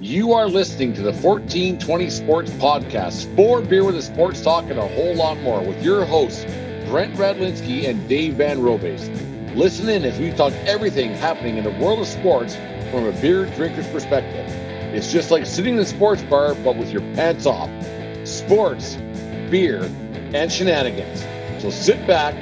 [0.00, 3.34] You are listening to the 1420 Sports Podcast.
[3.34, 6.44] For beer with a sports talk and a whole lot more with your hosts,
[6.86, 9.08] Brent Radlinsky and Dave Van Robes.
[9.56, 12.54] Listen in as we talk everything happening in the world of sports
[12.92, 14.46] from a beer drinker's perspective.
[14.94, 17.68] It's just like sitting in a sports bar, but with your pants off.
[18.22, 18.94] Sports,
[19.50, 19.82] beer,
[20.32, 21.24] and shenanigans.
[21.60, 22.36] So sit back,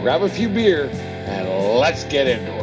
[0.00, 0.84] grab a few beer,
[1.26, 2.59] and let's get into it.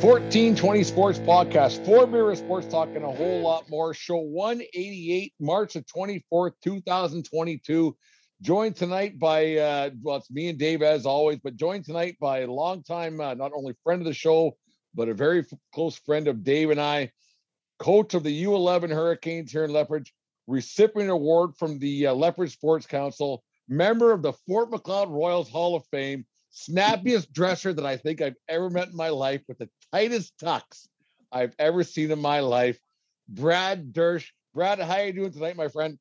[0.00, 3.92] 1420 Sports Podcast, for beer sports talk, and a whole lot more.
[3.92, 7.96] Show 188, March the 24th, 2022.
[8.40, 12.42] Joined tonight by, uh, well, it's me and Dave as always, but joined tonight by
[12.42, 14.56] a longtime, uh, not only friend of the show,
[14.94, 17.10] but a very f- close friend of Dave and I,
[17.80, 20.14] coach of the U11 Hurricanes here in Lethbridge,
[20.46, 25.74] recipient award from the uh, Lethbridge Sports Council, member of the Fort Macleod Royals Hall
[25.74, 29.68] of Fame, snappiest dresser that I think I've ever met in my life with the
[29.92, 30.88] tightest tucks
[31.32, 32.78] I've ever seen in my life.
[33.28, 34.28] Brad Dersch.
[34.54, 35.98] Brad, how are you doing tonight, my friend?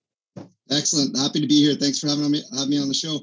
[0.72, 1.18] Excellent.
[1.18, 1.76] Happy to be here.
[1.76, 3.20] Thanks for having me having me on the show.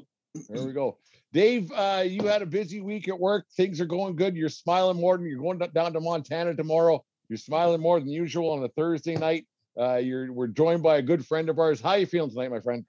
[0.49, 0.97] There we go.
[1.33, 3.45] Dave, uh, you had a busy week at work.
[3.57, 4.35] Things are going good.
[4.35, 7.03] You're smiling more than you're going down to Montana tomorrow.
[7.27, 9.45] You're smiling more than usual on a Thursday night.
[9.77, 11.81] Uh, you're we're joined by a good friend of ours.
[11.81, 12.85] How are you feeling tonight, my friend?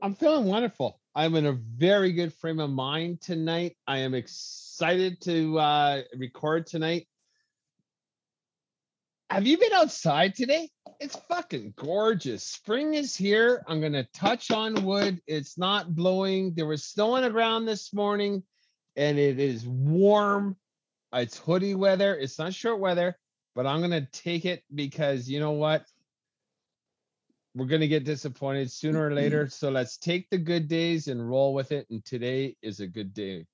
[0.00, 0.98] I'm feeling wonderful.
[1.14, 3.76] I'm in a very good frame of mind tonight.
[3.86, 7.06] I am excited to uh, record tonight.
[9.30, 10.68] Have you been outside today?
[11.00, 12.44] It's fucking gorgeous.
[12.44, 13.64] Spring is here.
[13.66, 15.20] I'm going to touch on wood.
[15.26, 16.54] It's not blowing.
[16.54, 18.42] There was snow on the ground this morning
[18.96, 20.56] and it is warm.
[21.14, 22.14] It's hoodie weather.
[22.14, 23.16] It's not short weather,
[23.54, 25.86] but I'm going to take it because you know what?
[27.54, 29.48] We're going to get disappointed sooner or later.
[29.50, 31.86] So let's take the good days and roll with it.
[31.90, 33.46] And today is a good day.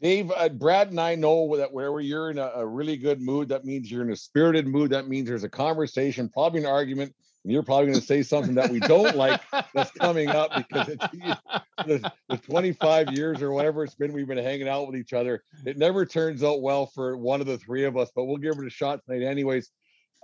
[0.00, 3.48] Dave, uh, Brad, and I know that wherever you're in a, a, really good mood,
[3.50, 4.90] that means you're in a spirited mood.
[4.90, 8.54] That means there's a conversation, probably an argument, and you're probably going to say something
[8.54, 9.42] that we don't like
[9.74, 11.06] that's coming up because it's
[11.86, 15.42] the, the 25 years or whatever it's been we've been hanging out with each other.
[15.66, 18.58] It never turns out well for one of the three of us, but we'll give
[18.58, 19.70] it a shot tonight, anyways.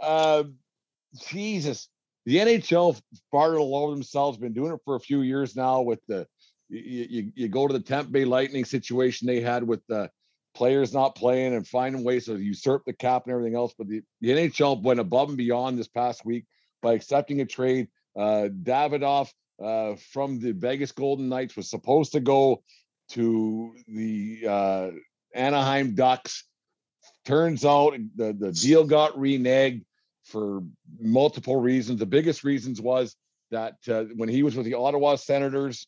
[0.01, 0.45] Uh,
[1.29, 1.89] Jesus,
[2.25, 3.01] the NHL
[3.33, 4.39] farted all over themselves.
[4.39, 6.27] Been doing it for a few years now with the
[6.69, 10.11] you, you, you go to the Tampa Bay Lightning situation they had with the
[10.55, 13.75] players not playing and finding ways to usurp the cap and everything else.
[13.77, 16.47] But the, the NHL went above and beyond this past week
[16.83, 17.89] by accepting a trade.
[18.17, 19.31] Uh, Davidoff
[19.63, 22.63] uh, from the Vegas Golden Knights was supposed to go
[23.11, 24.91] to the uh,
[25.35, 26.45] Anaheim Ducks.
[27.25, 29.85] Turns out the, the deal got reneged
[30.25, 30.63] for
[30.99, 32.01] multiple reasons.
[32.01, 33.15] The biggest reasons was
[33.51, 35.87] that uh, when he was with the Ottawa Senators,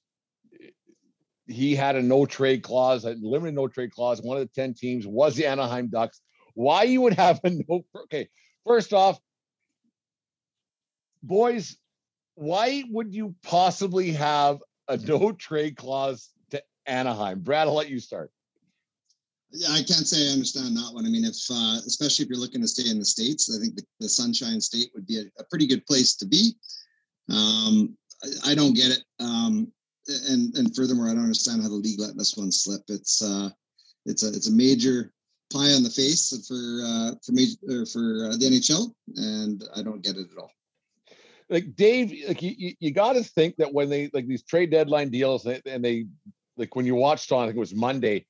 [1.49, 4.21] he had a no trade clause, a limited no trade clause.
[4.21, 6.21] One of the 10 teams was the Anaheim Ducks.
[6.55, 8.29] Why you would have a no, okay,
[8.67, 9.19] first off,
[11.23, 11.77] boys,
[12.35, 14.59] why would you possibly have
[14.89, 17.41] a no trade clause to Anaheim?
[17.41, 18.31] Brad, I'll let you start.
[19.51, 21.07] Yeah, I can't say I understand that one.
[21.07, 23.77] I mean, if uh, especially if you're looking to stay in the states, I think
[23.77, 26.53] the, the Sunshine State would be a, a, pretty good place to be.
[27.31, 29.03] Um, I, I, don't get it.
[29.19, 29.73] Um,
[30.09, 32.83] and and furthermore, I don't understand how the league let this one slip.
[32.89, 33.51] It's uh,
[34.07, 35.13] it's a it's a major
[35.53, 36.55] pie on the face for
[36.85, 40.51] uh, for for uh, the NHL, and I don't get it at all.
[41.51, 45.11] Like Dave, like you, you got to think that when they like these trade deadline
[45.11, 46.07] deals, and they
[46.57, 48.27] like when you watched on, I think it was Monday,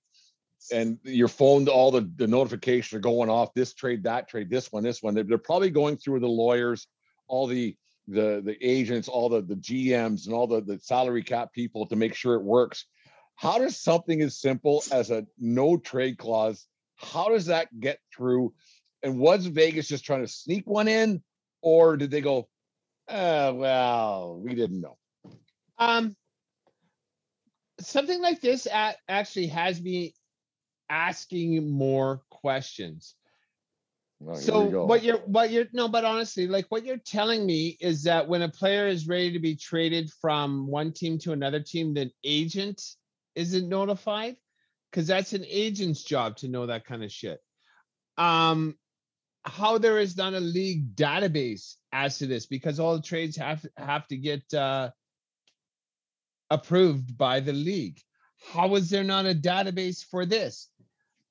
[0.73, 3.55] and your phone, all the the notifications are going off.
[3.55, 5.15] This trade, that trade, this one, this one.
[5.15, 6.87] They're, they're probably going through the lawyers,
[7.27, 7.77] all the
[8.09, 11.97] the the agents, all the the GMs, and all the the salary cap people to
[11.97, 12.87] make sure it works.
[13.37, 16.67] How does something as simple as a no trade clause?
[16.97, 18.53] How does that get through?
[19.03, 21.23] And was Vegas just trying to sneak one in,
[21.63, 22.49] or did they go,
[23.09, 24.97] uh, well, we didn't know?
[25.79, 26.17] Um,
[27.79, 28.67] something like this
[29.09, 30.15] actually has me
[30.91, 33.15] asking more questions.
[34.21, 38.03] Well, so what you're what you're no, but honestly, like what you're telling me is
[38.03, 41.95] that when a player is ready to be traded from one team to another team,
[41.95, 42.83] the agent
[43.37, 44.37] isn't notified?
[44.91, 47.41] Because that's an agent's job to know that kind of shit.
[48.17, 48.77] Um
[49.49, 53.65] how there is not a league database as to this because all the trades have
[53.77, 54.91] have to get uh,
[56.51, 58.01] approved by the league.
[58.53, 60.69] How is there not a database for this?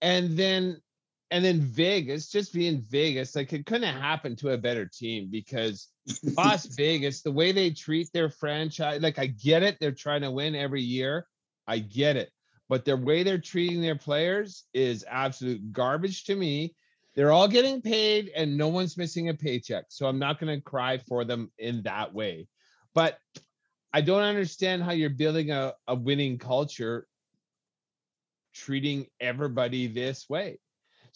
[0.01, 0.81] And then
[1.29, 5.27] and then Vegas, just being Vegas, like it couldn't have happened to a better team
[5.29, 5.89] because
[6.37, 10.31] Las Vegas, the way they treat their franchise, like I get it, they're trying to
[10.31, 11.27] win every year.
[11.67, 12.31] I get it.
[12.69, 16.75] But the way they're treating their players is absolute garbage to me.
[17.15, 19.85] They're all getting paid and no one's missing a paycheck.
[19.89, 22.47] So I'm not going to cry for them in that way.
[22.93, 23.17] But
[23.93, 27.07] I don't understand how you're building a, a winning culture
[28.53, 30.59] treating everybody this way.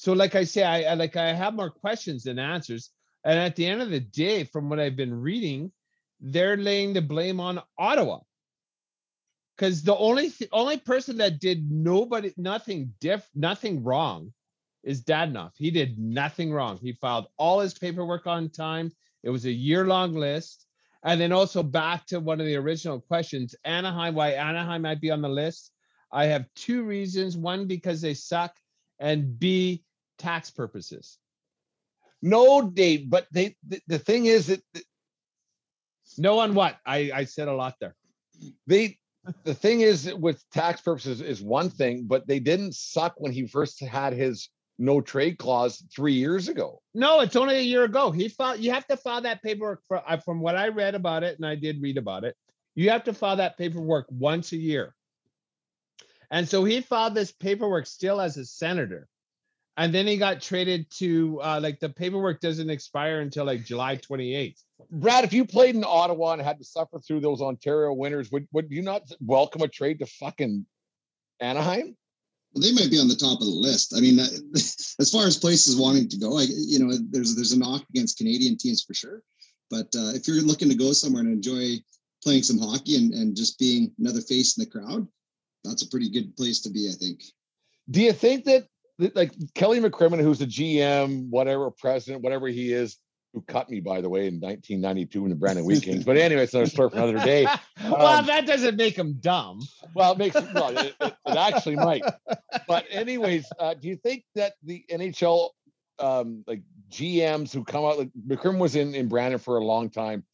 [0.01, 2.89] So, like I say, I, I like I have more questions than answers.
[3.23, 5.71] And at the end of the day, from what I've been reading,
[6.19, 8.21] they're laying the blame on Ottawa.
[9.55, 14.33] Because the only th- only person that did nobody nothing diff nothing wrong
[14.81, 15.51] is Dadonov.
[15.55, 16.79] He did nothing wrong.
[16.81, 18.91] He filed all his paperwork on time.
[19.21, 20.65] It was a year long list.
[21.03, 25.11] And then also back to one of the original questions, Anaheim, why Anaheim might be
[25.11, 25.71] on the list.
[26.11, 27.37] I have two reasons.
[27.37, 28.55] One, because they suck,
[28.99, 29.83] and B,
[30.21, 31.17] tax purposes.
[32.21, 34.61] No, Dave, but they the, the thing is that
[36.17, 36.77] No on what?
[36.85, 37.95] I, I said a lot there.
[38.67, 38.97] they
[39.43, 43.45] the thing is with tax purposes is one thing, but they didn't suck when he
[43.47, 46.81] first had his no trade clause three years ago.
[46.93, 48.11] No, it's only a year ago.
[48.11, 48.59] He filed.
[48.59, 51.55] You have to file that paperwork for, from what I read about it, and I
[51.55, 52.35] did read about it.
[52.75, 54.95] You have to file that paperwork once a year.
[56.31, 59.07] And so he filed this paperwork still as a senator,
[59.77, 63.97] and then he got traded to uh, like the paperwork doesn't expire until like July
[63.97, 64.59] 28th.
[64.91, 68.47] Brad, if you played in Ottawa and had to suffer through those Ontario winters, would
[68.51, 70.65] would you not welcome a trade to fucking
[71.39, 71.95] Anaheim?
[72.53, 73.93] Well, they might be on the top of the list.
[73.95, 77.53] I mean, uh, as far as places wanting to go, I, you know, there's there's
[77.53, 79.21] a knock against Canadian teams for sure.
[79.69, 81.77] But uh, if you're looking to go somewhere and enjoy
[82.21, 85.07] playing some hockey and, and just being another face in the crowd,
[85.63, 87.23] that's a pretty good place to be, I think.
[87.89, 88.67] Do you think that that,
[89.15, 92.97] like Kelly McCrimmon, who's the GM, whatever president, whatever he is,
[93.33, 96.03] who cut me by the way in 1992 in the Brandon Wheat Kings.
[96.03, 97.45] But anyway, it's another story for another day.
[97.83, 99.61] well, Um, that doesn't make him dumb.
[99.95, 102.03] Well, it makes it, well, it, it, it actually might.
[102.67, 105.49] But anyways, uh, do you think that the NHL
[105.99, 109.89] um, like GMs who come out like McCrimmon was in in Brandon for a long
[109.89, 110.25] time?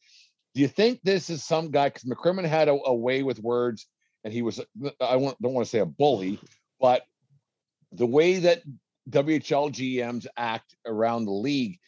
[0.54, 3.86] Do you think this is some guy because McCrimmon had a, a way with words
[4.24, 4.60] and he was
[5.00, 6.40] I don't want to say a bully,
[6.80, 7.02] but
[7.92, 8.62] the way that
[9.10, 11.78] WHL GMs act around the league,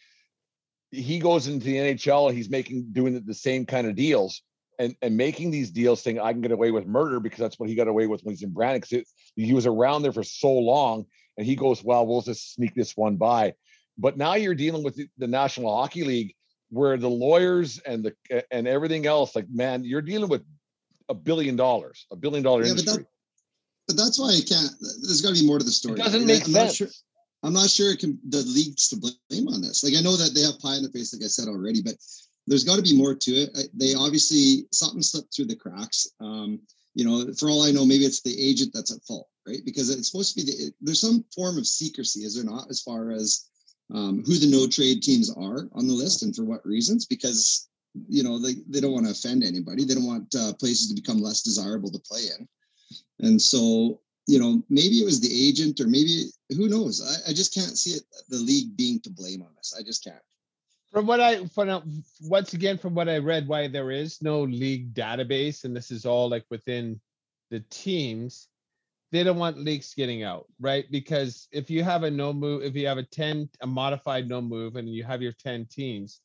[0.91, 4.43] he goes into the NHL, he's making doing the- same kind of deals
[4.79, 7.69] and, and making these deals saying I can get away with murder because that's what
[7.69, 9.05] he got away with when he's in Brandon because
[9.37, 11.05] he was around there for so long
[11.37, 13.55] and he goes, well, we'll just sneak this one by.
[13.99, 16.35] But now you're dealing with the, the National Hockey League
[16.70, 20.43] where the lawyers and the and everything else, like man, you're dealing with
[21.08, 23.05] a billion dollars, a billion dollar Yeah, but industry.
[23.90, 24.70] But that's why I can't.
[25.02, 25.96] There's got to be more to the story.
[25.96, 26.87] doesn't I- make I'm Not sure,
[27.42, 29.82] I'm not sure it can the leagues to blame on this.
[29.82, 31.96] Like I know that they have pie in the face, like I said already, but
[32.46, 33.58] there's got to be more to it.
[33.75, 36.06] They obviously something slipped through the cracks.
[36.20, 36.60] Um,
[36.94, 39.64] you know, for all I know, maybe it's the agent that's at fault, right?
[39.64, 42.82] Because it's supposed to be the, there's some form of secrecy, is there not, as
[42.82, 43.48] far as
[43.92, 47.06] um, who the no trade teams are on the list and for what reasons?
[47.06, 47.69] Because
[48.09, 49.85] you know they, they don't want to offend anybody.
[49.85, 52.47] They don't want uh, places to become less desirable to play in.
[53.20, 57.00] And so, you know, maybe it was the agent or maybe who knows?
[57.02, 59.75] I, I just can't see it, the league being to blame on this.
[59.78, 60.23] I just can't.
[60.92, 61.80] From what I, from uh,
[62.23, 66.04] once again, from what I read, why there is no league database, and this is
[66.04, 67.00] all like within
[67.50, 68.49] the teams,
[69.12, 70.85] they don't want leaks getting out, right?
[70.90, 74.40] Because if you have a no move, if you have a 10, a modified no
[74.40, 76.20] move, and you have your 10 teams,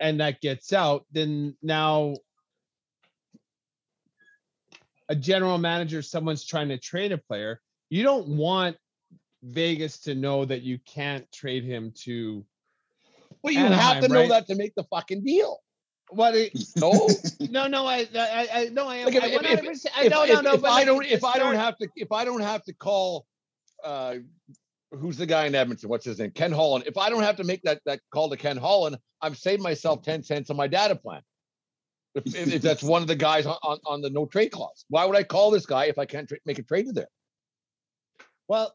[0.00, 2.16] and that gets out, then now
[5.08, 7.60] a general manager, someone's trying to trade a player,
[7.90, 8.76] you don't want
[9.42, 12.44] Vegas to know that you can't trade him to
[13.42, 14.28] Well, you have Anaheim, to know right?
[14.30, 15.58] that to make the fucking deal.
[16.10, 17.08] what it, No.
[17.50, 20.10] no no I I I no I am Like if, I if, 100% I if,
[20.10, 22.24] no no no if but I don't to if I don't have to if I
[22.24, 23.26] don't have to call
[23.84, 24.16] uh
[24.90, 25.88] who's the guy in Edmonton?
[25.88, 26.30] What's his name?
[26.30, 26.84] Ken Holland.
[26.86, 30.02] If I don't have to make that that call to Ken Holland, I'm saving myself
[30.02, 31.20] 10 cents on my data plan.
[32.14, 34.84] If, if, if that's one of the guys on, on, on the no trade clause.
[34.88, 37.08] Why would I call this guy if I can't tra- make a trade to there?
[38.48, 38.74] well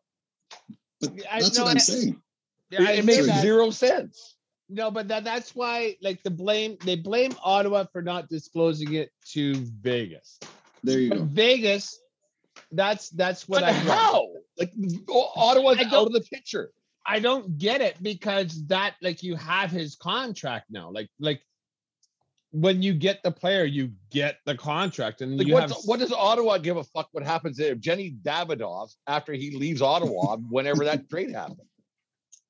[1.01, 2.21] But I- that's no, what I'm I- saying.
[2.69, 3.41] yeah, I it makes that.
[3.41, 4.35] zero sense.
[4.69, 9.11] no but that that's why like the blame they blame Ottawa for not disclosing it
[9.33, 10.39] to Vegas
[10.83, 11.23] There you but go.
[11.25, 11.99] Vegas
[12.71, 13.87] that's that's what But I read.
[13.87, 14.27] how?
[14.57, 14.71] Like
[15.09, 16.71] O- Ottawa's I out don't- of the picture.
[17.05, 20.89] I don't get it because that like you have his contract now.
[20.91, 21.41] Like like
[22.53, 25.99] when you get the player, you get the contract, and Like you what, have what
[25.99, 30.85] does Ottawa give a fuck what happens if Jenny Davidoff after he leaves Ottawa whenever
[30.85, 31.67] that trade happens?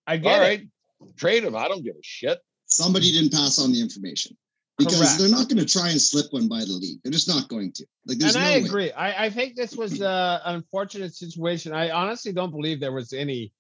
[0.06, 0.42] I All get it.
[0.42, 0.68] right,
[1.16, 1.56] trade him.
[1.56, 2.40] I don't give a shit.
[2.66, 4.36] Somebody didn't pass on the information
[4.78, 5.20] because Correct.
[5.20, 7.00] they're not going to try and slip one by the league.
[7.04, 7.86] They're just not going to.
[8.06, 8.66] Like, there's and no I way.
[8.66, 8.92] agree.
[8.92, 11.72] I, I think this was an unfortunate situation.
[11.74, 13.54] I honestly don't believe there was any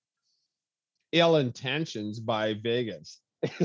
[1.13, 3.21] ill intentions by Vegas.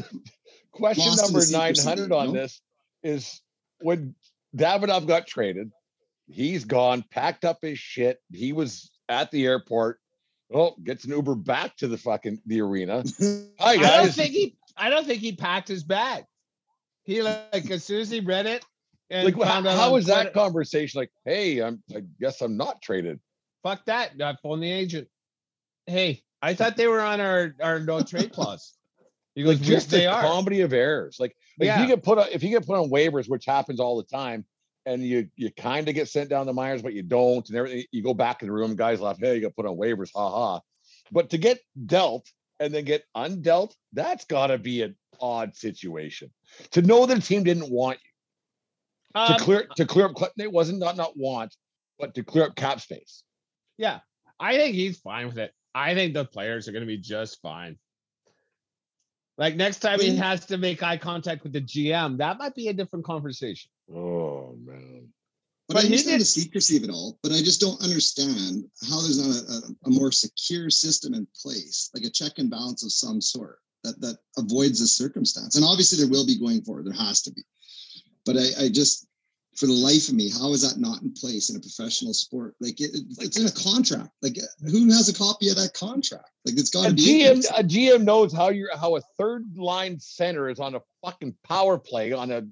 [0.71, 2.33] Question Lost in number 900 on no?
[2.33, 2.61] this
[3.03, 3.41] is
[3.81, 4.15] when
[4.57, 5.71] Davidoff got traded,
[6.29, 8.19] he's gone, packed up his shit.
[8.33, 9.99] He was at the airport.
[10.53, 13.05] Oh, gets an Uber back to the fucking the arena.
[13.61, 14.57] Hi I don't think he.
[14.77, 16.25] I don't think he packed his bag.
[17.05, 18.65] He like as soon as he read it
[19.11, 20.99] and Like, found how, out how was that Twitter- conversation?
[21.01, 23.21] Like, hey, I'm I guess I'm not traded.
[23.63, 24.13] Fuck that!
[24.23, 25.09] I phone the agent.
[25.87, 28.75] Hey, I thought they were on our our no trade clause.
[29.35, 30.23] He goes, Like "Yes, just they a are.
[30.23, 31.17] comedy of errors.
[31.21, 33.81] Like, like if you get put on if you get put on waivers, which happens
[33.81, 34.45] all the time,
[34.87, 37.85] and you you kind of get sent down the minors, but you don't, and everything,
[37.93, 40.31] you go back in the room, guys laugh, hey, you got put on waivers, ha
[40.31, 40.61] ha.
[41.11, 46.31] But to get dealt and then get undealt, that's gotta be an odd situation.
[46.73, 47.99] To know that a team didn't want
[49.15, 51.57] you Um, to clear to clear up it wasn't not not want,
[51.99, 53.23] but to clear up cap space.
[53.79, 54.01] Yeah,
[54.39, 55.53] I think he's fine with it.
[55.75, 57.79] I think the players are going to be just fine.
[59.39, 60.19] Like next time he mm.
[60.19, 63.71] has to make eye contact with the GM, that might be a different conversation.
[63.91, 65.09] Oh man.
[65.69, 67.19] But, But I he understand did- the secrecy of it all.
[67.23, 71.27] But I just don't understand how there's not a, a, a more secure system in
[71.41, 75.55] place, like a check and balance of some sort that that avoids this circumstance.
[75.57, 76.87] And obviously, there will be going forward.
[76.87, 77.43] There has to be.
[78.27, 79.07] But I, I just,
[79.57, 82.55] for the life of me, how is that not in place in a professional sport?
[82.61, 84.11] Like it, it's in a contract.
[84.23, 86.31] Like who has a copy of that contract?
[86.45, 87.25] Like it's got to be.
[87.25, 91.35] GM, a GM knows how you're how a third line center is on a fucking
[91.45, 92.47] power play on a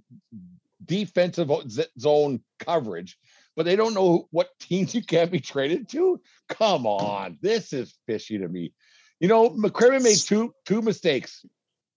[0.84, 1.50] defensive
[1.98, 3.18] zone coverage,
[3.54, 6.20] but they don't know what teams you can't be traded to.
[6.48, 8.72] Come on, this is fishy to me.
[9.20, 11.44] You know, McCrimmon made two two mistakes,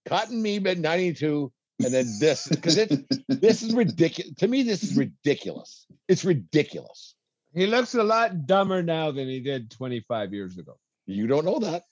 [0.06, 1.52] cutting me at 92,
[1.84, 2.92] and then this because it
[3.28, 4.32] this is ridiculous.
[4.38, 5.86] To me, this is ridiculous.
[6.08, 7.14] It's ridiculous.
[7.54, 10.78] He looks a lot dumber now than he did 25 years ago.
[11.06, 11.82] You don't know that.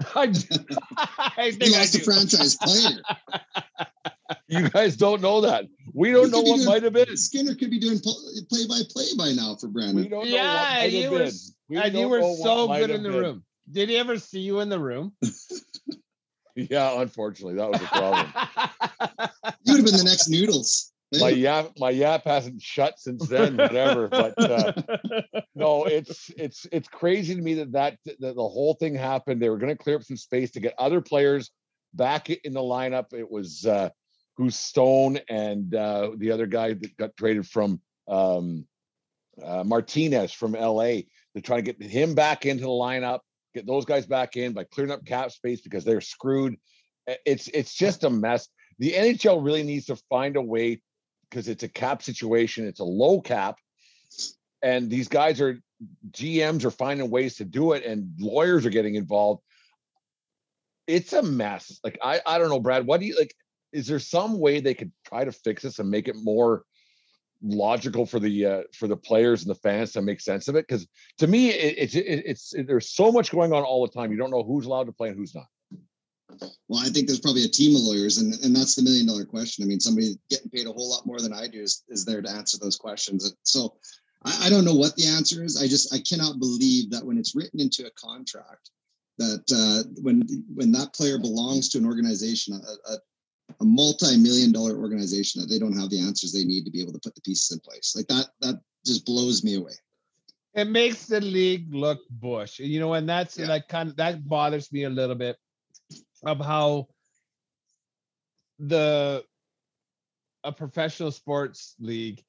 [0.16, 0.22] I,
[1.36, 3.00] I He think I lost a franchise player.
[4.48, 5.66] You guys don't know that.
[5.92, 7.14] We don't know what doing- might have been.
[7.16, 10.08] Skinner could be doing play by play by now for We Brandon.
[10.10, 11.32] don't know Yeah, what might you have were, been.
[11.68, 13.18] We and you don't were know so good in the been.
[13.20, 13.44] room.
[13.70, 15.12] Did he ever see you in the room?
[16.56, 18.32] Yeah, unfortunately, that was a problem.
[19.66, 20.92] You would have been the next Noodles.
[21.18, 23.56] my yap, my yap hasn't shut since then.
[23.56, 24.72] Whatever, but uh,
[25.54, 29.40] no, it's it's it's crazy to me that that, that the whole thing happened.
[29.40, 31.50] They were going to clear up some space to get other players
[31.94, 33.14] back in the lineup.
[33.14, 33.88] It was uh,
[34.36, 38.66] who's Stone and uh, the other guy that got traded from um,
[39.42, 41.02] uh, Martinez from LA.
[41.32, 43.20] They're trying to get him back into the lineup,
[43.54, 46.56] get those guys back in by clearing up cap space because they're screwed.
[47.24, 48.48] It's it's just a mess.
[48.78, 50.80] The NHL really needs to find a way
[51.28, 52.66] because it's a cap situation.
[52.66, 53.56] It's a low cap,
[54.62, 55.60] and these guys are
[56.10, 59.42] GMs are finding ways to do it, and lawyers are getting involved.
[60.86, 61.78] It's a mess.
[61.84, 62.86] Like I, I don't know, Brad.
[62.86, 63.34] What do you like?
[63.72, 66.64] Is there some way they could try to fix this and make it more
[67.44, 70.66] logical for the uh, for the players and the fans to make sense of it?
[70.66, 70.86] Because
[71.18, 74.10] to me, it, it's it, it's it, there's so much going on all the time.
[74.10, 75.46] You don't know who's allowed to play and who's not.
[76.68, 79.24] Well, I think there's probably a team of lawyers, and, and that's the million dollar
[79.24, 79.62] question.
[79.62, 82.22] I mean, somebody getting paid a whole lot more than I do is, is there
[82.22, 83.36] to answer those questions.
[83.42, 83.74] So
[84.24, 85.62] I, I don't know what the answer is.
[85.62, 88.70] I just I cannot believe that when it's written into a contract
[89.18, 90.22] that uh, when
[90.54, 92.96] when that player belongs to an organization, a, a,
[93.60, 96.92] a multi-million dollar organization, that they don't have the answers they need to be able
[96.92, 97.94] to put the pieces in place.
[97.96, 99.72] Like that that just blows me away.
[100.54, 103.46] it makes the league look bush you know and that's Yeah.
[103.48, 105.36] like kind of that bothers me a little bit
[106.24, 106.88] of how
[108.58, 109.24] the
[110.44, 112.22] a professional sports league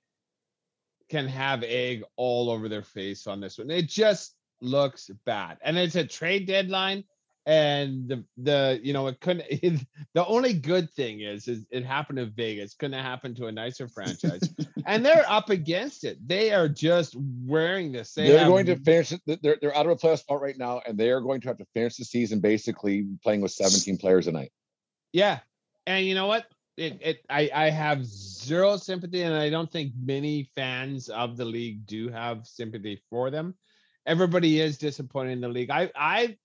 [1.09, 5.77] can have egg all over their face on this one it just looks bad and
[5.77, 7.03] it's a trade deadline
[7.47, 9.45] and the the you know it couldn't
[10.13, 13.87] the only good thing is is it happened in vegas couldn't happen to a nicer
[13.87, 14.41] franchise
[14.87, 18.75] and they're up against it they are just wearing this they They are going to
[18.77, 19.11] finish.
[19.11, 21.47] it- They're they're out of a playoff spot right now, and they are going to
[21.49, 24.51] have to finish the season basically playing with 17 players a night.
[25.13, 25.39] Yeah.
[25.85, 26.45] And you know what?
[26.77, 31.45] It, it I, I have zero sympathy, and I don't think many fans of the
[31.45, 33.55] league do have sympathy for them.
[34.05, 35.69] Everybody is disappointed in the league.
[35.69, 36.37] I I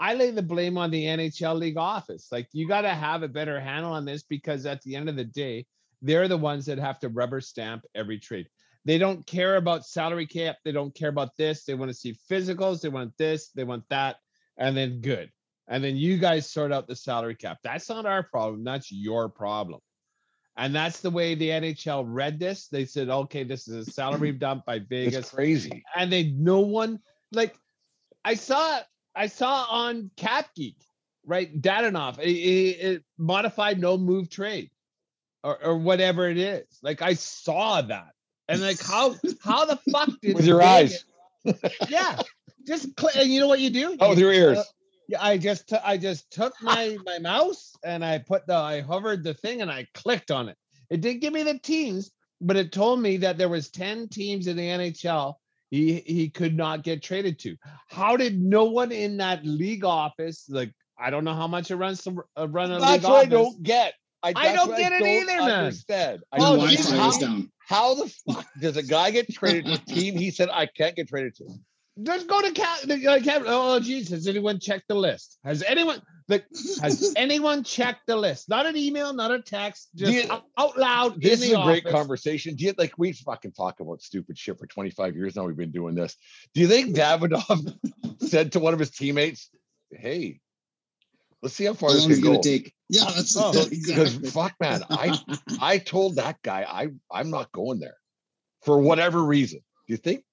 [0.00, 2.28] I lay the blame on the NHL league office.
[2.30, 5.16] Like you got to have a better handle on this because at the end of
[5.16, 5.66] the day,
[6.02, 8.48] they're the ones that have to rubber stamp every trade.
[8.84, 10.56] They don't care about salary cap.
[10.64, 11.64] They don't care about this.
[11.64, 12.80] They want to see physicals.
[12.80, 13.50] They want this.
[13.50, 14.16] They want that.
[14.56, 15.30] And then good.
[15.66, 17.58] And then you guys sort out the salary cap.
[17.62, 18.64] That's not our problem.
[18.64, 19.80] That's your problem.
[20.56, 22.68] And that's the way the NHL read this.
[22.68, 25.16] They said, okay, this is a salary dump by Vegas.
[25.16, 25.84] It's crazy.
[25.94, 27.00] And they no one
[27.32, 27.56] like
[28.24, 28.80] I saw
[29.18, 30.76] I saw on Cap Geek,
[31.26, 31.60] right?
[31.60, 34.70] Dadonov, it, it, it modified no move trade
[35.42, 36.66] or, or whatever it is.
[36.82, 38.12] Like I saw that.
[38.48, 41.04] And like how how the fuck did With your eyes.
[41.88, 42.20] yeah.
[42.64, 43.96] Just click and you know what you do?
[43.98, 44.58] Oh, with your ears.
[44.58, 44.64] uh,
[45.08, 48.82] yeah, I just t- I just took my my mouse and I put the I
[48.82, 50.56] hovered the thing and I clicked on it.
[50.90, 54.46] It did give me the teams, but it told me that there was 10 teams
[54.46, 55.34] in the NHL
[55.70, 57.56] he he could not get traded to.
[57.88, 61.76] How did no one in that league office like I don't know how much it
[61.76, 63.94] runs to uh, run a That's league what I don't get.
[64.22, 65.50] I, I don't what get it either, man.
[65.50, 66.20] Understand.
[66.32, 67.52] I The Oh, don't- geez, Wi-Fi how, is down.
[67.60, 70.96] how the fuck does a guy get traded to a team he said I can't
[70.96, 71.44] get traded to?
[72.02, 72.78] Just go to Cap.
[72.90, 75.38] Uh, Cap oh, geez, has anyone checked the list?
[75.44, 76.46] Has anyone like
[76.82, 78.48] has anyone checked the list?
[78.48, 81.20] Not an email, not a text, just you- out, out loud.
[81.20, 82.54] This in is the a great conversation.
[82.54, 85.44] Do you like we fucking talk about stupid shit for 25 years now?
[85.44, 86.16] We've been doing this.
[86.54, 87.72] Do you think Davidoff
[88.20, 89.50] said to one of his teammates,
[89.90, 90.40] Hey,
[91.42, 92.30] let's see how far this is can go?
[92.32, 92.74] gonna take?
[92.90, 94.30] Yeah, that's Oh, Because exactly.
[94.30, 95.18] fuck man, I
[95.60, 97.96] I told that guy I I'm not going there
[98.62, 99.60] for whatever reason.
[99.86, 100.24] Do you think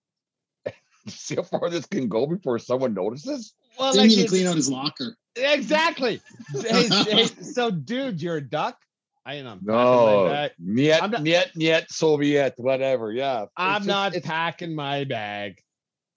[1.08, 3.54] see how far this can go before someone notices?
[3.80, 5.16] Well, Didn't like even clean out his locker.
[5.36, 6.22] exactly.
[6.62, 8.78] Hey, hey, so, dude, you're a duck.
[9.26, 9.60] I am.
[9.64, 13.12] No, I'm yet, I'm not- yet, yet, Soviet, whatever.
[13.12, 15.60] Yeah, I'm It's not It's, packing my bag.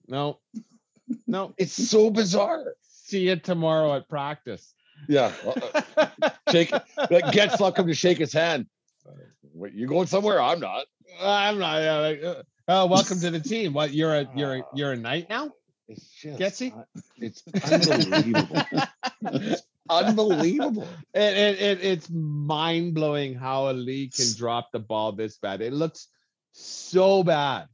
[0.07, 0.39] No,
[1.27, 1.55] no.
[1.59, 2.75] it's so bizarre.
[2.83, 4.75] See you tomorrow at practice.
[5.09, 5.33] Yeah,
[5.97, 6.09] uh,
[6.53, 6.71] shake.
[7.11, 8.67] Like, Getzlaf come to shake his hand.
[9.55, 10.43] Wait, you going somewhere?
[10.43, 10.85] I'm not.
[11.23, 11.83] I'm not.
[11.83, 13.73] Uh, like, uh, oh, welcome to the team.
[13.73, 13.93] What?
[13.95, 15.51] You're a you're a, you're a knight now.
[15.89, 16.77] It's just, Getsy?
[16.77, 16.85] uh,
[17.17, 18.63] it's unbelievable.
[19.23, 20.87] It's unbelievable.
[21.15, 25.63] It, it, it it's mind blowing how a league can drop the ball this bad.
[25.63, 26.09] It looks
[26.53, 27.69] so bad.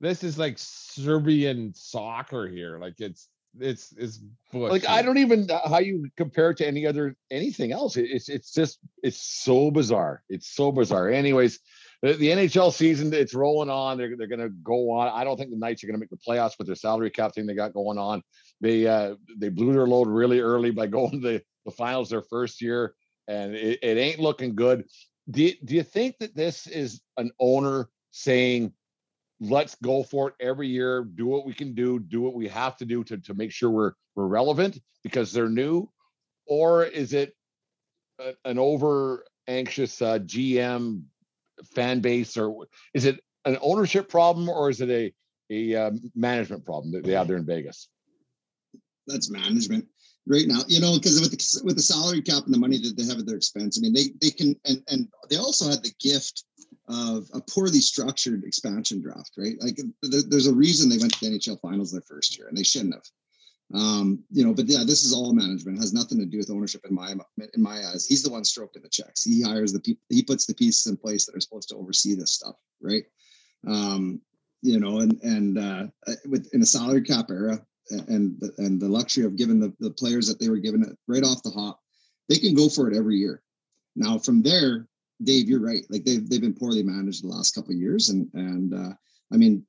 [0.00, 2.78] This is like Serbian soccer here.
[2.78, 4.20] Like it's it's it's
[4.52, 7.96] Like I don't even uh, how you compare it to any other anything else.
[7.96, 10.22] It- It's it's just it's so bizarre.
[10.28, 11.08] It's so bizarre.
[11.10, 11.58] Anyways,
[12.02, 13.98] the, the NHL season it's rolling on.
[13.98, 15.08] They're they're gonna go on.
[15.08, 17.46] I don't think the Knights are gonna make the playoffs with their salary cap thing
[17.46, 18.22] they got going on.
[18.60, 22.22] They uh they blew their load really early by going to the, the finals their
[22.22, 22.94] first year,
[23.26, 24.84] and it, it ain't looking good.
[25.30, 28.72] Do you, do you think that this is an owner saying?
[29.40, 31.04] Let's go for it every year.
[31.04, 32.00] Do what we can do.
[32.00, 35.48] Do what we have to do to, to make sure we're we're relevant because they're
[35.48, 35.88] new,
[36.46, 37.36] or is it
[38.18, 41.02] a- an over anxious uh, GM
[41.74, 45.12] fan base, or is it an ownership problem, or is it a
[45.50, 47.88] a um, management problem that they have there in Vegas?
[49.08, 49.86] that's management
[50.26, 50.60] right now.
[50.68, 53.18] You know, because with the with the salary cap and the money that they have
[53.18, 56.44] at their expense, I mean, they they can and and they also had the gift
[56.88, 59.56] of a poorly structured expansion draft, right?
[59.60, 62.56] Like there, there's a reason they went to the NHL finals their first year, and
[62.56, 63.02] they shouldn't have.
[63.74, 65.76] Um, you know, but yeah, this is all management.
[65.76, 68.06] It has nothing to do with ownership in my in my eyes.
[68.06, 69.22] He's the one stroking the checks.
[69.22, 70.02] He hires the people.
[70.08, 73.04] He puts the pieces in place that are supposed to oversee this stuff, right?
[73.66, 74.22] Um,
[74.62, 75.86] you know, and and uh,
[76.26, 80.26] with in a salary cap era, and and the luxury of giving the, the players
[80.28, 81.80] that they were given it right off the hop,
[82.28, 83.42] they can go for it every year.
[83.96, 84.88] Now from there,
[85.22, 85.84] Dave, you're right.
[85.90, 88.94] Like they've they've been poorly managed the last couple of years, and and uh,
[89.32, 89.66] I mean,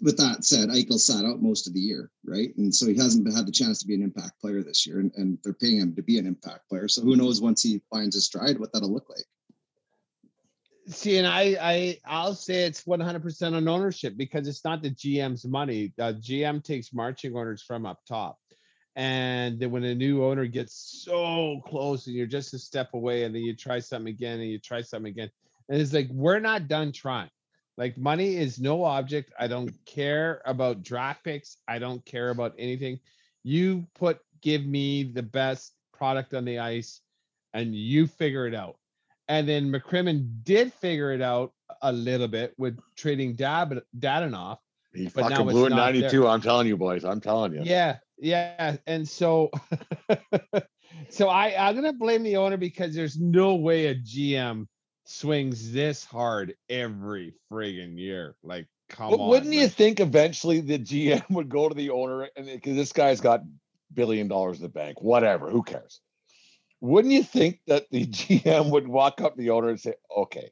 [0.00, 2.56] with that said, Eichel sat out most of the year, right?
[2.56, 5.12] And so he hasn't had the chance to be an impact player this year, and,
[5.16, 6.88] and they're paying him to be an impact player.
[6.88, 9.24] So who knows once he finds his stride, what that'll look like.
[10.88, 15.46] See, and I, I, I'll say it's 100% on ownership because it's not the GM's
[15.46, 15.92] money.
[15.96, 18.38] The GM takes marching orders from up top,
[18.96, 23.24] and then when a new owner gets so close, and you're just a step away,
[23.24, 25.30] and then you try something again, and you try something again,
[25.68, 27.30] and it's like we're not done trying.
[27.80, 29.32] Like money is no object.
[29.40, 31.56] I don't care about draft picks.
[31.66, 33.00] I don't care about anything.
[33.42, 37.00] You put, give me the best product on the ice,
[37.54, 38.76] and you figure it out.
[39.28, 44.58] And then McCrimmon did figure it out a little bit with trading Dab Dadonov.
[44.92, 46.02] He But now fucking blew it not there.
[46.02, 46.28] 92.
[46.28, 47.02] I'm telling you, boys.
[47.06, 47.62] I'm telling you.
[47.64, 48.76] Yeah, yeah.
[48.86, 49.50] And so
[51.08, 54.66] so I, I'm gonna blame the owner because there's no way a GM
[55.10, 58.36] swings this hard every friggin' year.
[58.42, 59.28] Like, come But on.
[59.28, 63.20] wouldn't you think eventually the GM would go to the owner and because this guy's
[63.20, 63.42] got
[63.92, 66.00] billion dollars in the bank, whatever, who cares?
[66.80, 70.50] Wouldn't you think that the GM would walk up to the owner and say, okay,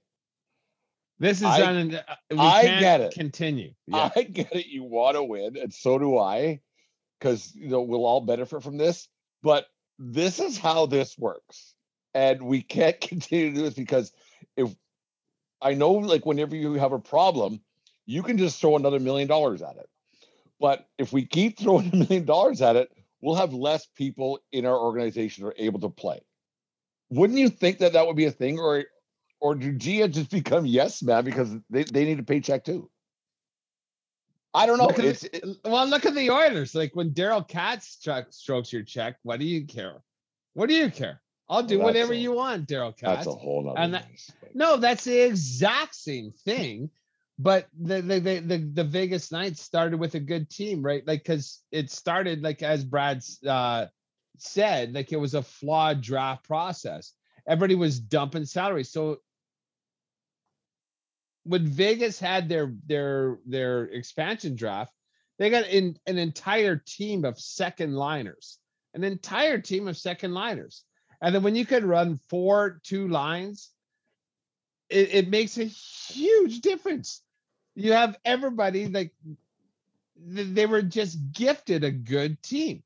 [1.18, 3.14] This is I- un- uh, we I get it.
[3.14, 3.72] Continue.
[3.86, 4.10] Yeah.
[4.14, 4.66] I get it.
[4.66, 6.60] You want to win, and so do I,
[7.18, 9.08] because you know we'll all benefit from this.
[9.42, 9.66] But
[9.98, 11.74] this is how this works,
[12.14, 14.12] and we can't continue to do this because
[15.60, 17.60] I know, like, whenever you have a problem,
[18.06, 19.88] you can just throw another million dollars at it.
[20.60, 22.90] But if we keep throwing a million dollars at it,
[23.20, 26.20] we'll have less people in our organization are able to play.
[27.10, 28.84] Wouldn't you think that that would be a thing, or
[29.40, 32.90] or do Gia just become yes man because they, they need a paycheck too?
[34.54, 34.86] I don't know.
[34.86, 36.74] Look It's the- it- well, look at the Oilers.
[36.74, 40.02] Like when Daryl Katz stro- strokes your check, what do you care?
[40.54, 41.20] What do you care?
[41.48, 43.78] I'll do that's whatever a- you want, Daryl that's a whole nother.
[43.78, 44.06] and that-
[44.54, 46.90] No, that's the exact same thing.
[47.38, 51.06] But the the the the, the Vegas Knights started with a good team, right?
[51.06, 53.86] Like because it started like as Brad uh,
[54.38, 57.12] said, like it was a flawed draft process.
[57.46, 58.90] Everybody was dumping salaries.
[58.90, 59.18] So
[61.44, 64.92] when Vegas had their their their expansion draft,
[65.38, 68.58] they got in an entire team of second liners,
[68.94, 70.82] an entire team of second liners.
[71.20, 73.70] And then when you can run four two lines,
[74.88, 77.22] it, it makes a huge difference.
[77.74, 79.12] You have everybody like
[80.20, 82.82] they were just gifted a good team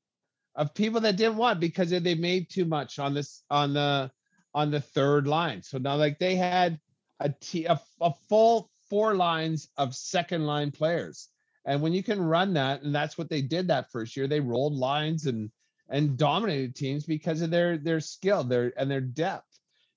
[0.54, 4.10] of people that didn't want because they made too much on this on the
[4.54, 5.62] on the third line.
[5.62, 6.78] So now like they had
[7.20, 11.28] a t- a, a full four lines of second line players.
[11.64, 14.40] And when you can run that, and that's what they did that first year, they
[14.40, 15.50] rolled lines and
[15.88, 19.46] and dominated teams because of their their skill, their and their depth.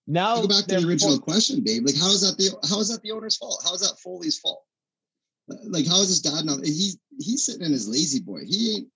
[0.08, 1.84] Now go back to the original for- question, Dave.
[1.84, 3.62] Like, how is that the how is that the owner's fault?
[3.66, 4.64] How is that Foley's fault?
[5.48, 6.64] Like, how is his dad not?
[6.66, 8.42] He's he's sitting in his lazy boy.
[8.48, 8.88] He ain't.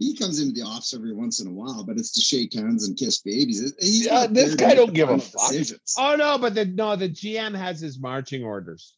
[0.00, 2.86] He comes into the office every once in a while, but it's to shake hands
[2.86, 3.74] and kiss babies.
[3.80, 5.50] He's Yeah, this guy don't the give a final fuck.
[5.50, 5.94] Decisions.
[5.98, 8.94] Oh no, but the no, the GM has his marching orders.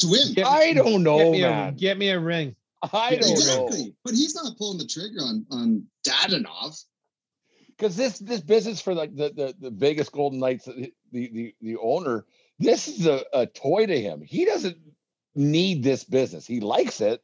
[0.00, 0.32] to win.
[0.34, 2.56] Get- I don't Get know, me, a, get me a ring.
[2.82, 3.94] I don't know exactly.
[4.04, 6.82] But he's not pulling the trigger on on Dadonov.
[7.68, 11.76] because this this business for like the, the the Vegas Golden Knights, the the the
[11.78, 12.26] owner,
[12.58, 14.22] this is a, a toy to him.
[14.22, 14.76] He doesn't
[15.34, 16.46] need this business.
[16.46, 17.22] He likes it,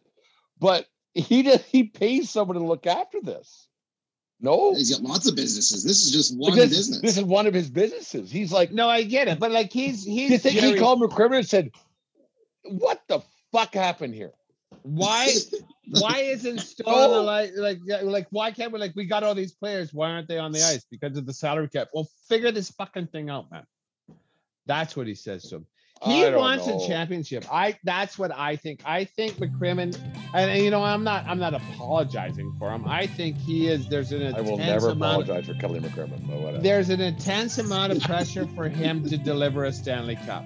[0.58, 3.68] but he does he pays someone to look after this.
[4.40, 5.84] No, He's got lots of businesses.
[5.84, 7.00] This is just one Because business.
[7.00, 8.28] This is one of his businesses.
[8.28, 11.38] He's like, No, I get it, but like he's you he's think he called McCrimmon
[11.38, 11.70] and said,
[12.64, 13.20] "What the
[13.52, 14.32] fuck happened here?"
[14.82, 15.32] Why
[16.00, 17.10] why isn't Stone oh.
[17.10, 17.22] No.
[17.22, 19.92] like like like why can't we like we got all these players?
[19.92, 20.84] Why aren't they on the ice?
[20.90, 21.88] Because of the salary cap.
[21.92, 23.64] Well, figure this fucking thing out, man.
[24.66, 25.66] That's what he says to him.
[26.04, 26.82] He wants know.
[26.82, 27.44] a championship.
[27.52, 28.82] I that's what I think.
[28.84, 29.96] I think McCrimmon,
[30.34, 32.88] and, and, you know, I'm not I'm not apologizing for him.
[32.88, 36.26] I think he is there's an intense I will never amount apologize for Kelly McCrimmon,
[36.26, 36.62] but whatever.
[36.62, 40.44] there's an intense amount of pressure for him to deliver a Stanley Cup.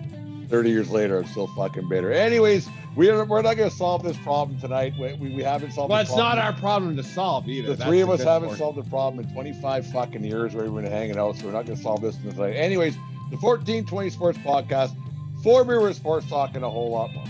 [0.49, 2.13] 30 years later, I'm still fucking bitter.
[2.13, 4.95] Anyways, we are, we're not going to solve this problem tonight.
[4.99, 7.69] We, we, we haven't solved Well, it's not our problem to solve either.
[7.69, 8.59] The That's three of us haven't part.
[8.59, 11.67] solved the problem in 25 fucking years where we've been hanging out, so we're not
[11.67, 12.55] going to solve this tonight.
[12.55, 12.95] Anyways,
[13.31, 14.97] the 1420 Sports Podcast,
[15.43, 17.25] four with sports talk and a whole lot more.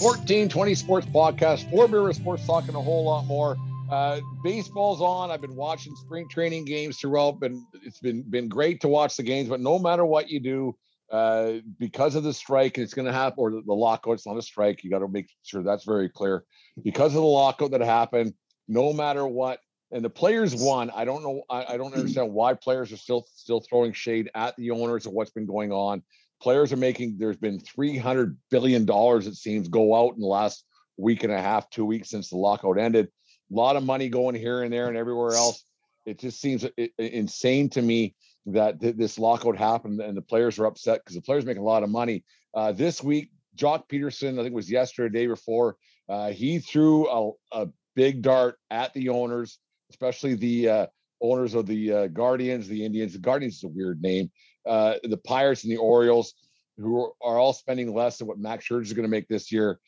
[0.00, 3.56] 1420 Sports Podcast, four beer sports talk and a whole lot more.
[3.90, 5.30] Uh, baseball's on.
[5.30, 7.38] I've been watching spring training games throughout.
[7.42, 10.76] and it's been been great to watch the games, but no matter what you do,
[11.10, 14.14] uh, because of the strike, it's going to happen, or the, the lockout.
[14.14, 14.84] It's not a strike.
[14.84, 16.44] You got to make sure that's very clear.
[16.82, 18.34] Because of the lockout that happened,
[18.68, 20.90] no matter what, and the players won.
[20.90, 21.42] I don't know.
[21.48, 25.12] I, I don't understand why players are still still throwing shade at the owners of
[25.12, 26.02] what's been going on.
[26.42, 27.16] Players are making.
[27.18, 30.64] There's been three hundred billion dollars it seems go out in the last
[30.98, 33.08] week and a half, two weeks since the lockout ended.
[33.50, 35.64] A lot of money going here and there and everywhere else.
[36.06, 38.14] It just seems i- insane to me
[38.46, 41.62] that th- this lockout happened and the players are upset because the players make a
[41.62, 42.24] lot of money.
[42.54, 45.76] Uh, this week, Joc Pederson, I think it was yesterday, day before,
[46.08, 49.58] uh, he threw a, a big dart at the owners,
[49.90, 50.86] especially the uh,
[51.20, 53.12] owners of the uh, Guardians, the Indians.
[53.12, 54.30] The Guardians is a weird name.
[54.66, 56.34] Uh, the Pirates and the Orioles,
[56.78, 59.80] who are, all spending less than what Max Scherzer is going to make this year.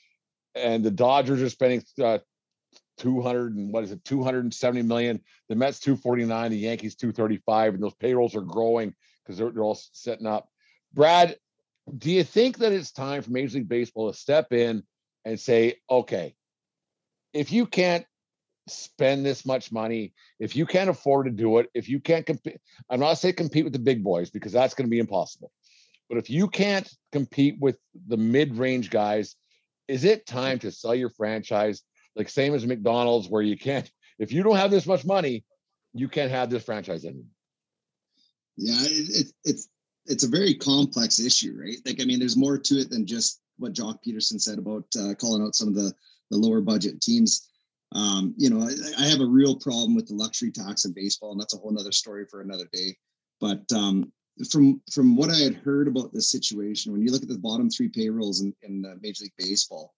[0.55, 2.19] And the Dodgers are spending uh,
[3.01, 5.21] 200 and what is it 270 million.
[5.49, 9.81] The mets 249 the yankees 235 and those payrolls are growing because they're, they're all
[9.93, 10.49] setting up.
[10.95, 11.37] Brad
[11.97, 14.83] do you think that it's time for major league baseball to step in
[15.25, 16.35] and say okay
[17.33, 18.05] if you can't
[18.69, 22.59] spend this much money if you can't afford to do it if you can't compete
[22.89, 25.51] i'm not saying compete with the big boys because that's going to be impossible
[26.09, 29.35] but if you can't compete with the mid-range guys
[29.89, 31.83] is it time to sell your franchise
[32.17, 35.45] like same as McDonald's, where you can't if you don't have this much money,
[35.95, 37.25] you can't have this franchise anymore.
[38.57, 39.69] Yeah, it, it, it's
[40.07, 41.77] it's a very complex issue, right?
[41.87, 45.15] Like, I mean, there's more to it than just what Joc Pederson said about uh,
[45.15, 45.93] calling out some of the
[46.31, 47.49] the lower budget teams.
[47.93, 51.33] Um, you know, I, I, have a real problem with the luxury tax in baseball,
[51.33, 52.97] and that's a whole nother story for another day.
[53.41, 54.13] But um,
[54.49, 57.69] from from what I had heard about this situation, when you look at the bottom
[57.69, 59.93] three payrolls in, in uh, Major League Baseball,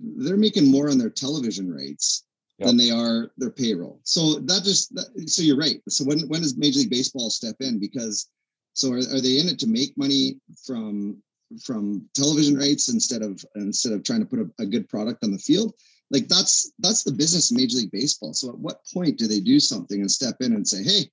[0.00, 2.24] they're making more on their television rights
[2.58, 2.68] yep.
[2.68, 4.00] than they are their payroll.
[4.04, 5.80] So that just that, so you're right.
[5.88, 7.78] So when when does Major League Baseball step in?
[7.78, 8.28] Because
[8.72, 10.36] so are, are they in it to make money
[10.66, 11.22] from
[11.64, 15.32] from television rights instead of instead of trying to put a, a good product on
[15.32, 15.74] the field?
[16.10, 18.34] Like that's that's the business of Major League Baseball.
[18.34, 21.10] So at what point do they do something and step in and say, "Hey,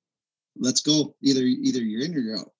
[0.57, 1.15] let's go.
[1.21, 2.51] Either either you're in or you're out."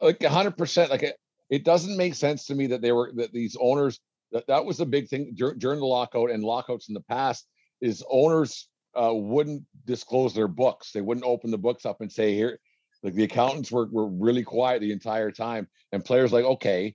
[0.00, 0.90] Like hundred percent.
[0.90, 1.16] Like it,
[1.50, 4.00] it doesn't make sense to me that they were that these owners
[4.32, 7.46] that, that was a big thing dur- during the lockout and lockouts in the past
[7.80, 10.92] is owners uh, wouldn't disclose their books.
[10.92, 12.58] They wouldn't open the books up and say here,
[13.02, 15.68] like the accountants were, were really quiet the entire time.
[15.92, 16.94] And players like, okay.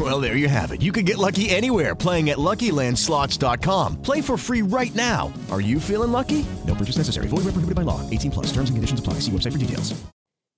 [0.00, 0.80] Well, there you have it.
[0.80, 4.00] You can get lucky anywhere playing at LuckyLandSlots.com.
[4.00, 5.30] Play for free right now.
[5.50, 6.46] Are you feeling lucky?
[6.66, 7.26] No purchase necessary.
[7.26, 8.00] Void where prohibited by law.
[8.08, 8.46] 18 plus.
[8.46, 9.14] Terms and conditions apply.
[9.14, 10.02] See website for details.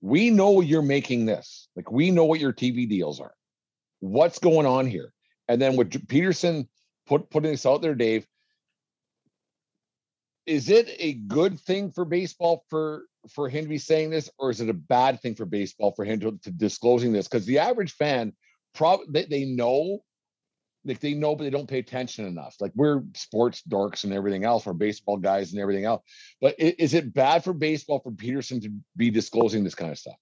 [0.01, 1.67] We know you're making this.
[1.75, 3.33] Like we know what your TV deals are.
[3.99, 5.11] What's going on here?
[5.47, 6.67] And then with Pederson
[7.07, 8.25] put putting this out there, Dave.
[10.45, 14.51] Is it a good thing for baseball for for him to be saying this, or
[14.51, 17.27] is it a bad thing for baseball for him to, to disclosing this?
[17.27, 18.33] Because the average fan,
[18.75, 20.03] probably they, they know,
[20.83, 22.55] like they know, but they don't pay attention enough.
[22.59, 26.03] Like we're sports dorks and everything else, we're baseball guys and everything else.
[26.41, 30.17] But is it bad for baseball for Pederson to be disclosing this kind of stuff?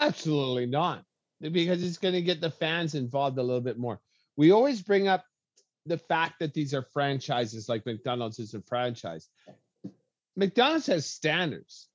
[0.00, 1.04] Absolutely not,
[1.40, 4.00] because it's going to get the fans involved a little bit more.
[4.36, 5.24] We always bring up
[5.86, 9.28] the fact that these are franchises like McDonald's is a franchise.
[10.36, 11.88] McDonald's has standards.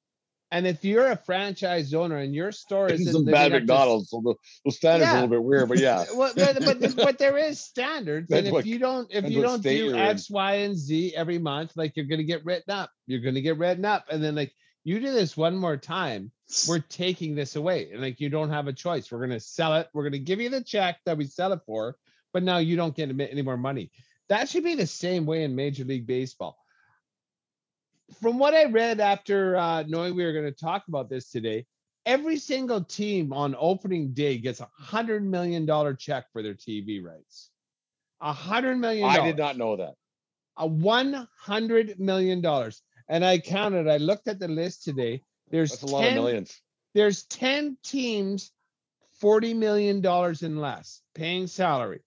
[0.49, 4.35] And if you're a franchise owner and your store is some bad McDonald's, so the,
[4.63, 5.13] the standards yeah.
[5.13, 6.05] a little bit weird, but yeah.
[6.15, 9.61] well, but, but, but there is standards, and if what, you don't if you don't
[9.61, 12.91] do X, Y, and Z every month, like you're gonna get written up.
[13.07, 14.53] You're gonna get written up, and then like
[14.85, 16.31] you do this one more time,
[16.65, 19.11] we're taking this away, and like you don't have a choice.
[19.11, 19.89] We're gonna sell it.
[19.93, 21.97] We're gonna give you the check that we sell it for,
[22.31, 23.91] but now you don't get any more money.
[24.29, 26.57] That should be the same way in Major League Baseball.
[28.21, 31.65] From what I read after uh, knowing we were going to talk about this today,
[32.05, 37.03] every single team on opening day gets a hundred million dollar check for their TV
[37.03, 37.49] rights.
[38.21, 39.09] A hundred million.
[39.09, 39.95] I did not know that.
[40.57, 43.87] A one hundred million dollars, and I counted.
[43.87, 45.21] I looked at the list today.
[45.51, 46.61] There's That's a 10, lot of millions.
[46.93, 48.51] There's ten teams,
[49.19, 52.01] forty million dollars and less paying salary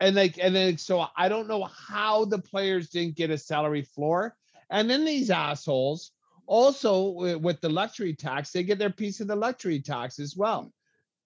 [0.00, 3.82] and like and then so I don't know how the players didn't get a salary
[3.82, 4.36] floor.
[4.74, 6.10] And then these assholes
[6.46, 10.72] also with the luxury tax, they get their piece of the luxury tax as well.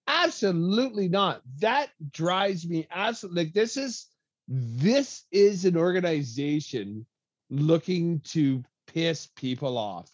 [0.07, 1.41] Absolutely not.
[1.59, 4.05] That drives me absolutely like this is
[4.47, 7.07] this is an organization
[7.49, 10.11] looking to piss people off.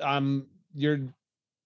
[0.00, 1.00] Um, you're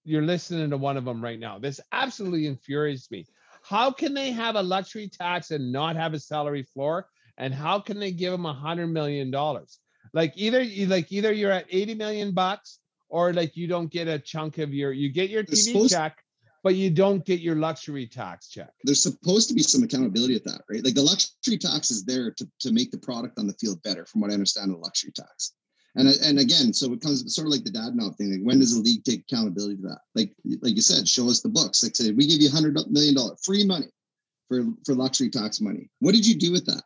[0.04, 1.58] you're listening to one of them right now.
[1.58, 3.26] This absolutely infuriates me.
[3.62, 7.08] How can they have a luxury tax and not have a salary floor?
[7.38, 9.80] And how can they give them a hundred million dollars?
[10.12, 14.08] Like either you like either you're at 80 million bucks or like you don't get
[14.08, 16.16] a chunk of your you get your TV check,
[16.62, 18.70] but you don't get your luxury tax check.
[18.84, 20.84] There's supposed to be some accountability at that, right?
[20.84, 24.04] Like the luxury tax is there to, to make the product on the field better,
[24.06, 25.54] from what I understand, the luxury tax.
[25.96, 28.30] And and again, so it comes sort of like the dad now thing.
[28.30, 30.00] Like, when does the league take accountability to that?
[30.14, 31.82] Like like you said, show us the books.
[31.82, 33.88] Like say we give you hundred million dollar free money
[34.48, 35.90] for for luxury tax money.
[35.98, 36.82] What did you do with that?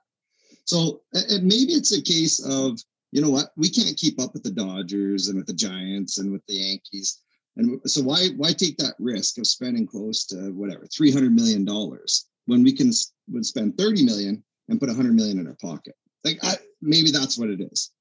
[0.65, 2.79] So and maybe it's a case of
[3.15, 6.33] you know what we can't keep up with the Dodgers and with the Giants and
[6.33, 7.21] with the Yankees.
[7.57, 11.65] And so why why take that risk of spending close to whatever three hundred million
[11.65, 12.91] dollars when we can
[13.31, 15.95] would spend thirty million and put hundred million in our pocket?
[16.25, 17.93] Like I, maybe that's what it is.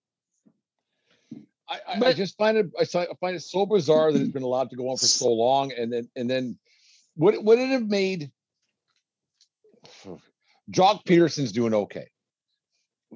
[1.70, 4.42] I, I, I just find it I I find it so bizarre that it's been
[4.42, 6.58] allowed to go on for so long, and then and then
[7.18, 8.32] would it- would it have made
[10.72, 12.08] Joc Pederson's doing okay?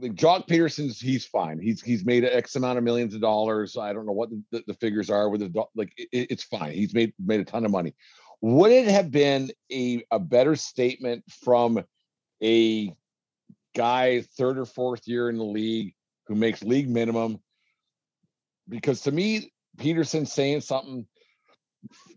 [0.02, 1.60] Like Joc Pederson's he's fine.
[1.60, 3.78] He's he's made X amount of millions of dollars.
[3.78, 6.74] I don't know what the, the, the figures are with the like it, it's fine.
[6.74, 7.94] He's made made a ton of money.
[8.42, 11.84] Would it have been a a better statement from
[12.44, 12.94] a
[13.76, 15.94] guy third or fourth year in the league
[16.28, 17.40] who makes league minimum
[18.70, 21.06] because to me, Pederson saying something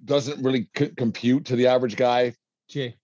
[0.05, 2.35] doesn't really c- compute to the average guy.
[2.69, 2.97] Jay.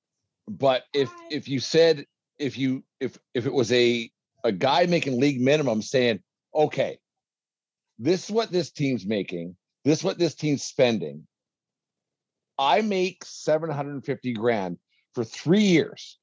[0.49, 2.07] But if if you said
[2.39, 4.11] if you if if it was a
[4.47, 6.21] a guy making league minimum saying,
[6.55, 6.99] okay,
[7.99, 11.27] this is what this team's making, this is what this team's spending.
[12.59, 14.79] I make 750 grand
[15.15, 16.19] for three years.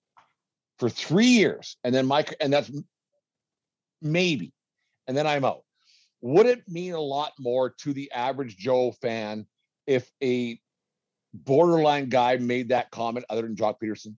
[0.80, 1.78] For three years.
[1.84, 2.72] And then my and that's
[4.02, 4.52] maybe.
[5.08, 5.64] And then I'm out
[6.24, 9.46] would it mean a lot more to the average Joe fan
[9.86, 10.58] if a
[11.34, 14.16] borderline guy made that comment other than Joc Pederson?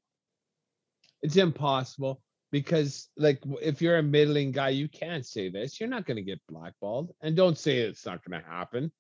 [1.24, 2.22] It's impossible
[2.56, 5.78] because, like, if you're a middling guy, you can't say this.
[5.78, 8.94] You're not going to get blackballed, and don't say it's not going to happen.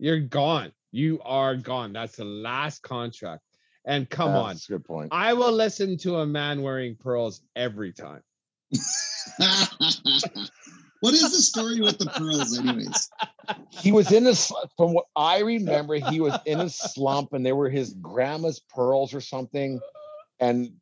[0.00, 0.72] You're gone.
[0.90, 1.92] You are gone.
[1.92, 3.42] That's the last contract.
[3.84, 5.10] And come on, That's a good point.
[5.12, 8.22] I will listen to a man wearing pearls every time.
[10.98, 13.08] what is the story with the pearls, anyways?
[13.70, 17.46] He was in a sl- from what I remember, he was in a slump and
[17.46, 19.78] they were his grandma's pearls or something.
[20.40, 20.72] And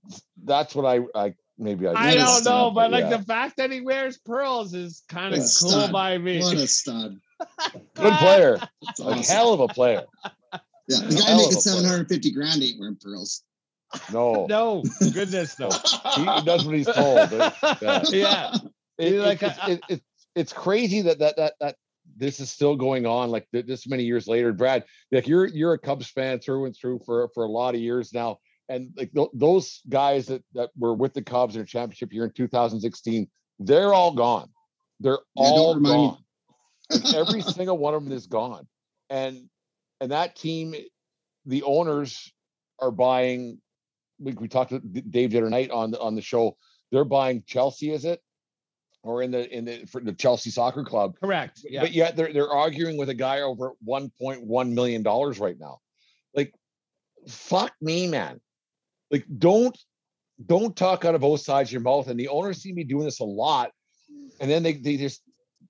[0.43, 3.17] that's what I I maybe I, I don't know, but like yeah.
[3.17, 5.93] the fact that he wears pearls is kind of cool stud.
[5.93, 6.41] by me.
[6.41, 7.19] What a stud!
[7.95, 9.35] good player, That's a awesome.
[9.35, 10.05] hell of a player.
[10.89, 11.51] Yeah, the guy making a player.
[11.53, 13.43] seven hundred fifty grand ain't wearing pearls.
[14.13, 15.71] No, no, goodness no.
[16.15, 17.31] he does what he's told.
[17.81, 18.03] Yeah.
[18.11, 18.57] yeah,
[18.99, 20.03] it, You're like it, a- it's, uh, it, it,
[20.35, 21.77] it's crazy that that that that
[22.17, 25.79] this is still going on like this many years later brad like you're you're a
[25.79, 29.29] cubs fan through and through for for a lot of years now and like th-
[29.35, 33.29] those guys that that were with the cubs in a championship year in 2016
[33.61, 34.49] they're all gone.
[35.01, 36.19] They're Yeah, all gone.
[36.91, 38.67] Like, every single one of them is gone.
[39.11, 39.49] And
[40.01, 40.75] and that team
[41.47, 42.33] the owners
[42.81, 43.61] are buying
[44.19, 46.57] we, we talked to dave the other night on the on the show.
[46.91, 48.21] They're buying chelsea is it?
[49.03, 51.17] Or in the in the for the chelsea soccer club.
[51.21, 51.61] Correct.
[51.69, 55.81] Yeah, but yet they're they're arguing with a guy over 1.1 million dollars right now.
[56.35, 56.55] Like
[57.29, 58.41] fuck me man
[59.15, 59.77] like don't
[60.45, 62.09] don't talk out of both sides of your mouth.
[62.09, 63.71] And the owners see me doing this a lot.
[64.41, 65.23] And then they they just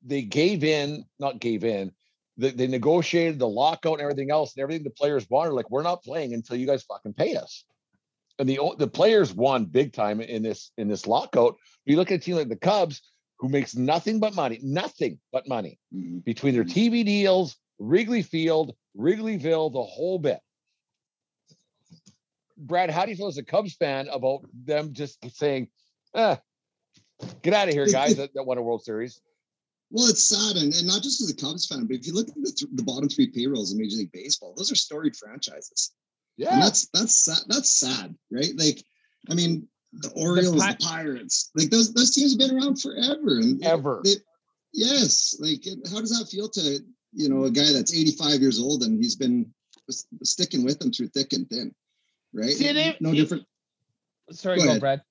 [0.03, 1.93] they gave in not gave in.
[2.37, 5.53] They, they negotiated the lockout and everything else and everything the players wanted.
[5.53, 7.65] Like we're not playing until you guys fucking pay us.
[8.39, 11.57] And the the players won big time in this in this lockout.
[11.85, 13.03] You look at a team like the cubs
[13.39, 16.25] who makes nothing but money nothing but money Mhm.
[16.25, 20.41] between their TV deals, Wrigley Field, Wrigleyville, the whole bit.
[22.57, 25.69] Brad, how do you feel as a Cubs fan about them just saying,
[26.15, 26.37] eh,
[27.43, 29.21] get out of here, guys, that, that won a World Series?
[29.91, 32.29] Well, it's sad, and, and not just as a Cubs fan, but if you look
[32.29, 35.93] at the, th- the bottom three payrolls in Major League Baseball, those are storied franchises,
[36.39, 36.61] and Yeah.
[36.61, 37.39] that's that's sad.
[37.49, 38.53] That's sad, right?
[38.57, 38.83] Like,
[39.31, 43.39] I mean, the Orioles, the, Pi- Pirates, like those those teams have been around forever,
[43.39, 44.01] and Ever.
[44.05, 44.17] they-
[44.73, 46.81] yes, like, how does that feel to
[47.13, 49.53] you know a guy that's 85 years old and he's been
[49.89, 51.73] s- sticking with them through thick and thin,
[52.35, 52.51] right?
[52.51, 53.45] See, they- no it- different.
[54.31, 54.81] sorry, Go go.
[54.81, 55.03] Brad.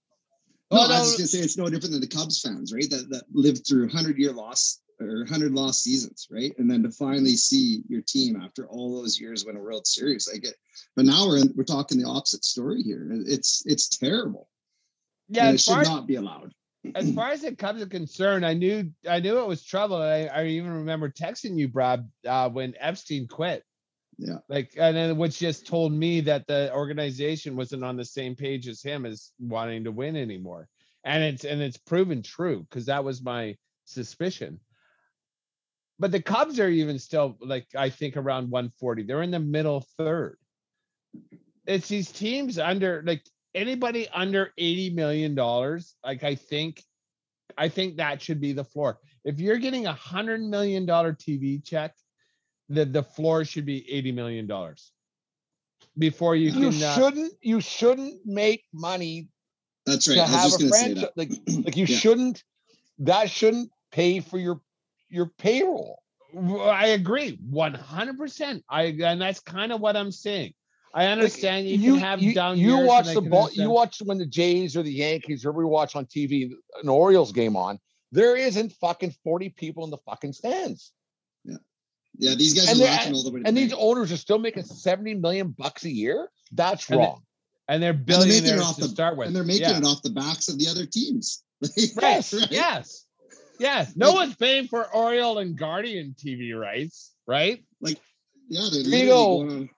[0.72, 2.90] No, Oh, I was just gonna say it's no different than the Cubs fans, right?
[2.90, 6.54] That that lived through hundred year loss or hundred lost seasons, right?
[6.58, 10.28] And then to finally see your team after all those years win a World Series,
[10.32, 10.56] like it.
[10.96, 13.08] But now we're in, we're talking the opposite story here.
[13.12, 14.50] It's it's terrible.
[15.30, 16.54] yeah, it should not be allowed.
[16.96, 19.98] as far as the Cubs are concerned, I knew I knew it was trouble.
[19.98, 23.64] I, I even remember texting you, Brad, uh, when Epstein quit.
[24.26, 24.38] Yeah.
[24.48, 28.70] Like, and then which just told me that the organization wasn't on the same page
[28.70, 30.70] as him as wanting to win anymore.
[31.04, 34.62] And it's and it's proven true because that was my suspicion.
[36.00, 39.04] But the Cubs are even still like I think around 140.
[39.04, 40.38] They're in the middle third.
[41.68, 45.96] It's these teams under like anybody under 80 million dollars.
[46.02, 46.82] Like I think
[47.58, 49.00] I think that should be the floor.
[49.26, 51.94] If you're getting a hundred million dollar TV check,
[52.70, 54.92] the the floor should be 80 million dollars
[55.98, 59.28] before you You can uh, shouldn't you shouldn't make money
[59.86, 60.16] That's right.
[60.16, 61.02] to I was have just a gonna say franchise.
[61.04, 61.18] that.
[61.18, 61.32] Like
[61.66, 61.98] like you Yeah.
[61.98, 62.44] shouldn't
[63.00, 64.62] that shouldn't pay for your
[65.10, 66.00] your payroll.
[66.36, 68.64] i agree, one hundred percent.
[68.70, 70.54] I and that's kind of what I'm saying.
[70.96, 72.58] I understand you, can have you, down.
[72.58, 75.52] you years, watch the can ball you watch when the Jays or the Yankees or
[75.52, 76.52] we watch on TV
[76.82, 77.80] an Orioles game on
[78.12, 80.92] there isn't fucking 40 people in the fucking stands
[82.18, 83.42] Yeah, these guys And are they're- laughing all the way.
[83.42, 83.82] to and the these bank.
[83.84, 87.24] owners are still making 70 million bucks a year that's And they- wrong
[87.68, 89.62] and they're And they're making it billionaires off to the start with, and they're making
[89.70, 89.78] yeah.
[89.78, 91.44] it off the backs of the other teams.
[91.96, 92.32] Right.
[92.34, 93.06] Yes, Yes.
[93.60, 93.96] Yes.
[93.96, 97.64] No Like- one's paying for Oriole and Guardian TV rights, right?
[97.82, 98.00] Like,
[98.50, 99.38] yeah, they're There literally go.
[99.38, 99.70] going on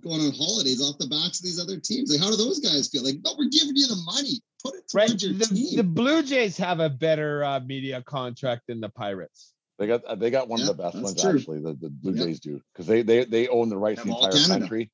[0.00, 2.10] going on holidays off the backs of these other teams.
[2.10, 3.04] Like, how do those guys feel?
[3.04, 4.40] Like, no, we're giving you the money.
[4.64, 5.08] Put it Right.
[5.08, 5.76] towards your The, team.
[5.76, 9.52] the Blue Jays have a better uh, media contract than the Pirates.
[9.82, 11.36] They got uh, they got one Yeah, of the best ones true.
[11.36, 12.24] actually the, the blue Yeah.
[12.26, 14.58] jays do because they they they own the rights to the entire Canada.
[14.60, 14.90] country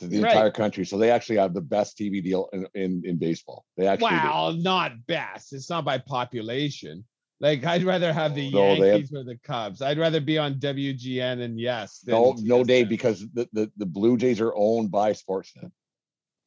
[0.00, 0.32] to the Right.
[0.32, 3.86] entire country so they actually have the best tv deal in in, in baseball they
[3.86, 4.16] actually do.
[4.16, 5.52] Wow, not best.
[5.52, 7.04] It's not by population.
[7.38, 9.80] Like I'd rather have the No, they have- Yankees or the Cubs.
[9.82, 12.00] I'd rather be on WGN and yes.
[12.00, 15.70] than no no dave because the, the the blue jays are owned by sportsnet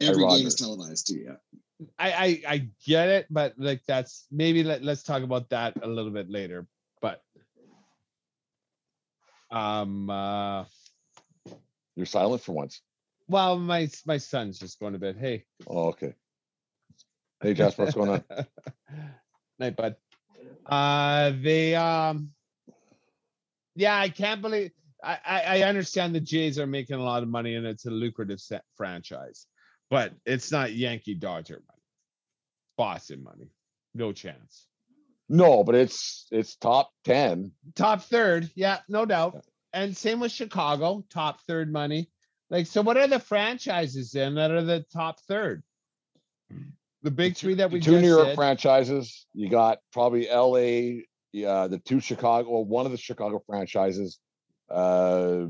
[0.02, 1.20] Every game is televised too.
[1.28, 1.38] Yeah.
[1.98, 5.88] I, I I get it, but like that's maybe let, let's talk about that a
[5.88, 6.68] little bit later.
[9.54, 10.66] Um uh
[11.96, 12.82] you're silent for once
[13.28, 15.16] well my my son's just going to bed.
[15.20, 15.46] Hey.
[15.68, 16.14] oh okay
[17.42, 18.24] hey jasper what's going on
[19.60, 19.96] Night, bud.
[20.66, 22.32] Uh they um
[23.76, 24.72] yeah, I can't believe
[25.04, 27.92] I, I I understand the Jays are making a lot of money and it's a
[27.92, 29.46] lucrative set franchise,
[29.90, 31.82] but it's not Yankee Dodger money.
[32.78, 33.50] Boston money.
[33.94, 34.68] No chance.
[35.30, 39.44] No but it's it's top 10 top third yeah no doubt
[39.74, 42.10] and same with chicago top third money
[42.50, 45.64] like so what are the franchises then that are the top third
[47.04, 48.36] the big three that we two just New York said.
[48.36, 49.26] franchises.
[49.34, 51.02] You got probably LA,
[51.34, 54.20] yeah, the two Chicago, well, one of the Chicago franchises.
[54.70, 55.48] Uh,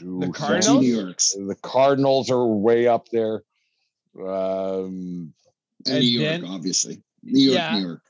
[0.00, 0.82] who- The Cardinals?
[0.82, 3.42] New Yorks The Cardinals are way up there.
[4.18, 5.34] Um,
[5.84, 7.02] and, And New York, then- obviously.
[7.22, 7.74] New York, Yeah.
[7.78, 8.02] New York.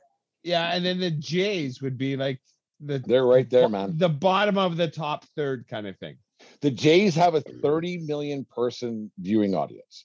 [0.46, 2.40] Yeah and then the jays would be like
[2.80, 3.96] the they're right there, man.
[3.98, 6.16] the bottom of the top third kind of thing
[6.60, 10.04] The Jays have a 30 million person viewing audience.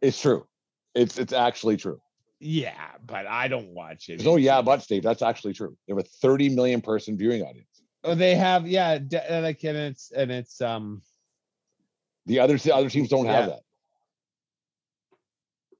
[0.00, 0.46] It's true.
[0.94, 2.00] It's it's actually true.
[2.40, 5.76] yeah but i don't watch it There's no yeah, but Steve, that's actually true.
[5.86, 7.82] They have a 30 million person viewing audience.
[8.04, 8.98] oh they have yeah
[9.30, 11.02] like and it's and it's um
[12.26, 13.62] The other the other teams don't have that.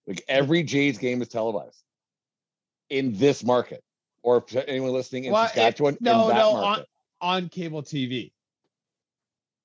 [0.08, 1.82] Like every Jays game is televised
[2.92, 3.82] in this market,
[4.22, 6.86] or if anyone listening in Well, it- Saskatchewan no, in that no, market.
[7.20, 8.32] on cable TV.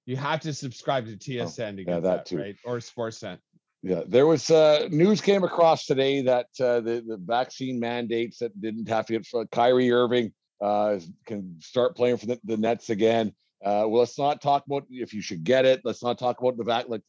[0.05, 2.37] You have to subscribe to TSN to get Oh, yeah, that, that too.
[2.37, 2.55] right?
[2.63, 3.39] Or Sportsnet.
[3.83, 8.59] Yeah, there was uh, news came across today that uh, the the vaccine mandates that
[8.59, 12.89] didn't have to get for Kyrie Irving uh, can start playing for the, the Nets
[12.89, 13.33] again.
[13.63, 15.81] Uh, well, let's not talk about if you should get it.
[15.83, 16.87] Let's not talk about the vac.
[16.89, 17.03] Like,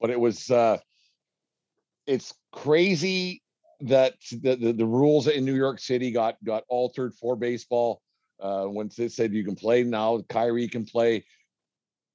[0.00, 0.78] but it was uh,
[2.06, 3.42] it's crazy
[3.82, 8.00] that the, the the rules in New York City got got altered for baseball.
[8.40, 11.24] Uh, once they said you can play now, Kyrie can play.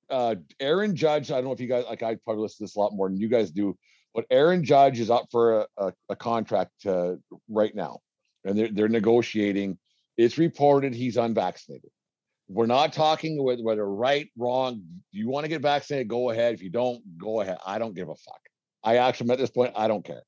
[0.09, 2.03] Uh, Aaron Judge, I don't know if you guys like.
[2.03, 3.78] I probably listen to this a lot more than you guys do
[4.18, 7.99] but Aaron Judge is up for a, a, a contract uh, right now,
[8.45, 9.78] and they're they're negotiating.
[10.18, 11.91] It's reported he's unvaccinated.
[12.49, 14.82] We're not talking whether, whether right, wrong.
[15.11, 16.07] You want to get vaccinated?
[16.07, 16.55] Go ahead.
[16.55, 17.59] If you don't, go ahead.
[17.63, 18.41] I don't give a fuck.
[18.84, 20.24] I actually at this point, I don't care.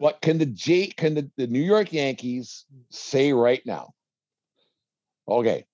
[0.00, 3.90] What can the J can the, the New York Yankees say right now?
[5.28, 5.66] Okay.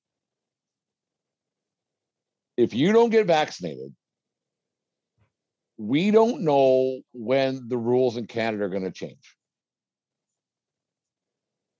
[2.57, 3.95] If you don't get vaccinated,
[5.79, 9.37] we don't know when the rules in Canada are going to change.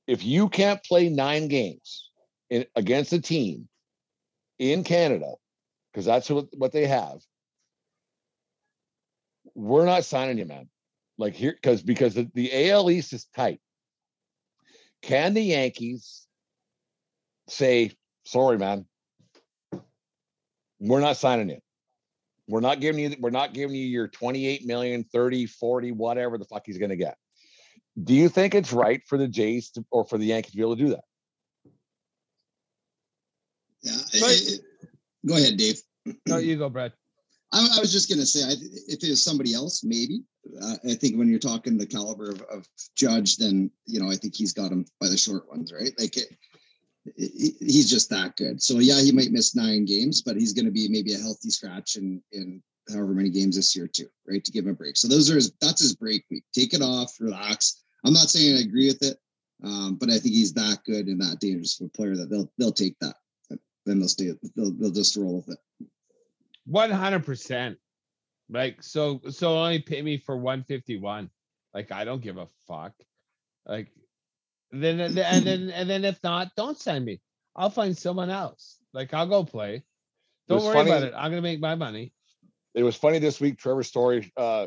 [0.07, 2.13] If you can't play nine games
[2.49, 3.67] in, against a team
[4.61, 5.33] in Canada,
[5.91, 7.19] because that's what, what they have,
[9.57, 10.69] we're not signing you, man.
[11.19, 13.61] Like here, because because the, the AL East is tight.
[15.03, 16.27] Can the Yankees
[17.49, 17.93] say,
[18.25, 18.87] sorry, man,
[20.79, 21.59] we're not signing you?
[22.49, 26.45] We're not giving you we're not giving you your 28 million, 30, 40, whatever the
[26.45, 27.17] fuck he's gonna get.
[28.03, 30.63] Do you think it's right for the Jays to, or for the Yankees to be
[30.63, 31.05] able to do that?
[33.83, 33.93] Yeah.
[34.21, 34.33] Right.
[34.37, 34.61] it- it-
[35.27, 35.81] go ahead, Dave.
[36.27, 36.93] No, you go, Brad.
[37.57, 38.53] I, I was just gonna say, I,
[38.89, 40.23] if it was somebody else, maybe.
[40.63, 44.17] Uh, I think when you're talking the caliber of, of Judge, then you know I
[44.17, 45.93] think he's got him by the short ones, right?
[45.99, 46.29] Like it,
[47.17, 48.63] it, he's just that good.
[48.63, 51.51] So yeah, he might miss nine games, but he's going to be maybe a healthy
[51.51, 54.45] scratch in in however many games this year too, right?
[54.45, 54.97] To give him a break.
[54.97, 55.53] So those are his.
[55.61, 56.45] That's his break week.
[56.55, 57.83] Take it off, relax.
[58.05, 59.19] I'm not saying I agree with it,
[59.65, 62.53] um, but I think he's that good and that dangerous of a player that they'll
[62.59, 63.17] they'll take that.
[63.87, 64.31] then they'll stay.
[64.55, 65.59] They'll they'll just roll with it.
[66.67, 67.79] One hundred percent.
[68.49, 71.31] Like so, so only pay me for one fifty one.
[71.75, 72.93] Like I don't give a fuck.
[73.67, 73.89] Like
[74.71, 77.21] then and then and then if not, don't send me.
[77.55, 78.79] I'll find someone else.
[78.93, 79.85] Like I'll go play.
[80.49, 81.15] Don't worry funny- about it.
[81.17, 82.13] I'm gonna make my money.
[82.75, 83.59] It was funny this week.
[83.59, 84.67] Trevor Story, uh,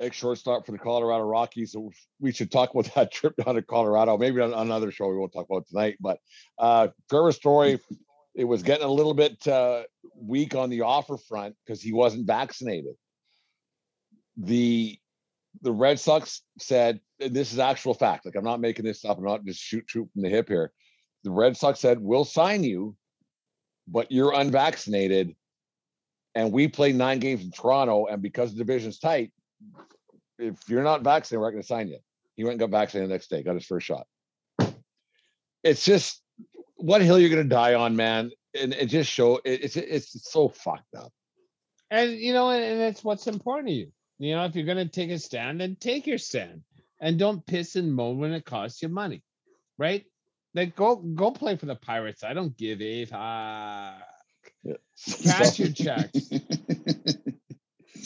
[0.00, 1.76] ex shortstop for the Colorado Rockies.
[2.18, 4.16] We should talk about that trip down to Colorado.
[4.16, 5.96] Maybe on on another show we won't talk about tonight.
[6.00, 6.18] But
[6.58, 7.78] uh, Trevor Story,
[8.34, 9.82] it was getting a little bit uh,
[10.16, 12.94] weak on the offer front because he wasn't vaccinated.
[14.36, 14.98] The
[15.62, 18.26] the Red Sox said, this is actual fact.
[18.26, 19.18] Like I'm not making this up.
[19.18, 20.72] I'm not just shoot shoot from the hip here.
[21.22, 22.96] The Red Sox said, "We'll sign you,
[23.86, 25.34] but you're unvaccinated."
[26.34, 29.32] and we play nine games in Toronto, and because the division's tight,
[30.38, 31.98] if you're not vaccinated, we're not going to sign you.
[32.34, 34.06] He went and got vaccinated the next day, got his first shot.
[35.62, 36.20] It's just
[36.84, 40.30] what hill you're going to die on, man, and it just show it, it's it's
[40.30, 41.12] so fucked up.
[41.90, 43.92] And you know, and, and it's what's important to you.
[44.18, 46.62] You know, if you're gonna take a stand, then take your stand.
[47.00, 49.22] And don't piss and moan when it costs you money.
[49.78, 50.04] Right?
[50.54, 52.22] Like go go play for the Pirates.
[52.22, 54.02] I don't give a fuck.
[54.62, 54.74] Yeah.
[55.24, 56.30] Cash your checks.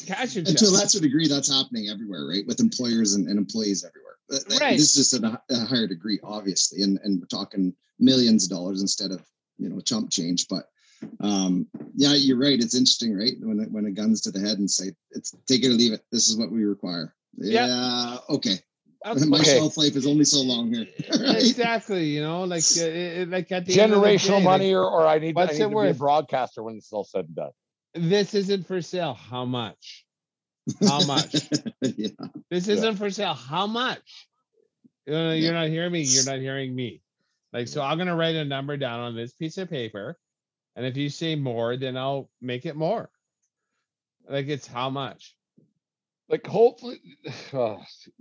[0.07, 2.47] Cash your And to a lesser degree, that's happening everywhere, right?
[2.47, 4.08] With employers and, and employees everywhere.
[4.29, 4.77] But th- Right.
[4.79, 8.81] This is just a, a higher degree, obviously, and and we're talking millions of dollars
[8.83, 9.23] instead of
[9.59, 10.47] you know chump change.
[10.49, 10.65] But
[11.21, 12.59] um, yeah, you're right.
[12.61, 13.35] It's interesting, right?
[13.41, 15.93] When it, when a gun's to the head and say it's take it or leave
[15.93, 16.03] it.
[16.13, 17.15] This is what we require.
[17.37, 17.67] Yeah.
[17.67, 18.17] Yeah.
[18.31, 18.57] Okay.
[19.07, 19.25] Okay.
[19.27, 19.57] My Okay.
[19.59, 20.87] shelf life is only so long here.
[21.21, 21.37] right?
[21.37, 22.07] Exactly.
[22.07, 24.75] You know, like uh, it- like at the end of the Generational day, like, money,
[24.75, 27.05] or, or I need, I what's need it to be a broadcaster when it's all
[27.05, 27.51] said and done.
[27.95, 29.15] this isn't for sale.
[29.15, 30.05] How much?
[30.87, 31.49] How much?
[31.83, 32.09] yeah.
[32.51, 33.35] This isn't for sale.
[33.35, 34.27] How much?
[35.11, 36.03] Uh, you're not hearing me.
[36.03, 37.03] You're not hearing me.
[37.53, 40.19] Like, so I'm going to write a number down on this piece of paper.
[40.77, 43.11] And if you say more, then I'll make it more.
[44.29, 45.35] Like, it's how much?
[46.29, 47.01] like hopefully
[47.53, 47.77] uh,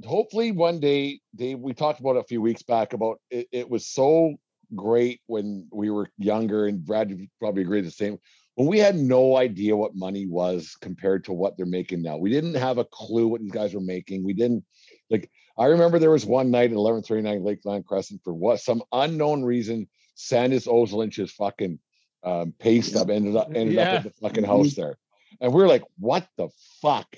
[0.05, 3.69] hopefully one day dave we talked about it a few weeks back about it, it
[3.69, 4.35] was so
[4.75, 8.17] great when we were younger and brad you probably agree the same
[8.57, 12.29] when we had no idea what money was compared to what they're making now we
[12.29, 14.63] didn't have a clue what these guys were making we didn't
[15.09, 19.43] like i remember there was one night at 1139 lakeland crescent for what some unknown
[19.43, 21.79] reason sandis ozolinsh's fucking
[22.23, 23.93] um, pay stub ended up ended up Yeah.
[23.99, 24.97] at the fucking house there
[25.39, 26.49] and we are like what the
[26.81, 27.15] fuck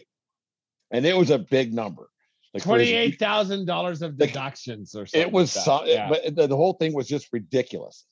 [0.91, 2.09] and it was a big number.
[2.53, 5.27] Like Twenty-eight thousand dollars of Like, deductions or something.
[5.27, 6.09] It was like some, yeah.
[6.09, 8.05] but the, the whole thing was just ridiculous.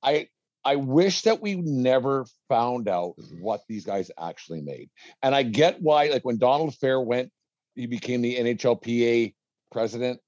[0.00, 0.28] I
[0.64, 4.90] I wish that we never found out what these guys actually made,
[5.22, 6.08] and I get why.
[6.08, 7.30] Like when Donald Fehr went,
[7.74, 9.34] he became the NHLPA
[9.72, 10.20] president,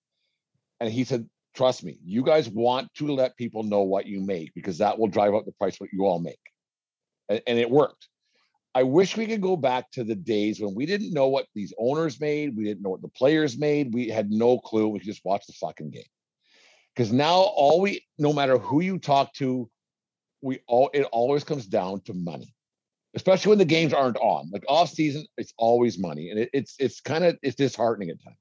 [0.80, 4.54] and he said, "Trust me, you guys want to let people know what you make
[4.54, 6.40] because that will drive up the price what you all make,"
[7.28, 8.08] and, and it worked.
[8.74, 11.74] I wish we could go back to the days when we didn't know what these
[11.78, 14.88] owners made, we didn't know what the players made, we had no clue.
[14.88, 16.04] We could just watch the fucking game.
[16.94, 19.68] Because now all we, no matter who you talk to,
[20.42, 22.54] we all it always comes down to money,
[23.14, 24.50] especially when the games aren't on.
[24.52, 28.22] Like off season, it's always money, and it, it's it's kind of it's disheartening at
[28.22, 28.36] times.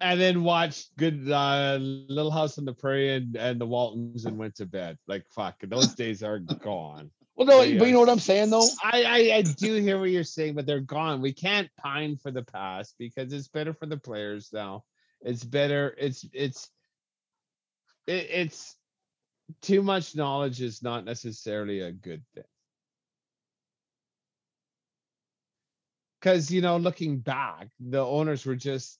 [0.00, 4.36] and then watched good uh, Little House on the Prairie and, and the Waltons and
[4.38, 4.98] went to bed.
[5.06, 7.10] Like fuck, those days are gone.
[7.36, 7.78] Well, no, Yeah.
[7.78, 8.66] but you know what I'm saying though.
[8.82, 11.20] I, I I do hear what you're saying, but they're gone.
[11.22, 14.84] We can't pine for the past because it's better for the players now.
[15.22, 15.94] It's better.
[15.98, 16.68] It's it's
[18.06, 18.76] it, it's
[19.60, 22.44] too much knowledge is not necessarily a good thing.
[26.20, 28.98] Because you know, looking back, the owners were just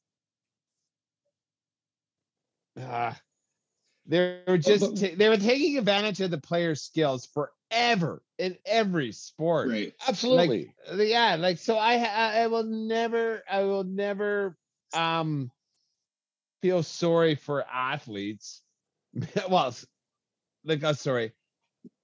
[2.80, 3.12] uh,
[4.06, 8.56] they were just but- ta- they were taking advantage of the players' skills forever in
[8.66, 9.70] every sport.
[9.70, 9.94] Right.
[10.06, 10.74] Absolutely.
[10.90, 14.56] Uh, yeah like so I, I will never i will never
[14.94, 15.50] um
[16.60, 18.62] feel sorry for athletes
[19.48, 19.74] well
[20.64, 21.32] like uh, sorry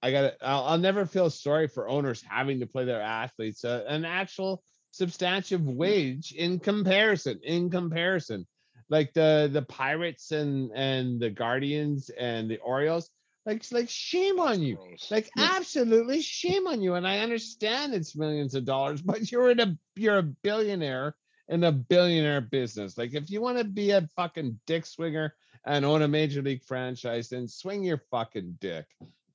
[0.01, 3.83] i gotta I'll, I'll never feel sorry for owners having to play their athletes uh,
[3.87, 8.45] an actual substantive wage in comparison in comparison
[8.89, 13.09] like the the pirates and and the guardians and the orioles
[13.45, 14.77] like like shame on you
[15.09, 16.95] like absolutely shame on you.
[16.95, 21.15] And I understand it's millions of dollars, but you're in a you're a billionaire
[21.47, 22.97] in a billionaire business.
[22.97, 25.33] Like if you want to be a fucking dick swinger
[25.65, 28.85] and own a major league franchise, then swing your fucking dick.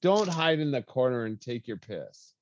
[0.01, 2.35] Don't hide in the corner and take your piss.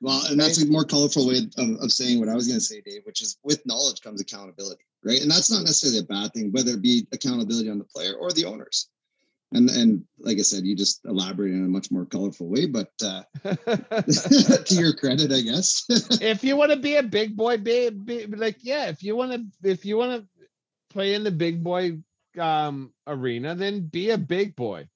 [0.00, 2.64] Well, and that's a more colorful way of, of saying what I was going to
[2.64, 5.20] say, Dave, which is with knowledge comes accountability, right?
[5.20, 8.30] And that's not necessarily a bad thing, whether it be accountability on the player or
[8.30, 8.88] the owners.
[9.52, 12.66] and and like I said, you just elaborate in a much more colorful way.
[12.66, 15.84] But uh, to your credit, I guess.
[16.22, 18.86] if you want to be a big boy, be, be like yeah.
[18.86, 20.28] If you want to, if you want to
[20.90, 21.98] play in the big boy
[22.38, 24.88] um arena, then be a big boy.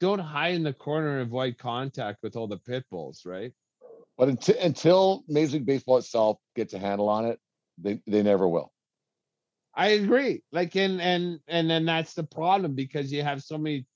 [0.00, 3.52] Don't hide in the corner and avoid contact with all the pit bulls, right?
[4.16, 7.40] But until, until Major League Baseball itself gets a handle on it,
[7.78, 8.72] they, they never will.
[9.74, 10.42] I agree.
[10.52, 13.86] Like and and and then that's the problem because you have so many.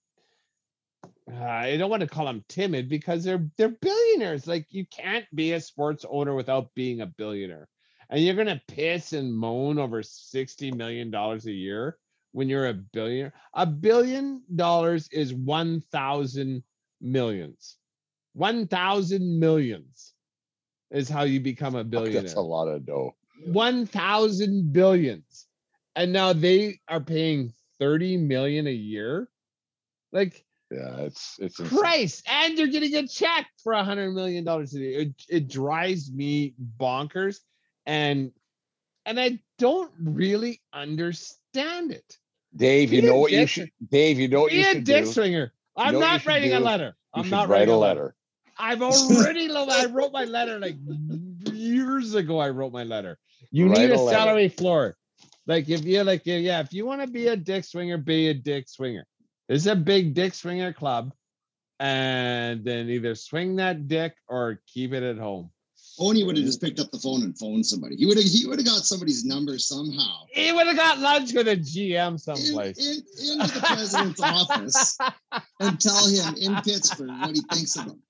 [1.31, 4.47] Uh, I don't want to call them timid because they're they're billionaires.
[4.49, 7.69] Like you can't be a sports owner without being a billionaire,
[8.11, 11.97] and you're gonna piss and moan over sixty million dollars a year
[12.33, 13.33] when you're a billionaire.
[13.55, 16.63] A billion dollars is one thousand
[17.01, 17.77] millions.
[18.35, 20.15] One thousand millions
[20.91, 22.23] is how you become a billionaire.
[22.23, 23.15] That's a lot of dough.
[23.45, 25.49] One thousand billions
[25.99, 29.29] and now they are paying 30 million a year
[30.13, 31.79] like yeah it's it's insane.
[31.79, 35.49] christ and you're getting a check for a hundred million dollars a year it, it
[35.49, 37.39] drives me bonkers
[37.87, 38.31] and
[39.07, 42.19] and i don't really understand it.
[42.55, 45.07] Dave you know what you should dave you know what be you a should dick
[45.07, 46.97] swinger i'm know not writing a letter.
[47.15, 48.15] You i'm not writing a letter.
[48.59, 50.77] i've already i wrote my letter like
[51.53, 53.19] years ago i wrote my letter.
[53.51, 54.97] You Write need a a salary floor.
[55.47, 58.35] Like if you like yeah if you want to be a dick swinger be a
[58.35, 59.05] dick swinger.
[59.49, 61.13] This is a big dick swinger club
[61.81, 65.51] and then either swing that dick or keep it at home
[66.01, 67.97] Oni would have just picked up the phone and phoned somebody.
[67.97, 70.25] He would have he would have got somebody's number somehow.
[70.31, 74.99] he would have got lunch with a gm someplace in, into the president's office
[75.61, 78.03] and tell him in Pittsburgh what he thinks of him.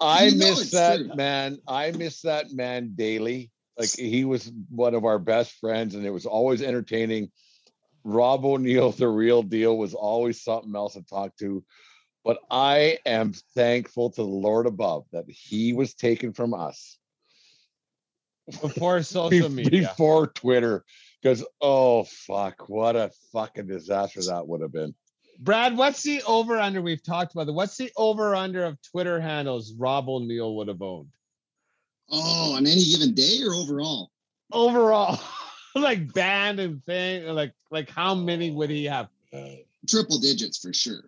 [0.00, 1.14] i You miss that true.
[1.14, 6.04] man i miss that man daily like he was one of our best friends and
[6.04, 7.30] it was always entertaining
[8.04, 11.62] rob o'neill the real deal was always something else to talk to
[12.24, 16.98] but i am thankful to the lord above that he was taken from us
[18.60, 20.84] before social media before Twitter.
[21.22, 24.94] Because oh fuck, what a fucking disaster that would have been.
[25.38, 29.18] brad what's the over under we've talked about it what's the over under of twitter
[29.20, 31.08] handles rob o'neill would have owned
[32.10, 34.10] Oh, on any given day or overall?
[34.52, 35.18] overall
[35.74, 39.56] like band and thing like like how many would he have oh,
[39.88, 41.04] Triple digits for sure.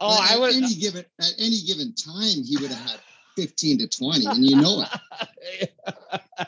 [0.00, 3.00] oh But i would any given at any given time he would have had
[3.36, 5.72] 15 to 20, and you know it.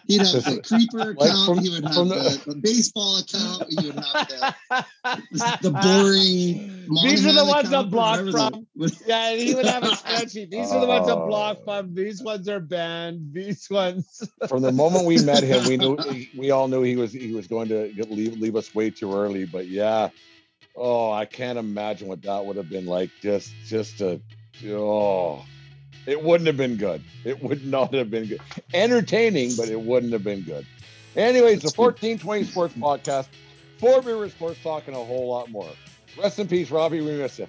[0.09, 2.05] He'd have the creeper Like account, from- he would have the,
[2.45, 7.82] the- the baseball account, he would have the, the boring These are the ones I
[7.82, 8.66] that block from.
[9.07, 10.51] Yeah, and he would have a spreadsheet.
[10.51, 11.26] These are the ones I Oh.
[11.26, 11.95] block from.
[11.95, 13.32] These ones are banned.
[13.32, 14.28] These ones.
[14.49, 15.97] From the moment we met him, we knew
[16.37, 19.45] we all knew he was he was going to leave leave us way too early.
[19.45, 20.11] But yeah,
[20.76, 23.11] oh, I can't imagine what that would have been like.
[23.22, 24.20] Just just a
[24.68, 25.45] oh,
[26.07, 27.02] it wouldn't have been good.
[27.24, 28.40] It would not have been good.
[28.72, 30.66] Entertaining, but it wouldn't have been good.
[31.16, 33.28] Anyways, the That's 1420 Sports Podcast,
[33.78, 35.70] Four Beer Sports talking a whole lot more.
[36.18, 37.00] Rest in peace, Robbie.
[37.00, 37.46] We miss you.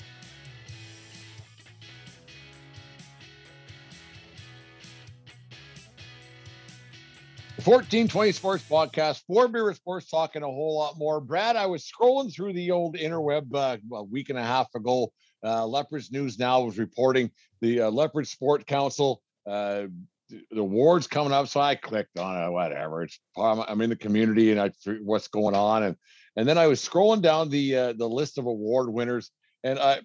[7.58, 11.20] The 1420 Sports Podcast, Four Beer Sports talking a whole lot more.
[11.20, 15.12] Brad, I was scrolling through the old interweb uh, a week and a half ago.
[15.44, 17.32] Uh, Lethbridge News Now was reporting
[17.62, 19.22] the uh, Lethbridge Sport Council.
[19.46, 19.88] Uh,
[20.30, 22.52] the awards coming up, so I clicked on it.
[22.52, 24.72] Whatever, it's I'm in the community and I
[25.02, 25.96] what's going on, and
[26.36, 29.32] and then I was scrolling down the uh, the list of award winners,
[29.64, 30.02] and I,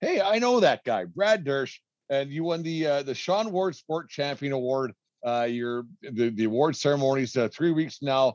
[0.00, 1.76] hey, I know that guy, Brad Dersch,
[2.08, 4.92] and you won the uh, the Sean Ward Sport Champion Award.
[5.26, 8.34] Uh, your the, the award ceremonies uh, three weeks now.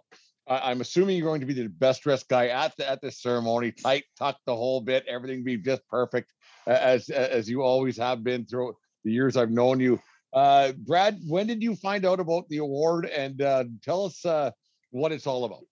[0.49, 3.11] I, I'm assuming you're going to be the best dressed guy at the at the
[3.11, 6.33] ceremony, tight tucked the whole bit, everything be just perfect
[6.67, 9.99] as as you always have been through the years I've known you.
[10.33, 14.51] Uh, Brad, when did you find out about the award, and uh, tell us uh,
[14.91, 15.63] what it's all about?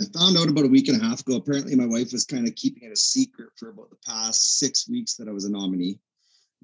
[0.00, 1.36] I found out about a week and a half ago.
[1.36, 4.88] Apparently, my wife was kind of keeping it a secret for about the past six
[4.88, 5.98] weeks that I was a nominee.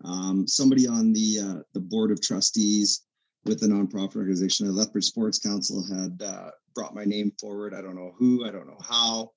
[0.05, 3.03] Um, somebody on the uh, the board of trustees
[3.45, 7.75] with the nonprofit organization, the Lethbridge Sports Council, had uh, brought my name forward.
[7.75, 9.33] I don't know who, I don't know how,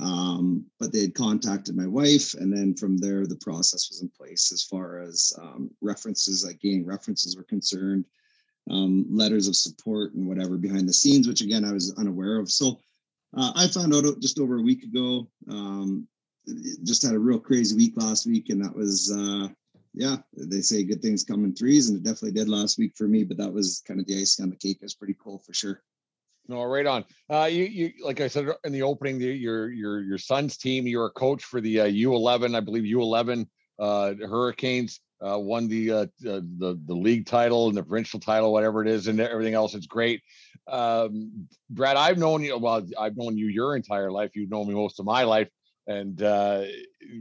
[0.00, 4.10] um, but they had contacted my wife, and then from there, the process was in
[4.10, 8.04] place as far as um, references, like gaining references were concerned,
[8.70, 12.50] um, letters of support and whatever behind the scenes, which again I was unaware of.
[12.50, 12.80] So
[13.36, 15.28] uh, I found out just over a week ago.
[15.48, 16.08] Um,
[16.84, 19.48] just had a real crazy week last week, and that was uh,
[19.96, 20.16] yeah.
[20.36, 23.24] They say good things come in threes, and it definitely did last week for me.
[23.24, 24.76] But that was kind of the icing on the cake.
[24.76, 25.82] It was pretty cool for sure.
[26.48, 27.04] No, right on.
[27.28, 30.86] Uh, you, you, like I said in the opening, the, your, your, your son's team.
[30.86, 35.00] You're a coach for the uh, U11, I believe U11 uh, Hurricanes.
[35.26, 39.06] Uh, won the, uh, the the league title and the provincial title, whatever it is,
[39.06, 39.74] and everything else.
[39.74, 40.22] It's great.
[40.68, 42.58] Um, Brad, I've known you.
[42.58, 44.32] Well, I've known you your entire life.
[44.34, 45.48] You've known me most of my life,
[45.86, 46.64] and uh,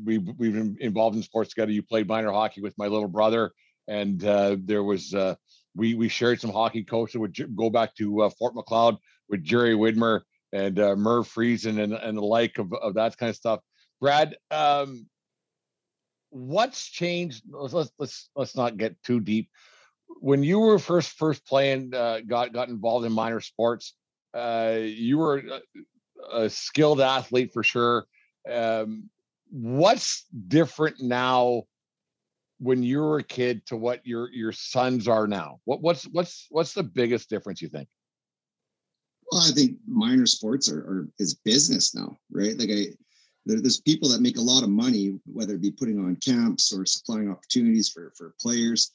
[0.03, 1.72] we've we've been involved in sports together.
[1.72, 3.51] You played minor hockey with my little brother,
[3.88, 5.36] and uh, there was uh,
[5.76, 7.18] we we shared some hockey coaches.
[7.18, 8.97] Would go back to uh, Fort Macleod
[9.30, 13.30] with Jerry Widmer and uh, Merv Friesen and and the like of, of that kind
[13.30, 13.59] of stuff.
[14.01, 15.07] Brad, um,
[16.30, 17.43] what's changed?
[17.49, 19.49] Let's let's let's not get too deep.
[20.22, 23.93] When you were first first playing, uh, got got involved in minor sports,
[24.34, 25.43] you were
[26.32, 28.07] a skilled athlete for sure.
[28.52, 29.10] Um,
[29.50, 31.64] what's different now
[32.60, 35.60] when you were a kid to what your your sons are now?
[35.66, 37.88] What what's what's what's the biggest difference you think?
[39.32, 42.58] Well, I think minor sports are, are is business now, right?
[42.58, 42.86] Like I
[43.46, 46.74] there, there's people that make a lot of money, whether it be putting on camps
[46.74, 48.91] or supplying opportunities for for players.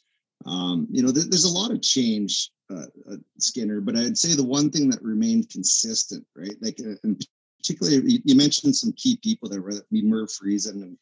[0.47, 3.81] Um, you know, there's a lot of change, uh, uh, Skinner.
[3.81, 6.55] But I'd say the one thing that remained consistent, right?
[6.63, 7.23] Like, uh, and
[7.61, 10.97] particularly, you, mentioned some key people that were me, Merv Friesen, and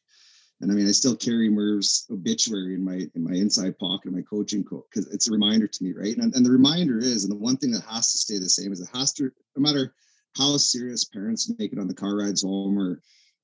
[0.61, 4.15] and I mean, I still carry Merv's obituary in my in my inside pocket of
[4.15, 6.17] my coaching coat because it's a reminder to me, right?
[6.17, 8.73] And, and the reminder is, and the one thing that has to stay the same
[8.73, 9.95] is it has to, no matter
[10.37, 13.01] how serious parents make it on the car rides home or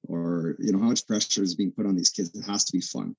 [0.08, 2.72] or you know how much pressure is being put on these kids it has to
[2.72, 3.14] be fun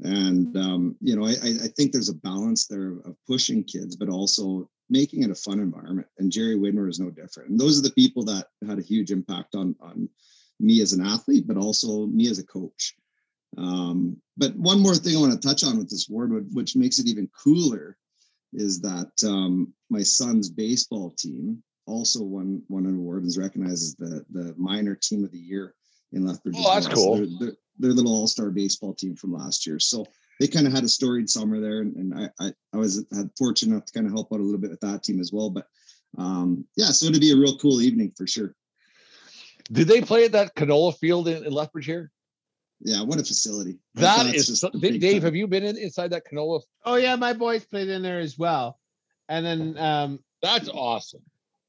[0.00, 4.08] and um, you know I, I think there's a balance there of pushing kids but
[4.08, 7.82] also making it a fun environment and jerry widmer is no different and those are
[7.82, 10.08] the people that had a huge impact on on
[10.60, 12.94] me as an athlete but also me as a coach
[13.56, 16.98] um, but one more thing i want to touch on with this award which makes
[16.98, 17.96] it even cooler
[18.52, 23.82] is that um, my son's baseball team also won won an award and is recognized
[23.82, 25.74] as the the minor team of the year
[26.12, 26.54] in Lethbridge.
[26.58, 27.16] Oh, that's cool.
[27.16, 29.78] They're, they're, they're, little all star baseball team from last year.
[29.78, 30.06] So
[30.40, 33.30] they kind of had a storied summer there, and, and I, I, I was had
[33.38, 35.50] fortunate enough to kind of help out a little bit with that team as well.
[35.50, 35.66] But
[36.18, 38.54] um, yeah, so it'd be a real cool evening for sure.
[39.72, 42.10] Did they play at that canola field in, in Lethbridge here?
[42.80, 43.78] Yeah, what a facility.
[43.94, 45.00] That is so, Dave.
[45.00, 45.22] Time.
[45.22, 46.60] Have you been in inside that canola?
[46.84, 48.78] Oh yeah, my boys played in there as well.
[49.28, 51.22] And then um that's awesome.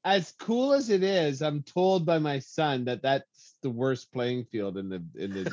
[0.04, 4.44] As cool as it is, I'm told by my son that that's the worst playing
[4.44, 5.50] field in the in the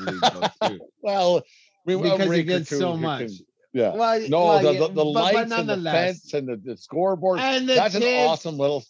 [0.62, 0.80] league.
[1.02, 1.42] well,
[1.84, 3.26] we because it gets so much.
[3.26, 3.38] Can,
[3.72, 3.94] yeah.
[3.94, 6.76] Well, no, well, the, the, the but, lights but and the fence and the, the
[6.76, 7.40] scoreboard.
[7.40, 8.84] And the that's kids, an awesome little.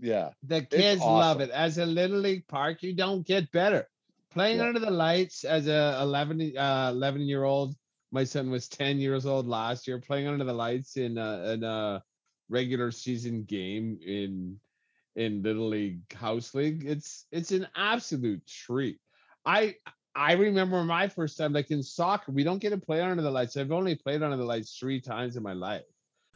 [0.00, 0.30] Yeah.
[0.44, 1.12] The kids awesome.
[1.12, 1.50] love it.
[1.50, 3.88] As a little league park, you don't get better.
[4.30, 4.66] Playing yeah.
[4.66, 7.74] under the lights as a 11, uh, 11 year old.
[8.12, 11.64] My son was 10 years old last year, playing under the lights in a, in
[11.64, 12.02] a
[12.48, 14.58] regular season game in
[15.16, 18.98] in little league house league it's it's an absolute treat
[19.46, 19.74] i
[20.16, 23.30] i remember my first time like in soccer we don't get to play under the
[23.30, 23.56] lights.
[23.56, 25.84] I've only played under the lights three times in my life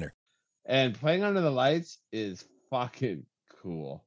[0.65, 3.25] And playing under the lights is fucking
[3.61, 4.03] cool.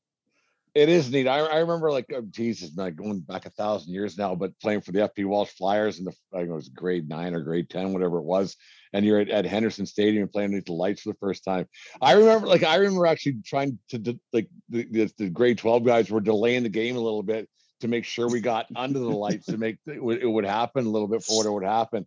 [0.75, 1.29] It is neat.
[1.29, 4.81] I, I remember like oh, Jesus, like going back a thousand years now, but playing
[4.81, 7.71] for the FP Walsh Flyers in the I think it was grade nine or grade
[7.71, 8.57] ten, whatever it was,
[8.93, 11.69] and you're at, at Henderson Stadium playing underneath the lights for the first time.
[12.03, 16.11] I remember like I remember actually trying to like the, the, the grade twelve guys
[16.11, 17.49] were delaying the game a little bit
[17.81, 20.87] to make sure we got under the lights to make it would, it would happen
[20.87, 22.05] a little bit for what it would happen.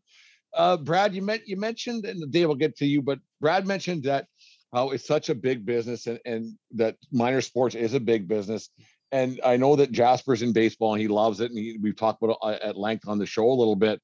[0.53, 4.03] Uh, Brad, you meant you mentioned, and Dave will get to you, but Brad mentioned
[4.03, 4.27] that
[4.73, 8.69] how it's such a big business and, and that minor sports is a big business.
[9.11, 12.21] And I know that Jasper's in baseball and he loves it, and he, we've talked
[12.21, 14.01] about it uh, at length on the show a little bit.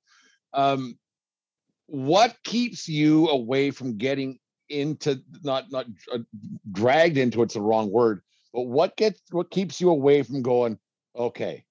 [0.54, 0.98] Um,
[1.88, 4.40] what keeps you away from getting
[4.70, 6.20] into not not uh,
[6.72, 8.22] dragged into it's the wrong word,
[8.54, 10.80] but what gets what keeps you away from going,
[11.18, 11.66] okay,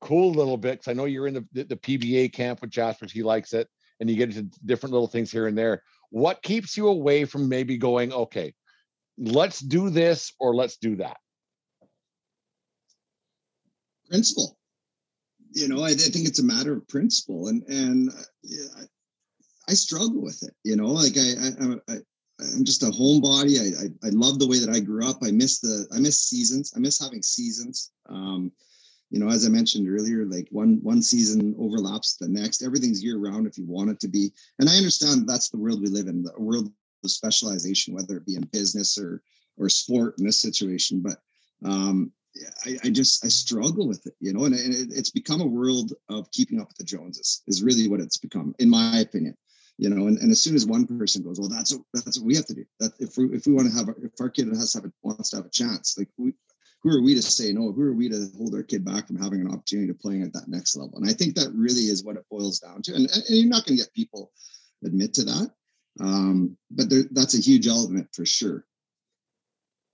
[0.00, 3.06] cool little bit because I know you're in the, the, the PBA camp with Jasper,
[3.12, 3.68] he likes it,
[4.00, 5.82] and you get into different little things here and there.
[6.12, 8.52] What keeps you away from maybe going, okay,
[9.16, 11.16] let's do this or let's do that?
[14.10, 14.58] Principle.
[15.52, 18.82] You know, I, I think it's a matter of principle, and and uh, yeah, I,
[19.70, 20.54] I struggle with it.
[20.64, 21.96] You know, like I, I, I
[22.54, 23.58] I'm just a homebody.
[23.58, 25.18] I, I I love the way that I grew up.
[25.22, 26.74] I miss the I miss seasons.
[26.76, 27.90] I miss having seasons.
[28.08, 28.52] Um,
[29.12, 32.62] you know, as I mentioned earlier, like one one season overlaps the next.
[32.62, 34.32] Everything's year round if you want it to be.
[34.58, 36.72] And I understand that's the world we live in, the world
[37.04, 39.22] of specialization, whether it be in business or
[39.58, 41.02] or sport in this situation.
[41.02, 41.18] But
[41.62, 42.10] um,
[42.64, 45.46] I, I just I struggle with it, you know, and, and it, it's become a
[45.46, 49.36] world of keeping up with the Joneses is really what it's become, in my opinion.
[49.76, 52.26] You know, and, and as soon as one person goes, well, that's what that's what
[52.26, 52.64] we have to do.
[52.80, 54.86] That if we if we want to have our, if our kid has to have
[54.86, 56.32] a, wants to have a chance, like we
[56.82, 57.72] who are we to say no?
[57.72, 60.32] Who are we to hold our kid back from having an opportunity to playing at
[60.32, 60.96] that next level?
[60.96, 62.94] And I think that really is what it boils down to.
[62.94, 64.32] And, and you're not going to get people
[64.84, 65.50] admit to that,
[66.00, 68.64] um, but there, that's a huge element for sure.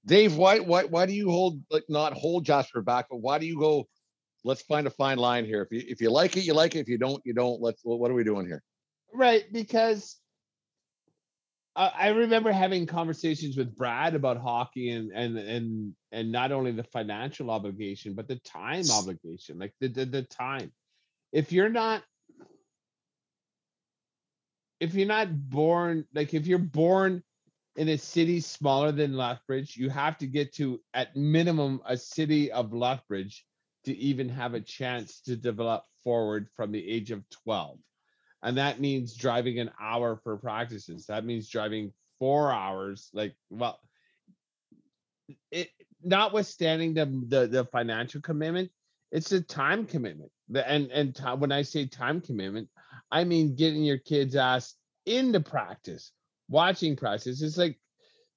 [0.07, 3.47] Dave, why why why do you hold like not hold Jasper back, but why do
[3.47, 3.86] you go?
[4.45, 5.61] Let's find a fine line here.
[5.62, 6.78] If you if you like it, you like it.
[6.78, 7.61] If you don't, you don't.
[7.61, 7.80] Let's.
[7.82, 8.62] What are we doing here?
[9.12, 10.16] Right, because
[11.79, 16.83] I remember having conversations with Brad about hockey and and and and not only the
[16.83, 20.72] financial obligation but the time obligation, like the the, the time.
[21.33, 22.03] If you're not
[24.81, 27.22] if you're not born like if you're born
[27.76, 32.51] in a city smaller than Lethbridge, you have to get to at minimum a city
[32.51, 33.45] of Lethbridge
[33.85, 37.79] to even have a chance to develop forward from the age of 12
[38.43, 41.07] and that means driving an hour for practices.
[41.07, 43.78] That means driving four hours like well
[45.53, 45.70] it
[46.03, 48.70] notwithstanding the the, the financial commitment
[49.11, 50.30] it's a time commitment.
[50.49, 52.68] The, and and t- when i say time commitment
[53.12, 54.74] i mean getting your kids ass
[55.07, 56.12] into practice
[56.49, 57.43] watching practice.
[57.43, 57.78] It's like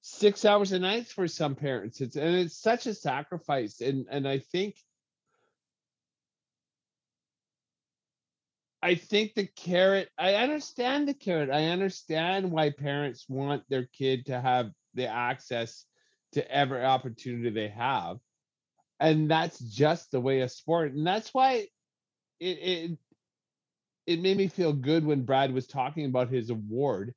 [0.02, 2.00] six hours a night for some parents.
[2.00, 3.80] It's and it's such a sacrifice.
[3.80, 4.76] And and i think
[8.82, 11.50] I think the carrot, I understand the carrot.
[11.50, 15.86] I understand why parents want their kid to have the access
[16.32, 18.18] to every opportunity they have.
[18.98, 20.92] And that's just the way of sport.
[20.94, 21.68] And that's why
[22.40, 22.98] it it
[24.06, 27.14] it made me feel good when Brad was talking about his award.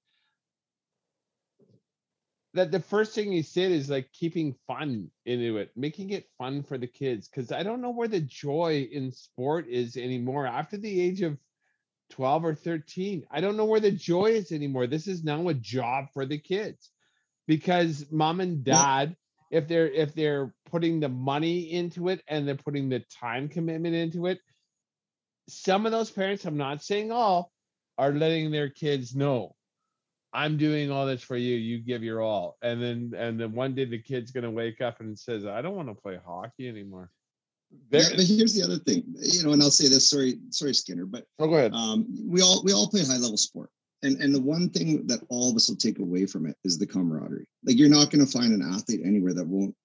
[2.54, 6.64] That the first thing he said is like keeping fun into it, making it fun
[6.64, 7.28] for the kids.
[7.28, 11.38] Cause I don't know where the joy in sport is anymore after the age of
[12.12, 13.26] 12 or 13.
[13.32, 14.88] I don't know where the joy is anymore.
[14.88, 16.92] This is now a job for the kids
[17.48, 19.16] because mom and dad,
[19.52, 23.96] if they're if they're putting the money into it and they're putting the time commitment
[23.96, 24.40] into it,
[25.48, 27.52] some of those parents, I'm not saying all,
[27.98, 29.56] are letting their kids know
[30.36, 31.56] I'm doing all this for you.
[31.56, 32.58] You give your all.
[32.62, 35.78] And then and then one day the kid's gonna wake up and says, I don't
[35.78, 37.10] want to play hockey anymore.
[37.90, 40.10] There, yeah, but here's the other thing, you know, and I'll say this.
[40.10, 41.74] Sorry, sorry, Skinner, but oh, go ahead.
[41.74, 43.70] Um, we all we all play high level sport,
[44.04, 46.78] and and the one thing that all of us will take away from it is
[46.78, 47.48] the camaraderie.
[47.64, 49.76] Like you're not going to find an athlete anywhere that won't.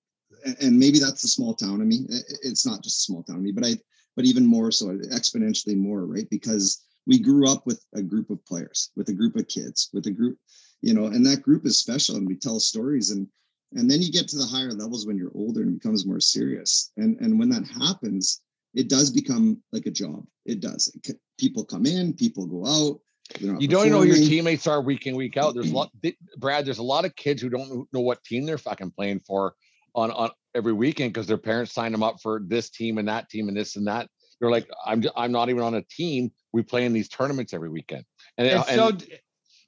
[0.62, 2.06] And maybe that's the small town of me.
[2.42, 3.74] It's not just a small town of me, but I,
[4.16, 6.28] but even more so, exponentially more, right?
[6.30, 10.06] Because we grew up with a group of players, with a group of kids, with
[10.06, 10.38] a group,
[10.80, 13.26] you know, and that group is special, and we tell stories and
[13.72, 16.20] and then you get to the higher levels when you're older and it becomes more
[16.20, 16.92] serious.
[16.96, 18.40] And and when that happens
[18.72, 20.24] it does become like a job.
[20.46, 20.96] It does.
[21.38, 23.00] People come in people go out
[23.38, 25.54] you don't know who your teammates are week in week out.
[25.54, 25.90] There's a lot
[26.38, 29.54] brad there's a lot of kids who don't know what team they're fucking playing for
[29.94, 33.28] on on every weekend because their parents signed them up for this team and that
[33.28, 34.08] team and this and that.
[34.40, 36.32] They're like i'm i'm not even on a team.
[36.52, 38.04] We play in these tournaments every weekend.
[38.36, 39.06] And, and, uh, and so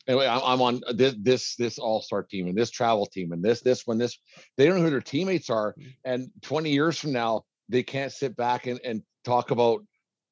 [0.07, 3.61] anyway, I'm on this this this all star team and this travel team and this
[3.61, 4.19] this one this.
[4.57, 5.75] They don't know who their teammates are,
[6.05, 9.83] and 20 years from now, they can't sit back and, and talk about,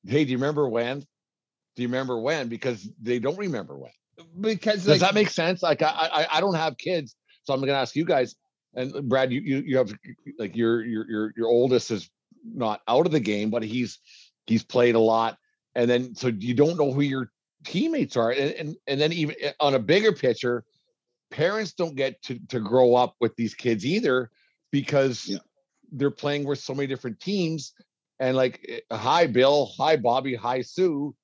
[0.07, 1.01] hey, do you remember when?
[1.77, 2.49] Do you remember when?
[2.49, 3.93] Because they don't remember when.
[4.41, 5.63] Because does like, that make sense?
[5.63, 8.35] Like I, I I don't have kids, so I'm going to ask you guys.
[8.75, 9.93] And Brad, you you you have
[10.39, 12.11] like your your your your oldest is
[12.45, 13.99] not out of the game, but he's
[14.47, 15.39] he's played a lot,
[15.75, 17.31] and then so you don't know who your
[17.65, 20.65] teammates are and, and and then even eh, on a bigger picture
[21.31, 24.31] parents don't get to to grow up with these kids either
[24.71, 25.39] because yeah.
[25.93, 27.75] they're playing with so many different teams
[28.19, 31.15] and like eh, hi bill hi bobby hi sue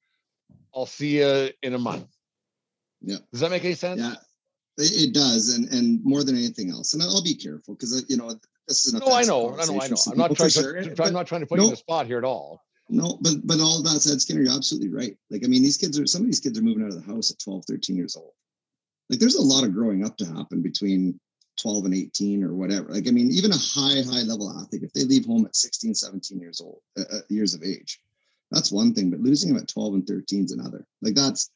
[0.74, 2.09] i'll see you in a month
[3.01, 4.14] yeah does that make any sense yeah
[4.78, 6.93] It, it does, and and more than anything else.
[6.93, 8.28] And I'll be careful because you know
[8.68, 9.97] this is No, I know, I know, I know.
[10.11, 12.18] I'm not trying to, sure, I'm not trying to put you in the spot here
[12.18, 12.62] at all.
[12.89, 15.16] No, but but all that said, Skinner, you're absolutely right.
[15.30, 17.12] Like, I mean, these kids are some of these kids are moving out of the
[17.12, 18.32] house at 12, 13 years old.
[19.11, 21.18] Like, there's a lot of growing up to happen between
[21.61, 22.89] 12 and 18 or whatever.
[22.89, 25.95] Like, I mean, even a high, high level athlete, if they leave home at 16,
[25.95, 28.01] 17 years old, uh, uh, years of age,
[28.51, 29.11] that's one thing.
[29.11, 30.87] But losing them at 12 and 13 is another.
[31.03, 31.51] Like, that's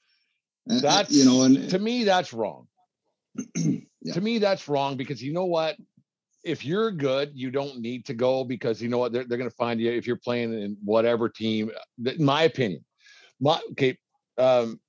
[0.69, 2.67] uh, uh, you know, and to me, that's wrong.
[4.03, 4.15] Yeah.
[4.15, 5.77] To me, that's wrong because you know what?
[6.43, 9.13] If you're good, you don't need to go because you know what?
[9.13, 11.71] They're, they're going to find you if you're playing in whatever team.
[12.05, 12.85] In my opinion,
[13.41, 13.99] my okay.
[14.39, 14.81] Um,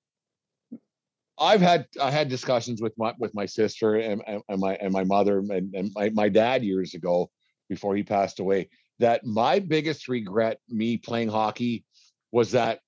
[1.38, 4.93] I've had I had discussions with my with my sister and, and, and my and
[4.93, 7.30] my mother and, and my, my dad years ago
[7.68, 8.70] before he passed away
[9.02, 11.84] that my biggest regret me playing hockey
[12.32, 12.80] was that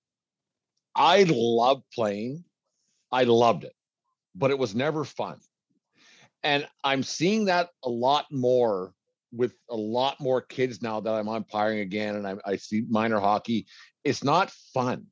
[0.95, 2.45] I loved playing.
[3.11, 3.73] I loved it,
[4.35, 5.39] but it was never fun.
[6.43, 8.93] And I'm seeing that a lot more
[9.31, 13.19] with a lot more kids now that I'm umpiring again and I, I see minor
[13.19, 13.65] hockey.
[14.03, 15.07] It's not fun.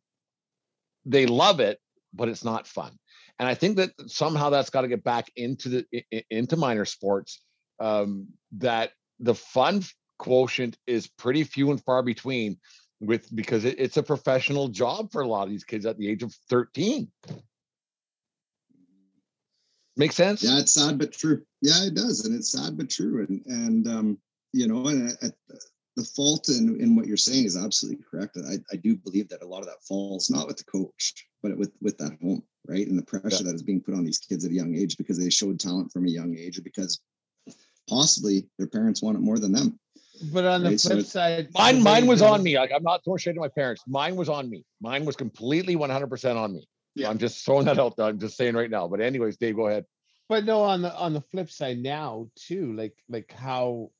[1.05, 1.79] They love it,
[2.13, 2.91] but it's not fun.
[3.39, 7.41] And I think that somehow that's got to get back into the into minor sports.
[7.79, 8.27] Um,
[8.59, 9.81] that the fun
[10.19, 12.59] quotient is pretty few and far between
[12.99, 16.07] with because it, it's a professional job for a lot of these kids at the
[16.07, 17.09] age of 13
[20.01, 21.39] make sense yeah, it's sad but true.
[21.61, 23.13] Yeah, it does, and it's sad but true.
[23.25, 24.07] And and um,
[24.59, 25.29] you know, and I, I,
[25.97, 28.37] the fault in in what you're saying is absolutely correct.
[28.53, 31.05] I I do believe that a lot of that falls not with the coach,
[31.43, 34.17] but with with that home, right, and the pressure that is being put on these
[34.27, 36.99] kids at a young age because they showed talent from a young age, or because
[37.89, 39.79] possibly their parents want it more than them.
[40.33, 42.83] But on the Right, so flip it's- side, mine mine was on me like i'm
[42.83, 46.53] not throwing shade to my parents mine was on me mine was completely 100% on
[46.53, 46.63] me
[46.95, 47.09] Yeah.
[47.09, 49.67] i'm just throwing that out there i'm just saying right now but anyways dave go
[49.67, 49.85] ahead
[50.29, 53.91] But no, on the on the flip side now too, like like how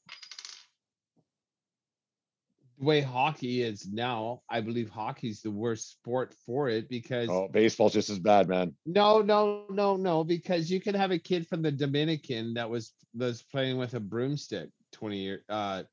[2.80, 7.50] the way hockey is now, I believe hockey's the worst sport for it because oh
[7.52, 11.48] baseball's just as bad man no, no, no, no, because you can have a kid
[11.48, 15.84] from the Dominican that was was playing with a broomstick 20 year uh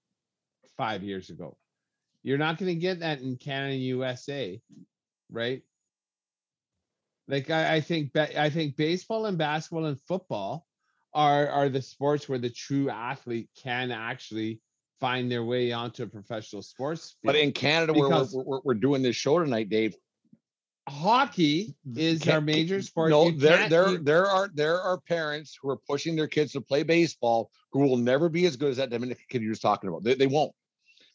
[0.76, 1.56] five years ago.
[2.22, 4.60] You're not gonna get that in Canada and USA,
[5.30, 5.62] right?
[7.28, 10.66] Like I, I think I think baseball and basketball and football
[11.14, 14.60] are are the sports where the true athlete can actually
[15.00, 17.16] find their way onto a professional sports.
[17.22, 19.94] but in canada where we're, we're, we're doing this show tonight dave
[20.88, 23.10] hockey is our major sport.
[23.10, 26.52] No, You there there you- there are there are parents who are pushing their kids
[26.52, 29.62] to play baseball who will never be as good as that Dominican kid you're just
[29.62, 30.02] talking about.
[30.02, 30.52] They, they won't.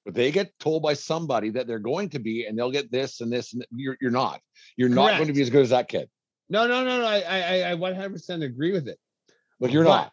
[0.05, 3.21] But they get told by somebody that they're going to be, and they'll get this
[3.21, 4.41] and this, and you're you're not.
[4.75, 6.09] You're not going to be as good as that kid.
[6.49, 7.05] No, no, no, no.
[7.05, 8.99] I, I, I 100% agree with it.
[9.59, 10.11] but you're But- not.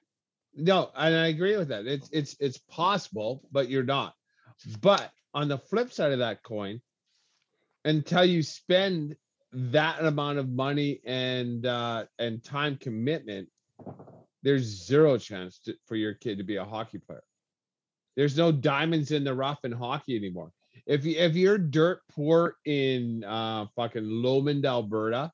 [0.54, 1.86] No, and I agree with that.
[1.86, 4.14] It's, it's, it's possible, but you're not.
[4.80, 6.80] But on the flip side of that coin,
[7.84, 9.16] until you spend
[9.52, 13.48] that amount of money and uh, and time commitment,
[14.42, 17.22] there's zero chance to, for your kid to be a hockey player.
[18.16, 20.52] There's no diamonds in the rough in hockey anymore.
[20.86, 25.30] If you if you're dirt poor in uh, fucking Lomond, Alberta,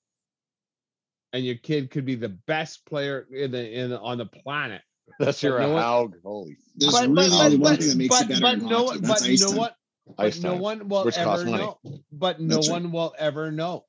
[1.33, 4.83] and your kid could be the best player in the in on the planet.
[5.20, 8.09] That's your no one- holy There's But- really but- only one but- thing that makes
[8.20, 9.01] but- you better but no, hockey.
[9.01, 9.70] but no one,
[10.16, 11.79] but no one will which ever know.
[12.12, 12.83] But no That's right.
[12.83, 13.87] one will ever know,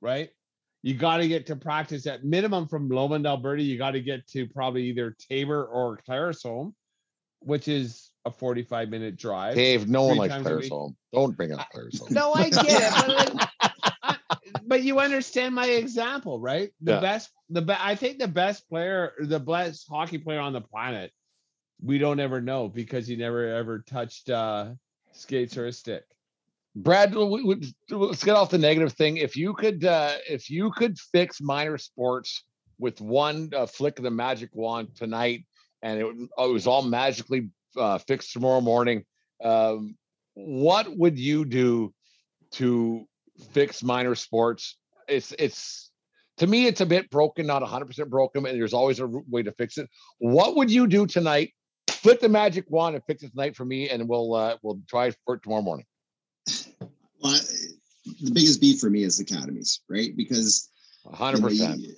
[0.00, 0.30] right?
[0.82, 3.62] You got to get to practice at minimum from Lomond, Alberta.
[3.62, 6.72] You got to get to probably either Taber or Claresholm,
[7.40, 9.54] which is a 45 minute drive.
[9.54, 10.96] Dave, no one likes times a players home.
[11.12, 12.08] Don't bring up players home.
[12.10, 13.48] No, I get it, but,
[14.02, 14.16] I-
[14.66, 16.70] but you understand my example, right?
[16.82, 17.00] The Yeah.
[17.00, 17.80] best, the best.
[17.82, 21.12] I think the best player, the best hockey player on the planet,
[21.82, 24.72] we don't ever know because he never ever touched uh
[25.12, 26.04] skates or a stick.
[26.76, 29.16] Brad, w- w- let's get off the negative thing.
[29.16, 32.44] If you could, uh, if you could fix minor sports
[32.78, 35.46] with one uh, flick of the magic wand tonight,
[35.82, 36.06] and it,
[36.38, 39.04] it was all magically uh, fixed tomorrow morning,
[39.42, 39.96] um,
[40.34, 41.92] what would you do
[42.52, 43.06] to
[43.52, 44.76] fix minor sports?
[45.08, 45.90] It's it's
[46.38, 49.52] to me, it's a bit broken, not 100% broken, and there's always a way to
[49.52, 49.88] fix it.
[50.18, 51.52] What would you do tonight?
[51.90, 55.12] Flip the magic wand and fix it tonight for me, and we'll uh, we'll try
[55.24, 55.84] for it tomorrow morning.
[57.22, 57.38] Well,
[58.22, 60.16] the biggest beef for me is academies, right?
[60.16, 60.70] Because
[61.12, 61.94] hundred you know, you-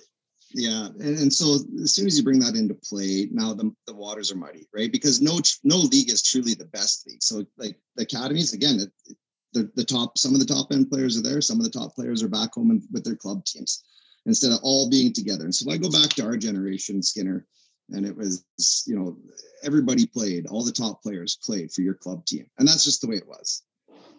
[0.53, 3.93] Yeah, and, and so as soon as you bring that into play, now the, the
[3.95, 4.91] waters are muddy, right?
[4.91, 7.23] Because no no league is truly the best league.
[7.23, 9.17] So like the academies, again, it, it-
[9.53, 11.95] the the top some of the top end players are there, some of the top
[11.95, 13.83] players are back home and with their club teams.
[14.25, 15.43] instead of all being together.
[15.43, 17.45] And so if I go back to our generation, Skinner,
[17.89, 18.45] and it was,
[18.87, 19.17] you know,
[19.63, 22.45] everybody played, all the top players played for your club team.
[22.57, 23.63] And that's just the way it was.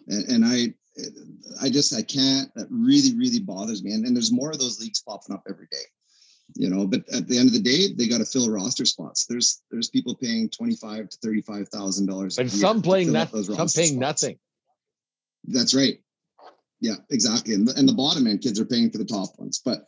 [0.07, 0.73] And, and I,
[1.61, 3.91] I just, I can't, that really, really bothers me.
[3.93, 5.85] And, and there's more of those leagues popping up every day
[6.53, 9.25] you know but at the end of the day they got to fill roster spots.
[9.25, 13.67] There's there's people paying 25 to 35 thousand dollars and some playing nothing some paying
[13.67, 14.23] spots.
[14.23, 14.39] nothing.
[15.45, 15.99] That's right.
[16.79, 17.53] Yeah exactly.
[17.53, 19.61] And the, and the bottom end kids are paying for the top ones.
[19.63, 19.85] But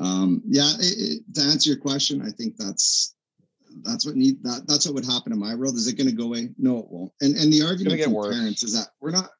[0.00, 3.14] um yeah it, it, to answer your question i think that's
[3.82, 5.74] that's what need that that's what would happen in my world.
[5.76, 6.50] Is it going to go away?
[6.58, 7.12] No it won't.
[7.20, 8.36] And and the argument from worse.
[8.36, 9.30] parents is that we're not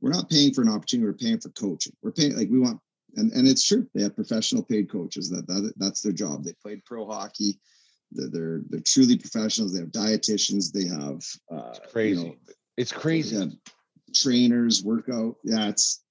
[0.00, 1.06] we're not paying for an opportunity.
[1.06, 1.94] We're paying for coaching.
[2.02, 2.80] We're paying like we want
[3.16, 3.86] and and it's true.
[3.94, 5.30] They have professional paid coaches.
[5.30, 6.44] That, that that's their job.
[6.44, 7.58] They played pro hockey.
[8.10, 9.72] They're they're, they're truly professionals.
[9.72, 10.72] They have dietitians.
[10.72, 12.20] They have uh, it's crazy.
[12.20, 12.34] You know,
[12.76, 13.58] it's crazy.
[14.14, 15.36] trainers, workout.
[15.44, 16.02] Yeah, it's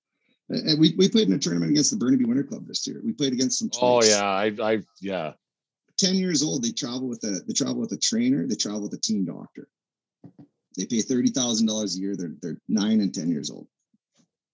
[0.49, 3.02] and we, we played in a tournament against the Burnaby Winter Club this year.
[3.04, 3.70] We played against them.
[3.76, 4.14] Oh, twice.
[4.14, 5.34] Oh yeah, I I yeah.
[5.97, 8.47] Ten years old, they travel with a they travel with a trainer.
[8.47, 9.68] They travel with a team doctor.
[10.78, 12.16] They pay thirty thousand dollars a year.
[12.16, 13.68] They're they're nine and ten years old.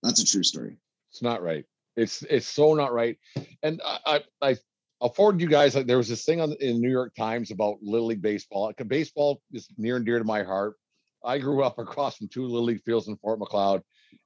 [0.03, 0.77] That's a true story.
[1.11, 1.65] It's not right.
[1.97, 3.17] It's it's so not right.
[3.63, 4.55] And I I,
[5.01, 5.75] I'll forward you guys.
[5.75, 8.71] Like there was this thing on in the New York Times about Little League baseball.
[8.87, 10.75] Baseball is near and dear to my heart.
[11.25, 13.81] I grew up across from two Little League fields in Fort Macleod,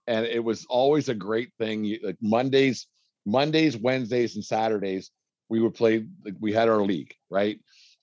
[0.06, 1.98] and it was always a great thing.
[2.04, 2.88] Like Mondays,
[3.26, 5.12] Mondays, Wednesdays, and Saturdays,
[5.50, 6.06] we would play.
[6.26, 7.60] Like we had our league, right?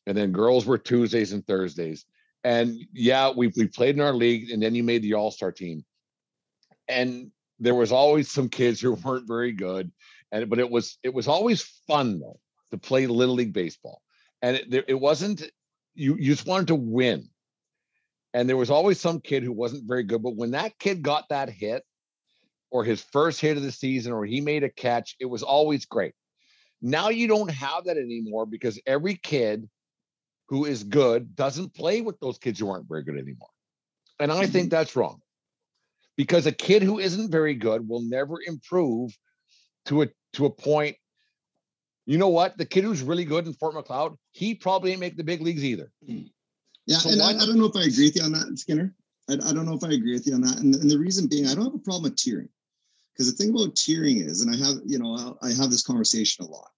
[0.06, 2.06] And then girls were Tuesdays and Thursdays.
[2.42, 5.52] And yeah, we we played in our league, and then you made the All Star
[5.52, 5.84] team.
[6.88, 9.90] And there was always some kids who weren't very good
[10.32, 12.38] and but it was it was always fun though
[12.70, 14.02] to play little league baseball
[14.42, 15.42] and it, it wasn't
[15.94, 17.28] you you just wanted to win.
[18.34, 21.28] And there was always some kid who wasn't very good but when that kid got
[21.30, 21.82] that hit
[22.70, 25.86] or his first hit of the season or he made a catch it was always
[25.86, 26.14] great.
[26.80, 29.68] Now you don't have that anymore because every kid
[30.48, 33.48] who is good doesn't play with those kids who aren't very good anymore.
[34.20, 34.68] And i think mm-hmm.
[34.68, 35.20] that's wrong
[36.18, 39.16] because a kid who isn't very good will never improve
[39.86, 40.96] to a to a point.
[42.04, 42.58] You know what?
[42.58, 45.64] The kid who's really good in Fort Macleod, he probably ain't make the big leagues
[45.64, 45.90] either.
[46.06, 46.22] Hmm.
[46.86, 48.94] Yeah, so and I, I, don't know if I agree with you on that, Skinner.
[49.28, 51.28] I, I don't know if I agree with you on that, and, and the reason
[51.28, 52.48] being, I don't have a problem with tiering,
[53.12, 56.46] because the thing about tiering is, and I have, you know, I have this conversation
[56.46, 56.70] a lot,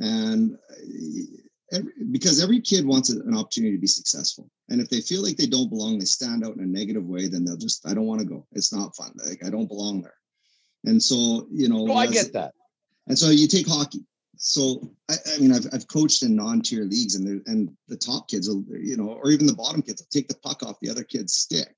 [0.00, 4.50] and uh, every, because every kid wants an opportunity to be successful.
[4.68, 7.28] And if they feel like they don't belong, they stand out in a negative way,
[7.28, 8.46] then they'll just, I don't want to go.
[8.52, 9.12] It's not fun.
[9.26, 10.14] Like I don't belong there.
[10.84, 12.54] And so, you know, no, I get that.
[13.08, 14.04] And so you take hockey.
[14.36, 18.48] So I, I mean, I've, I've coached in non-tier leagues, and and the top kids
[18.48, 21.02] will, you know, or even the bottom kids will take the puck off the other
[21.02, 21.74] kid's stick.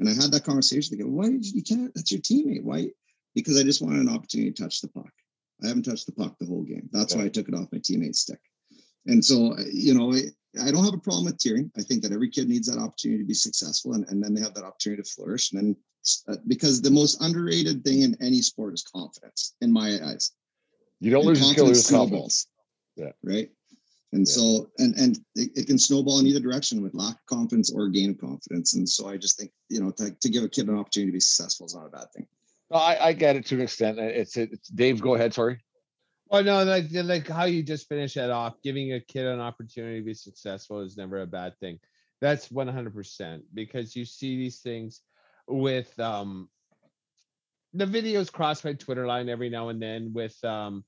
[0.00, 0.96] And I had that conversation.
[0.98, 1.94] They go, "Why did you, you can't?
[1.94, 2.64] That's your teammate.
[2.64, 2.88] Why?"
[3.36, 5.12] Because I just wanted an opportunity to touch the puck.
[5.62, 6.88] I haven't touched the puck the whole game.
[6.90, 7.20] That's yeah.
[7.20, 8.40] why I took it off my teammate's stick.
[9.08, 10.14] And so, you know,
[10.62, 11.70] I don't have a problem with tiering.
[11.76, 14.40] I think that every kid needs that opportunity to be successful, and, and then they
[14.40, 15.52] have that opportunity to flourish.
[15.52, 15.76] And then,
[16.28, 20.32] uh, because the most underrated thing in any sport is confidence, in my eyes.
[21.00, 22.48] You don't and lose your lose confidence.
[22.96, 23.12] Yeah.
[23.22, 23.50] Right.
[24.12, 24.32] And yeah.
[24.32, 27.88] so, and and it, it, can snowball in either direction with lack of confidence or
[27.88, 28.74] gain of confidence.
[28.74, 31.16] And so, I just think you know to, to give a kid an opportunity to
[31.16, 32.26] be successful is not a bad thing.
[32.70, 33.98] No, I, I get it to an extent.
[33.98, 35.00] It's, it's Dave.
[35.00, 35.32] Go ahead.
[35.32, 35.60] Sorry.
[36.30, 40.00] Well, no, like like how you just finish that off, giving a kid an opportunity
[40.00, 41.78] to be successful is never a bad thing.
[42.20, 45.00] That's 100% because you see these things
[45.46, 46.50] with um
[47.72, 50.84] the videos cross my Twitter line every now and then with um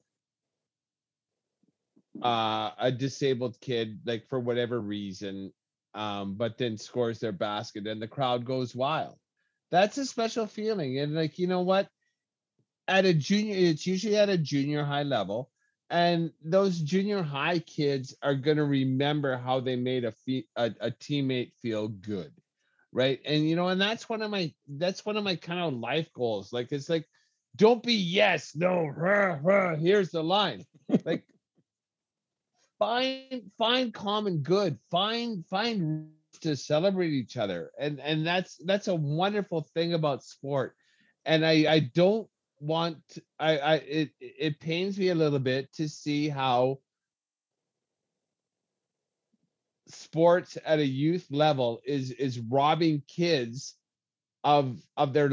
[2.23, 5.53] uh a disabled kid like for whatever reason
[5.95, 9.17] um but then scores their basket and the crowd goes wild.
[9.71, 11.89] That's a special feeling and like you know what
[12.91, 15.51] at a junior, it's usually at a junior high level.
[15.91, 20.73] And those junior high kids are going to remember how they made a, fe- a,
[20.81, 22.33] a teammate feel good.
[22.93, 23.21] Right.
[23.25, 26.13] And, you know, and that's one of my, that's one of my kind of life
[26.13, 26.53] goals.
[26.53, 27.09] Like, it's like,
[27.57, 30.65] don't be yes, no, rah, rah, here's the line.
[31.05, 31.25] like,
[32.79, 36.09] find, find common good, find, find
[36.41, 37.71] to celebrate each other.
[37.79, 40.75] And, and that's, that's a wonderful thing about sport.
[41.25, 42.29] And I, I don't
[42.61, 46.79] want I I it it pains me a little bit to see how
[49.89, 53.75] sports at a youth level is is robbing kids
[54.45, 55.31] of of their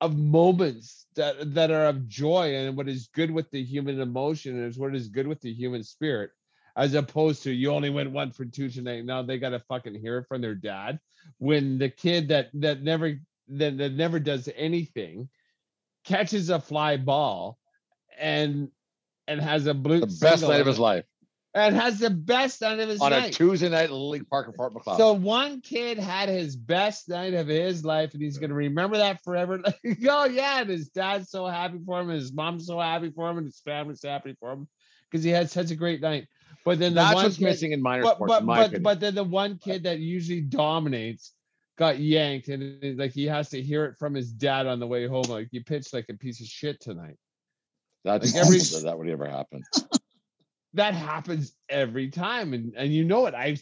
[0.00, 4.62] of moments that that are of joy and what is good with the human emotion
[4.62, 6.30] is what is good with the human spirit
[6.76, 9.94] as opposed to you only went one for two tonight now they got to fucking
[9.94, 10.98] hear it from their dad
[11.38, 13.14] when the kid that that never
[13.48, 15.28] that, that never does anything
[16.06, 17.58] catches a fly ball
[18.18, 18.70] and
[19.28, 21.04] and has a blue The best night of his life
[21.56, 23.34] and has the best night of his life on night.
[23.34, 24.98] a Tuesday night at Little League Park in Fort Macleod.
[24.98, 29.24] So one kid had his best night of his life, and he's gonna remember that
[29.24, 29.58] forever.
[29.58, 29.78] Like,
[30.08, 33.30] oh yeah, and his dad's so happy for him, and his mom's so happy for
[33.30, 34.68] him, and his family's happy for him
[35.10, 36.26] because he had such a great night.
[36.64, 38.60] But then the that's one what's kid, missing in minor but sports, but in but,
[38.60, 38.82] opinion.
[38.82, 41.32] but then the one kid that usually dominates
[41.76, 44.86] got yanked, and it- like he has to hear it from his dad on the
[44.86, 45.24] way home.
[45.28, 47.16] Like you pitched like a piece of shit tonight.
[48.04, 49.62] that's like every- that, would ever happen.
[50.74, 53.56] that happens every time and and you know it i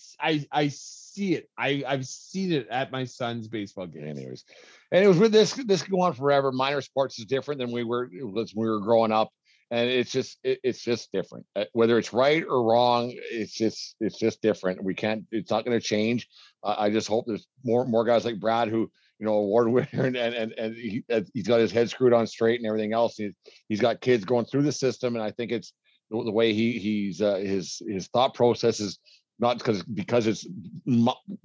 [0.69, 4.43] see it i i've seen it at my son's baseball game anyways
[4.91, 7.71] and it was with this this could go on forever minor sports is different than
[7.71, 9.31] we were when we were growing up
[9.71, 13.95] and it's just it, it's just different Uh, whether it's right or wrong it's just
[14.01, 16.27] it's just different we can't it's not going to change
[16.65, 19.89] uh, i just hope there's more more guys like brad who you know award winner
[19.93, 22.93] and and and, and he, uh, he's got his head screwed on straight and everything
[22.93, 23.35] else he's,
[23.69, 25.73] he's got kids going through the system and i think it's
[26.11, 28.99] the, way he he's uh, his his thought process is
[29.39, 30.47] not because because it's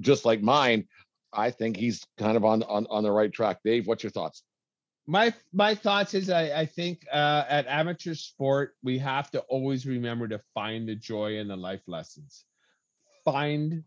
[0.02, 0.86] just like mine
[1.32, 3.60] I think he's kind of on on on the right track.
[3.64, 4.44] Dave, what's your thoughts?
[5.10, 9.88] my my thoughts is i i think uh at amateur sport we have to always
[9.88, 12.46] remember to find the joy in the life lessons
[13.26, 13.84] find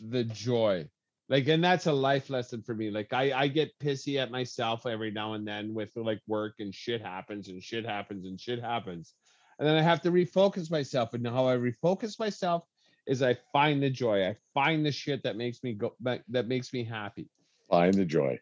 [0.00, 0.88] the joy.
[1.28, 4.86] Like and that's a life lesson for me like i i get pissy at myself
[4.86, 8.62] every now and then with like work and shit happens and shit happens and shit
[8.62, 9.12] happens.
[9.58, 12.64] And then i have to refocus myself and how i refocus myself
[13.06, 16.48] is i find the joy i find the shit that makes me go that that
[16.48, 17.28] makes me happy.
[17.68, 18.38] Find the joy.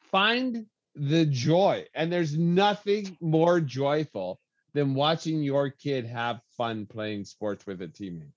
[0.00, 4.40] find the joy and there's nothing more joyful
[4.74, 8.32] than watching your kid have fun playing sports with a teammate.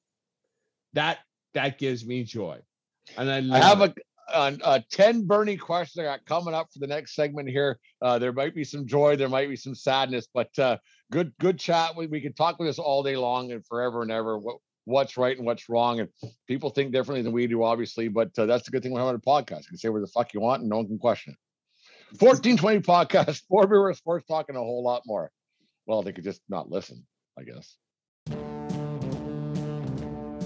[0.94, 1.20] That
[1.54, 2.60] that gives me joy
[3.18, 3.98] and i, I have it.
[3.98, 4.02] a,
[4.34, 7.80] a, a 10 Bernie question I got coming up for the next segment here.
[8.02, 10.78] Uh, there might be some joy, there might be some sadness, but uh,
[11.12, 11.96] good good chat.
[11.96, 14.38] We, we could talk with this all day long and forever and ever.
[14.38, 16.10] What what's right and what's wrong, and
[16.48, 18.08] people think differently than we do, obviously.
[18.08, 19.62] But uh, that's the good thing we're having a podcast.
[19.62, 22.22] You can say where the fuck you want, and no one can question it.
[22.22, 25.32] 1420 podcast, Sport River Sports talking a whole lot more.
[25.86, 27.06] Well, they could just not listen,
[27.40, 27.76] I guess.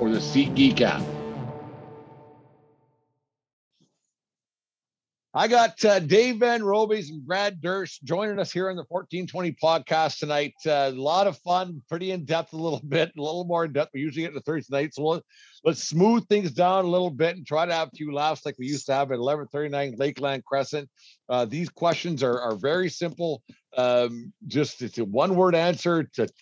[0.00, 1.02] or the SeatGeek app.
[5.36, 9.56] I got uh, Dave Van Robies and Brad Dersch joining us here on the 1420
[9.60, 10.54] podcast tonight.
[10.64, 13.72] Uh, a lot of fun, pretty in depth a little bit, a little more in
[13.72, 13.90] depth.
[13.92, 15.22] We usually get to Thursday night, so we'll,
[15.64, 18.54] let's smooth things down a little bit and try to have a few laughs like
[18.60, 20.88] we used to have at 1139 Lakeland Crescent.
[21.28, 23.42] Uh, these questions are, are very simple.
[23.76, 26.32] Um, just it's a one word answer, it's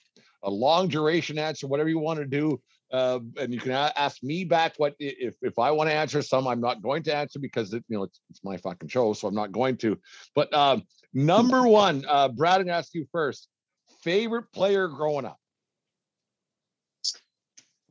[0.43, 2.61] a, long duration answer, whatever you want to do.
[2.93, 6.47] Uh, and you can ask me back what if if I want to answer some,
[6.47, 9.29] I'm not going to answer because it, you know it's, it's my fucking show, so
[9.29, 9.99] I'm not going to.
[10.35, 10.83] But um,
[11.15, 13.49] number one, uh, Brad, I'm gonna ask you first.
[14.03, 15.39] Favorite player growing up?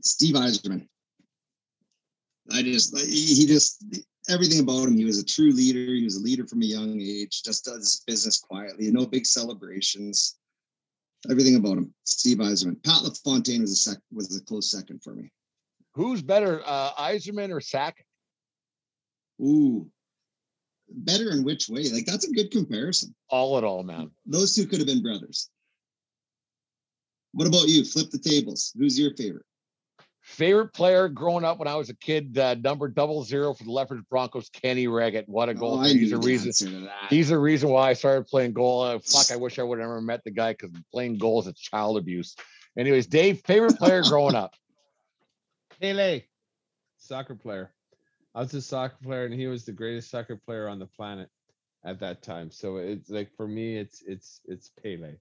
[0.02, 0.88] Steve Yzerman.
[2.52, 3.84] I just he he just
[4.30, 4.98] everything about him.
[4.98, 5.94] He was a true leader.
[5.94, 7.44] He was a leader from a young age.
[7.44, 8.92] Just does business quietly.
[8.92, 10.38] No big celebrations.
[11.30, 11.94] Everything about him.
[12.04, 12.84] Steve Yzerman.
[12.84, 15.32] Pat LaFontaine was a sec was a close second for me.
[15.94, 18.06] Who's better, uh, Yzerman or Sack?
[19.42, 19.90] Ooh,
[20.90, 21.90] better in which way?
[21.90, 23.14] Like that's a good comparison.
[23.30, 24.12] All in all, man.
[24.26, 25.50] Those two could have been brothers.
[27.34, 27.86] What about you?
[27.86, 28.74] Flip the tables.
[28.78, 29.46] Who's your favorite?
[30.22, 33.72] Favorite player growing up when I was a kid, uh, number double zero for the
[33.72, 35.28] Lethbridge Broncos, Kenny Wregget.
[35.28, 35.80] What a goal!
[35.80, 36.50] Oh, he's a the reason.
[36.50, 37.08] answer to that.
[37.10, 38.84] He's the reason why I started playing goal.
[38.84, 41.48] Uh, fuck, I wish I would have never met the guy because playing goal is
[41.48, 42.36] a child abuse.
[42.78, 44.54] Anyways, Dave, favorite player growing up?
[45.82, 46.22] Pele,
[46.98, 47.74] soccer player.
[48.36, 51.30] I was a soccer player, and he was the greatest soccer player on the planet
[51.84, 52.52] at that time.
[52.52, 55.16] So it's like for me, it's it's it's Pele.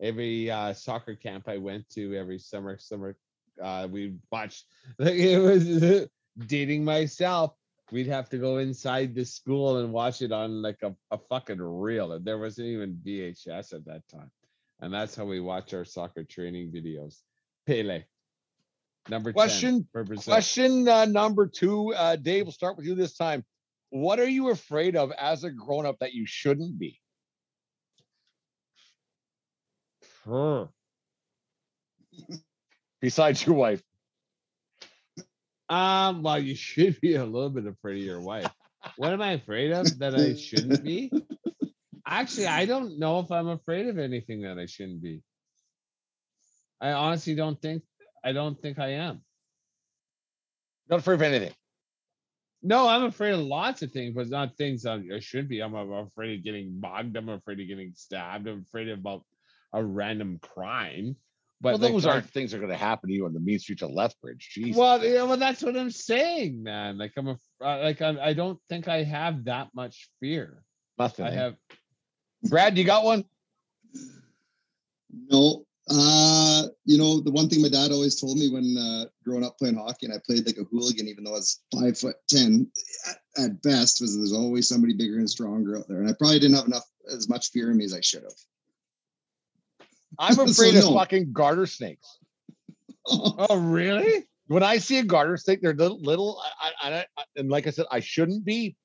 [0.00, 3.16] Every uh, soccer camp I went to, every summer, summer,
[3.62, 4.64] uh, we watched.
[4.98, 6.08] Like it was
[6.46, 7.54] dating myself.
[7.90, 11.60] We'd have to go inside the school and watch it on like a, a fucking
[11.60, 12.12] reel.
[12.12, 14.30] And there wasn't even VHS at that time.
[14.80, 17.20] And that's how we watch our soccer training videos.
[17.66, 18.04] Pele.
[19.08, 19.86] Number Question-.
[20.24, 22.44] Question uh, number two, uh, Dave.
[22.44, 23.44] We'll start with you this time.
[23.90, 27.00] What are you afraid of as a grown up that you shouldn't be?
[30.24, 30.66] Huh.
[33.04, 33.82] Besides your wife.
[35.68, 38.50] Um, well, you should be a little bit afraid of your wife.
[38.96, 41.12] What am I afraid of that I shouldn't be?
[42.08, 45.20] Actually, I don't know if I'm afraid of anything that I shouldn't be.
[46.80, 47.82] I honestly don't think
[48.24, 49.20] I don't think I am.
[50.88, 51.52] Not afraid of anything.
[52.62, 55.60] No, I'm afraid of lots of things, but not things I should be.
[55.60, 57.18] I'm, I'm afraid of getting mugged.
[57.18, 58.48] I'm afraid of getting stabbed.
[58.48, 59.24] I'm afraid about
[59.74, 61.16] a random crime.
[61.60, 63.40] But well, like, those aren't things that are going to happen to you on the
[63.40, 64.50] mean streets of Lethbridge.
[64.52, 64.76] Jesus.
[64.76, 66.98] Well, yeah, well, that's what I'm saying, man.
[66.98, 70.62] Like I'm a, uh, like I'm, I don't think I have that much fear.
[70.98, 71.26] Nothing.
[71.26, 71.56] I have.
[72.44, 73.24] Brad, you got one?
[75.30, 75.64] No.
[75.90, 79.58] Uh, you know, the one thing my dad always told me when uh, growing up
[79.58, 82.70] playing hockey, and I played like a hooligan, even though I was five foot ten
[83.08, 86.38] at, at best, was there's always somebody bigger and stronger out there, and I probably
[86.38, 88.32] didn't have enough as much fear in me as I should have.
[90.18, 90.88] I'm So afraid no.
[90.88, 92.18] of fucking garter snakes.
[93.06, 94.24] Oh, really?
[94.46, 97.70] When I see a garter snake, they're little, little I, I, I, and like I
[97.70, 98.76] said, I shouldn't be,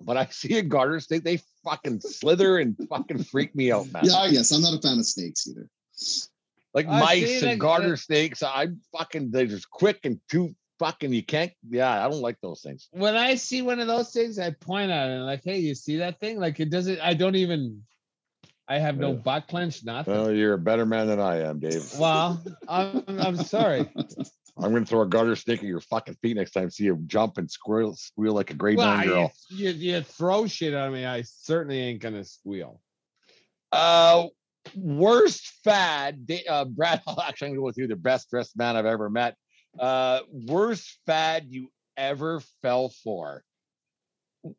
[0.00, 4.04] but I see a garter snake, they fucking slither and fucking freak me out, man.
[4.04, 5.68] Yeah, yes, I'm not a fan of snakes either.
[6.74, 11.12] Like I mice and garter snakes, I'm fucking they're just quick and too fucking.
[11.12, 11.52] You can't.
[11.68, 12.88] Yeah, I don't like those things.
[12.92, 15.74] When I see one of those things, I point at it and like, hey, you
[15.74, 16.38] see that thing?
[16.38, 17.00] Like it doesn't.
[17.00, 17.82] I don't even.
[18.68, 20.12] I have no butt clench, nothing.
[20.12, 21.90] Well, you're a better man than I am, Dave.
[21.98, 23.90] well, I'm, I'm sorry.
[24.60, 26.68] I'm gonna throw a garter snake at your fucking feet next time.
[26.70, 29.32] See you jump and squeal, squeal like a great Well, well, you, girl.
[29.50, 32.80] you, you throw shit at me, I certainly ain't gonna squeal.
[33.70, 34.26] Uh,
[34.74, 36.28] worst fad.
[36.48, 37.86] Uh, Brad, actually, I'm gonna go with you.
[37.86, 39.36] The best dressed man I've ever met.
[39.78, 43.44] Uh, worst fad you ever fell for,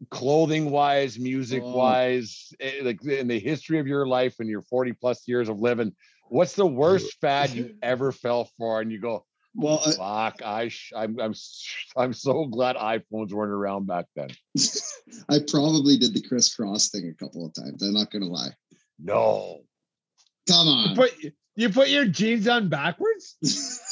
[0.10, 1.76] clothing wise, music Oh.
[1.76, 5.60] wise, eh, like in the history of your life and your 40 plus years of
[5.60, 5.94] living.
[6.30, 8.82] What's the worst fad you ever fell for?
[8.82, 9.26] And you go,
[9.56, 11.34] Well, fuck, I, sh- I'm, I'm,
[11.98, 14.30] I'm so glad iPhones weren't around back then.
[15.30, 17.82] I probably did the crisscross thing a couple of times.
[17.82, 18.52] I'm not gonna lie.
[19.00, 19.62] No,
[20.48, 20.96] Come You on.
[20.96, 21.14] put
[21.56, 23.38] you put your jeans on backwards?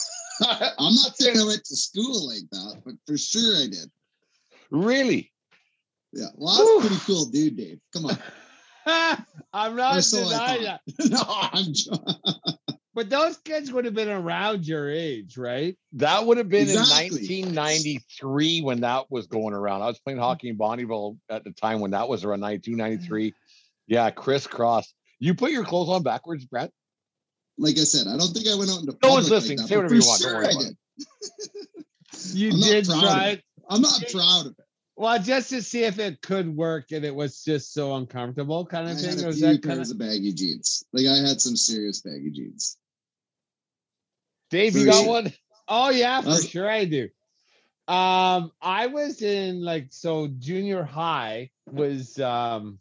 [0.41, 3.89] I'm not saying I went to school like that, but for sure I did.
[4.69, 5.31] really?
[6.17, 6.25] Yeah.
[6.35, 7.79] Well, I was pretty cool dude, Dave.
[7.93, 8.17] Come on.
[9.53, 10.81] I'm not Or so I denying thought.
[10.97, 11.09] that.
[11.11, 12.55] no, I'm jo-
[12.95, 15.77] But those kids would have been around your age, right?
[15.93, 17.41] That would have been Exactly.
[17.41, 19.83] in 1993 when that was going around.
[19.83, 23.35] I was playing hockey in Bonnyville at the time when that was around 92, 93.
[23.85, 24.91] Yeah, crisscross.
[25.19, 26.71] You put your clothes on backwards, Brett?
[27.59, 29.57] like I said, I don't think I went out into No one's public like listening.
[29.57, 30.21] that, Say but whatever you for want.
[30.21, 32.35] Don't sure worry about did.
[32.37, 33.33] You I'm did try it.
[33.39, 33.43] it.
[33.69, 34.65] I'm not proud of it.
[34.99, 38.87] Well, just to see if it could work and it was just so uncomfortable kind
[38.87, 39.19] I of had thing.
[39.19, 40.83] a Or was few that kind pairs of baggy jeans.
[40.91, 42.77] Like I had some serious baggy jeans.
[44.49, 45.09] Dave, you For got sure.
[45.09, 45.33] one?
[45.67, 47.09] Oh yeah, for Was- sure I do.
[47.87, 52.79] Um, I was in like so junior high was um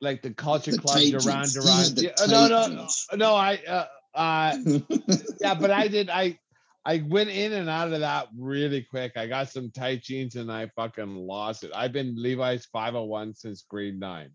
[0.00, 1.54] like the culture The club tight Duran jeans.
[1.54, 1.82] He Duran.
[1.84, 4.56] had the Yeah, no, no, no, no, I uh, uh
[5.40, 6.38] yeah, but I did I
[6.84, 9.12] I went in and out of that really quick.
[9.16, 11.72] I got some tight jeans and I fucking lost it.
[11.74, 14.30] I've been Levi's 501 since grade nine.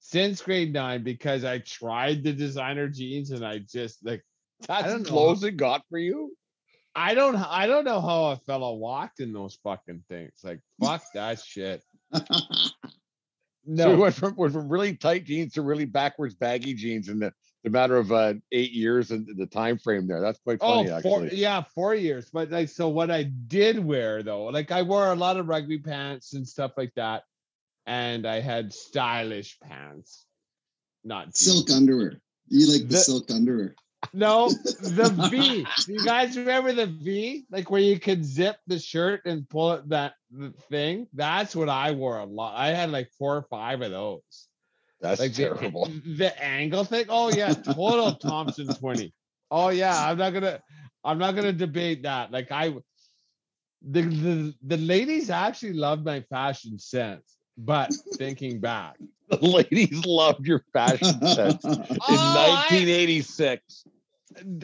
[0.00, 4.24] Since grade nine, because I tried the designer jeans and I just like
[4.68, 6.36] That's don't as it got for you?
[6.94, 10.32] I don't I don't know how a fellow walked in those fucking things.
[10.42, 11.82] Like fuck that shit.
[13.76, 13.96] So we No.
[13.96, 17.32] went from, went from really tight jeans to really backwards baggy jeans in the,
[17.64, 20.20] the matter of uh, eight years and the time frame there.
[20.20, 21.38] That's quite Oh, funny, four, actually.
[21.38, 22.30] yeah, four years.
[22.32, 25.78] But like, so what I did wear though, like I wore a lot of rugby
[25.78, 27.24] pants and stuff like that,
[27.86, 30.24] and I had stylish pants,
[31.04, 31.40] not jeans.
[31.66, 32.20] silk underwear.
[32.48, 33.74] You like the, The- silk underwear?
[34.14, 35.66] No, the V.
[35.86, 37.44] You guys remember the V?
[37.50, 41.06] Like where you could zip the shirt and pull it that the thing?
[41.12, 42.56] That's what I wore a lot.
[42.56, 44.48] I had like four or five of those.
[45.00, 45.88] That's Like the, terrible.
[46.16, 47.06] the angle thing.
[47.08, 49.12] Oh yeah, total Thompson 20.
[49.50, 50.60] Oh yeah, I'm not gonna
[51.04, 52.30] I'm not gonna debate that.
[52.30, 52.74] Like I
[53.82, 58.96] the the, the ladies actually love my fashion sense, but thinking back.
[59.30, 63.86] The ladies loved your fashion sense in Oh, I- 1986.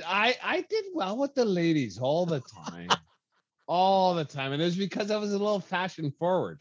[0.05, 2.99] I I did well with the ladies all the time,
[3.69, 6.59] all the time, and it was because I was a little fashion forward,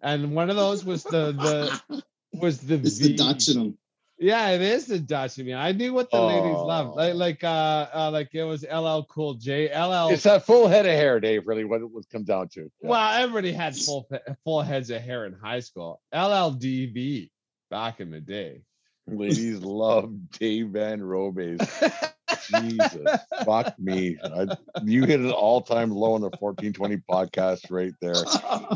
[0.00, 2.02] and one of those was the the
[2.40, 3.08] was the it's V.
[3.08, 3.78] the Dutch in them.
[4.18, 5.54] Yeah, it is the Dutch in me.
[5.54, 6.94] I knew what the ladies loved, Oh.
[6.94, 10.08] like like uh, uh like it was LL Cool J, LL.
[10.10, 12.70] It's that full head of hair, Dave, really, what it would come down to.
[12.80, 12.88] Yeah.
[12.90, 14.08] well, everybody had full
[14.44, 16.00] full heads of hair in high school.
[16.14, 17.30] LLDB
[17.70, 18.62] back in the day.
[19.06, 21.60] Ladies love Dave Van Robes.
[22.48, 24.16] Jesus, fuck me.
[24.22, 24.46] I,
[24.82, 28.14] you hit an all-time low on the 1420 podcast right there.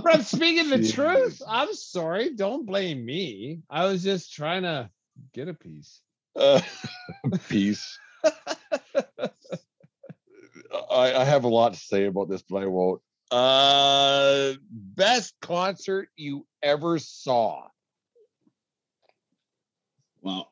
[0.02, 1.42] But I'm speaking the truth.
[1.46, 2.34] I'm sorry.
[2.34, 3.62] Don't blame me.
[3.70, 4.90] I was just trying to
[5.32, 6.00] get a piece.
[6.36, 6.60] Uh,
[7.48, 7.98] peace.
[10.90, 13.00] I, I have a lot to say about this, but I won't.
[13.30, 17.68] Uh, best concert you ever saw?
[20.22, 20.48] Wow.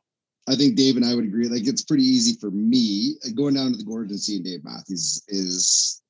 [0.48, 1.48] I think Dave and I would agree.
[1.48, 3.16] Like it's pretty easy for me.
[3.26, 6.02] uh, Going down to the Gorge and seeing Dave Matthews is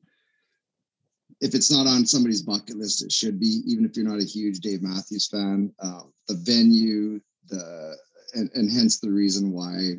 [1.41, 4.25] if it's not on somebody's bucket list, it should be, even if you're not a
[4.25, 5.73] huge Dave Matthews fan.
[5.81, 7.97] Um, the venue, the
[8.35, 9.93] and, and hence the reason why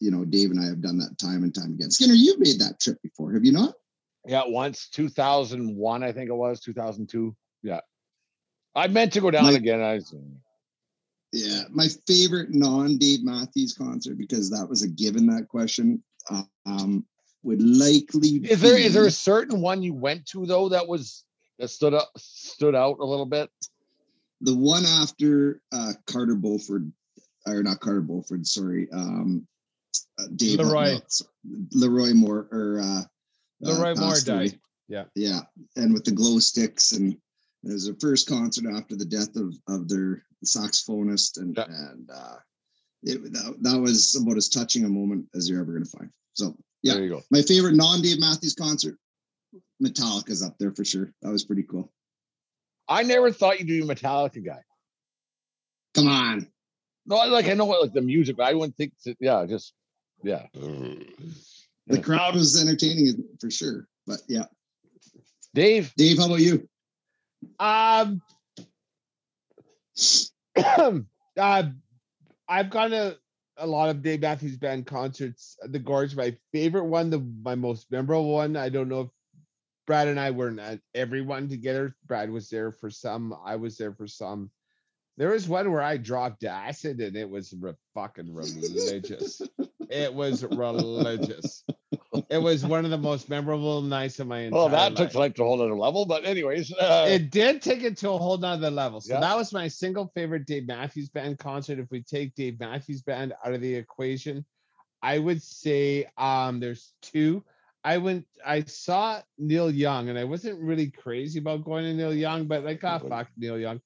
[0.00, 1.90] you know Dave and I have done that time and time again.
[1.90, 3.74] Skinner, you've made that trip before, have you not?
[4.26, 7.34] Yeah, once 2001, I think it was 2002.
[7.62, 7.80] Yeah,
[8.74, 9.80] I meant to go down My- again.
[9.82, 10.00] I
[11.32, 15.26] Yeah, my favorite non-Dave Matthews concert because that was a given.
[15.26, 16.02] That question
[16.66, 17.04] um,
[17.42, 20.86] would likely is there is there be- a certain one you went to though that
[20.86, 21.24] was
[21.58, 23.48] that stood up stood out a little bit?
[24.40, 26.90] the one after uh, Carter Beauford,
[27.46, 29.46] or not Carter Beauford, sorry, um,
[30.18, 30.98] uh, Dave Leroy.
[31.44, 33.02] no, LeRoi Moore or uh,
[33.62, 34.58] LeRoi Moore died.
[34.88, 35.04] Yeah.
[35.14, 35.40] yeah,
[35.76, 39.54] and with the glow sticks, and it was their first concert after the death of
[39.68, 41.64] of their saxophonist, and Yeah.
[41.68, 42.36] and uh,
[43.02, 46.10] it that, that was about as touching a moment as you're ever going to find.
[46.34, 47.22] So yeah, There you go.
[47.30, 48.96] my favorite non-Dave Matthews concert,
[49.82, 51.12] Metallica's up there for sure.
[51.22, 51.92] That was pretty cool.
[52.88, 54.62] I never thought you'd be a Metallica guy.
[55.94, 56.46] Come on.
[57.06, 58.92] No, I- like I know what like the music, but I wouldn't think.
[59.04, 59.72] that- yeah, just
[60.22, 60.46] yeah.
[61.86, 63.88] The crowd was entertaining for sure.
[64.06, 64.44] But yeah.
[65.54, 66.68] Dave, Dave, how about you?
[67.58, 68.22] Um,
[70.56, 70.92] uh,
[72.48, 73.16] I've gone to
[73.56, 75.56] a lot of Dave Matthews Band concerts.
[75.62, 78.56] The Gorge, my favorite one, the my most memorable one.
[78.56, 79.08] I don't know if
[79.86, 81.94] Brad and I weren't at everyone together.
[82.06, 83.34] Brad was there for some.
[83.44, 84.50] I was there for some.
[85.16, 89.42] There was one where I dropped acid and it was re- fucking religious.
[89.90, 91.64] it was religious.
[92.28, 95.14] It was one of the most memorable nights of my entire well, that life took
[95.14, 96.04] like to a whole other level.
[96.06, 99.00] But anyways, uh, it did take it to a whole nother level.
[99.00, 99.20] So Yeah.
[99.20, 101.78] that was my single favorite Dave Matthews Band concert.
[101.78, 104.44] If we take Dave Matthews Band out of the equation,
[105.02, 107.44] I would say um there's two.
[107.82, 112.14] I went I saw Neil Young and I wasn't really crazy about going to Neil
[112.14, 113.80] Young, but like ah fuck Neil Young.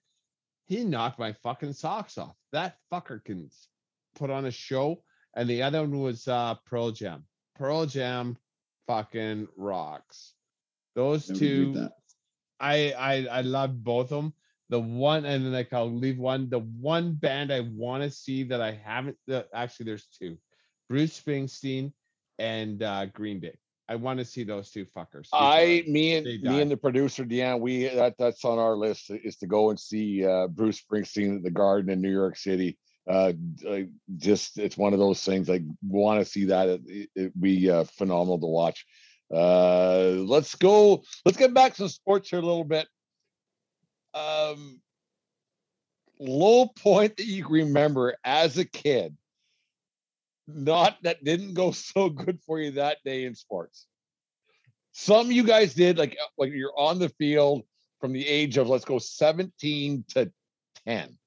[0.67, 2.35] He knocked my fucking socks off.
[2.53, 3.51] That fucker can
[4.15, 5.03] put on a show.
[5.37, 7.25] And the other one was uh Pearl Jam.
[7.57, 8.37] Pearl Jam
[8.87, 10.35] fucking rocks.
[10.95, 11.89] Those I would agree with two.
[12.61, 14.35] I I I love both of them.
[14.71, 16.49] The one and then like I'll leave one.
[16.49, 19.17] The one band I want to see that I haven't.
[19.27, 20.39] The, actually, there's two:
[20.89, 21.93] Bruce Springsteen
[22.39, 23.57] and uh, Green Day.
[23.89, 25.29] I want to see those two fuckers.
[25.33, 29.37] I, me and me and the producer Deanne, we that that's on our list is
[29.37, 32.79] to go and see uh, Bruce Springsteen at the Garden in New York City.
[33.09, 33.33] Uh,
[33.63, 35.51] like, just it's one of those things.
[35.51, 36.69] I want to see that.
[36.69, 38.87] It, it'd be uh, phenomenal to watch.
[39.33, 41.03] Uh, let's go.
[41.25, 42.87] Let's get back to sports here a little bit.
[44.15, 44.81] Um,
[46.19, 49.17] low point that you remember as a kid.
[50.47, 53.87] Not that didn't go so good for you that day in sports
[54.95, 57.65] some you guys did like uh, like you're on the field
[58.01, 60.33] from the age of let's go 17 to
[60.87, 61.19] 10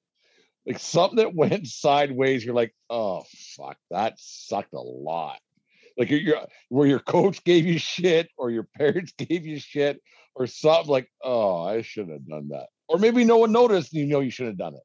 [0.68, 3.24] like something that went sideways you're like oh
[3.56, 5.38] fuck that sucked a lot.
[5.96, 10.00] Like you're where your coach gave you shit or your parents gave you shit
[10.36, 12.68] or something like oh i should have done that.
[12.86, 14.82] Or maybe no one noticed and you know you should have done it.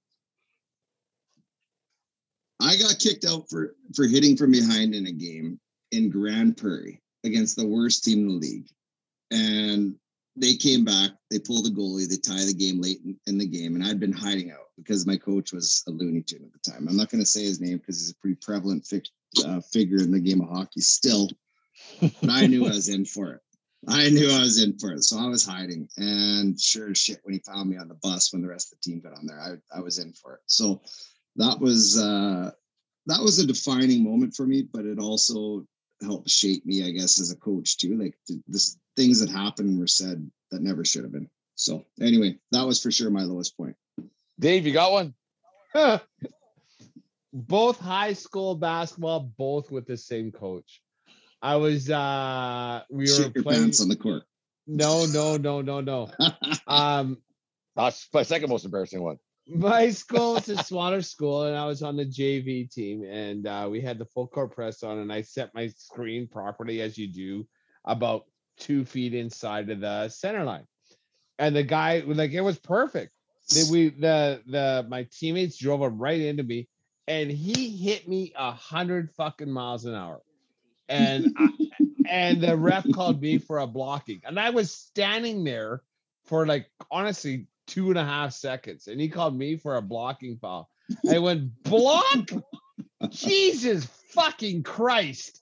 [2.60, 5.60] I got kicked out for for hitting from behind in a game
[5.92, 8.68] in Grande Prairie against the worst team in the league.
[9.32, 9.96] And
[10.36, 13.46] they came back, they pulled the goalie, they tie the game late in, in the
[13.46, 13.76] game.
[13.76, 16.88] And I'd been hiding out because my coach was a Looney Tune at the time.
[16.88, 19.04] I'm not going to say his name because he's a pretty prevalent fi-
[19.46, 21.30] uh, figure in the game of hockey still.
[22.02, 23.42] But I knew I was in for it.
[23.88, 25.04] I knew I was in for it.
[25.04, 25.88] So I was hiding.
[25.98, 28.80] And sure as shit, when he found me on the bus when the rest of
[28.80, 30.42] the team got on there, I, I was in for it.
[30.48, 30.82] So
[31.36, 32.52] that was uh
[33.06, 35.66] that was a defining moment for me, but it also
[36.04, 37.98] helped shape me, I guess, as a coach too.
[37.98, 41.30] Like th- this things that happened were said that never should have been.
[41.56, 43.76] So anyway, that was for sure my lowest point.
[44.40, 45.14] dave you got one
[47.34, 50.82] both high school basketball, both with the same coach.
[51.42, 53.62] I was uh we were Shit your playing.
[53.64, 54.24] pants on the court.
[54.66, 56.10] No, no, no, no, no.
[56.68, 57.18] Um,
[57.76, 59.18] that's my second most embarrassing one
[59.48, 63.68] my school was a smaller school, and I was on the JV team, and uh,
[63.70, 67.08] we had the full court press on, and I set my screen properly as you
[67.08, 67.46] do,
[67.86, 68.26] about
[68.58, 70.66] two feet inside of the center line,
[71.40, 73.12] and the guy like it was perfect.
[73.54, 76.70] They, we the the my teammates drove him right into me,
[77.08, 80.22] and he hit me a hundred fucking miles an hour,
[80.88, 81.50] and I,
[82.10, 85.82] and the ref called me for a blocking, and I was standing there
[86.26, 90.38] for like honestly two and a half seconds, and he called me for a blocking
[90.38, 90.70] foul.
[91.10, 92.30] I went block,
[93.10, 95.42] Jesus fucking Christ,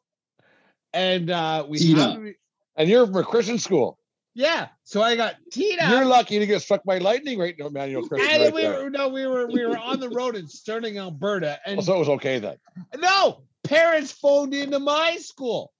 [0.93, 2.35] and uh we Teed had to be-
[2.77, 3.97] And you're from a Christian school.
[4.33, 4.67] yeah.
[4.83, 5.39] So I got up.
[5.55, 8.29] You're lucky to get struck by lightning right now, Manuel Christian.
[8.31, 8.83] and Right we there.
[8.83, 11.99] were no, we were we were on the road in Stirling, Alberta, and So it
[11.99, 12.57] was okay then.
[12.97, 15.71] no parents phoned into my school.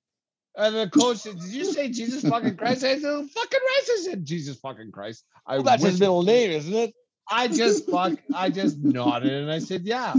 [0.56, 2.84] And the coach said, Did you say Jesus fucking Christ?
[2.84, 3.30] I said, fucking
[3.60, 3.92] Christ.
[3.92, 5.26] I said, Jesus fucking Christ.
[5.48, 6.94] I Well, that's his middle name, isn't it?
[7.30, 10.14] I just fuck I just nodded and I said, Yeah.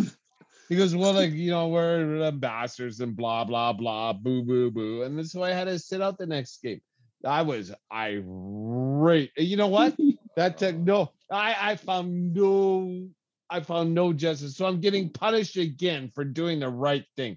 [0.68, 5.02] He goes, Well, like, you know, we're ambassadors and blah, blah, blah, boo, boo, boo.
[5.02, 6.80] And so I had to sit out the next game.
[7.24, 9.32] I was irate.
[9.36, 9.96] You know what?
[10.34, 13.06] That took no, I, I found no,
[13.50, 14.56] I found no justice.
[14.56, 17.36] So I'm getting punished again for doing the right thing.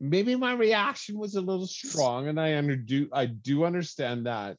[0.00, 4.56] Maybe my reaction was a little strong, and I under do I do understand that.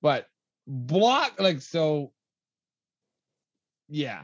[0.00, 0.26] But
[0.66, 2.12] block like so
[3.88, 4.22] yeah.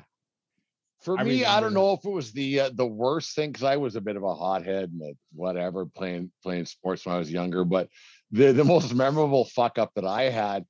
[1.03, 3.65] For I me, I don't know if it was the uh, the worst thing because
[3.65, 7.31] I was a bit of a hothead and whatever playing playing sports when I was
[7.31, 7.65] younger.
[7.65, 7.89] But
[8.31, 10.67] the the most memorable fuck up that I had,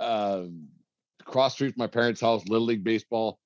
[0.00, 0.44] uh,
[1.24, 3.38] cross street from my parents' house, little league baseball.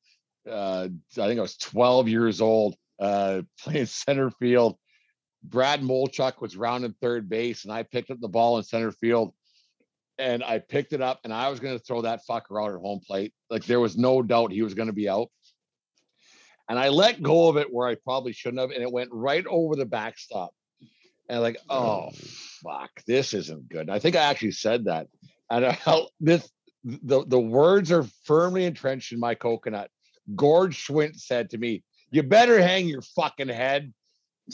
[0.48, 4.78] Uh, I think I was 12 years old, uh, playing center field.
[5.42, 9.32] Brad Molchuk was rounding third base, and I picked up the ball in center field.
[10.20, 12.80] And I picked it up, and I was going to throw that fucker out at
[12.80, 13.32] home plate.
[13.50, 15.28] Like there was no doubt he was going to be out
[16.68, 19.44] and I let go of it where I probably shouldn't have, and it went right
[19.46, 20.50] over the backstop.
[21.28, 22.10] And like, oh, oh.
[22.62, 23.90] fuck, this isn't good.
[23.90, 25.08] I think I actually said that,
[25.50, 25.78] and I
[26.20, 26.48] this.
[26.84, 29.90] The the words are firmly entrenched in my coconut.
[30.36, 33.92] Gord Schwint said to me, "You better hang your fucking head."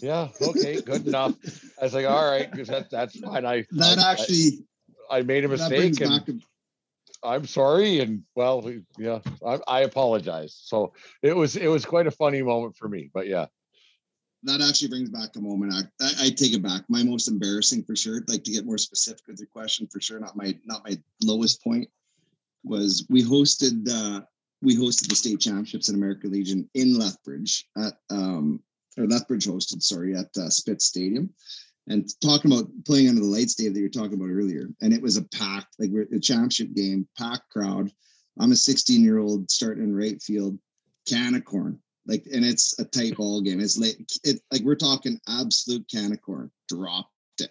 [0.02, 1.34] Yeah, okay, good enough.
[1.80, 3.44] I was like, all right, because that, that's fine.
[3.46, 4.66] I That I- I- actually
[5.10, 6.12] I, made a mistake, and.
[6.12, 10.60] A, I'm sorry, and well, yeah, I, I apologize.
[10.62, 10.92] So
[11.22, 13.46] it was it was quite a funny moment for me, but yeah.
[14.42, 15.72] that actually brings back a moment.
[15.72, 16.82] I, I, I take it back.
[16.88, 18.22] My most embarrassing for sure.
[18.28, 20.20] Like to get more specific with your question for sure.
[20.20, 21.88] Not my not my lowest point
[22.62, 24.20] was we hosted uh
[24.60, 28.60] we hosted the state championships in American Legion in Lethbridge at um
[28.98, 31.30] or Lethbridge hosted sorry at uh, Spitz Stadium.
[31.86, 34.92] And talking about playing under the lights, Dave, that you were talking about earlier, and
[34.94, 37.90] it was a packed, like we're a championship game, packed crowd.
[38.40, 40.58] I'm a 16 year old starting in right field,
[41.06, 43.60] can of corn, like, and it's a tight ball game.
[43.60, 46.50] It's late, it like we're talking absolute can of corn.
[46.70, 47.10] Dropped
[47.40, 47.50] it,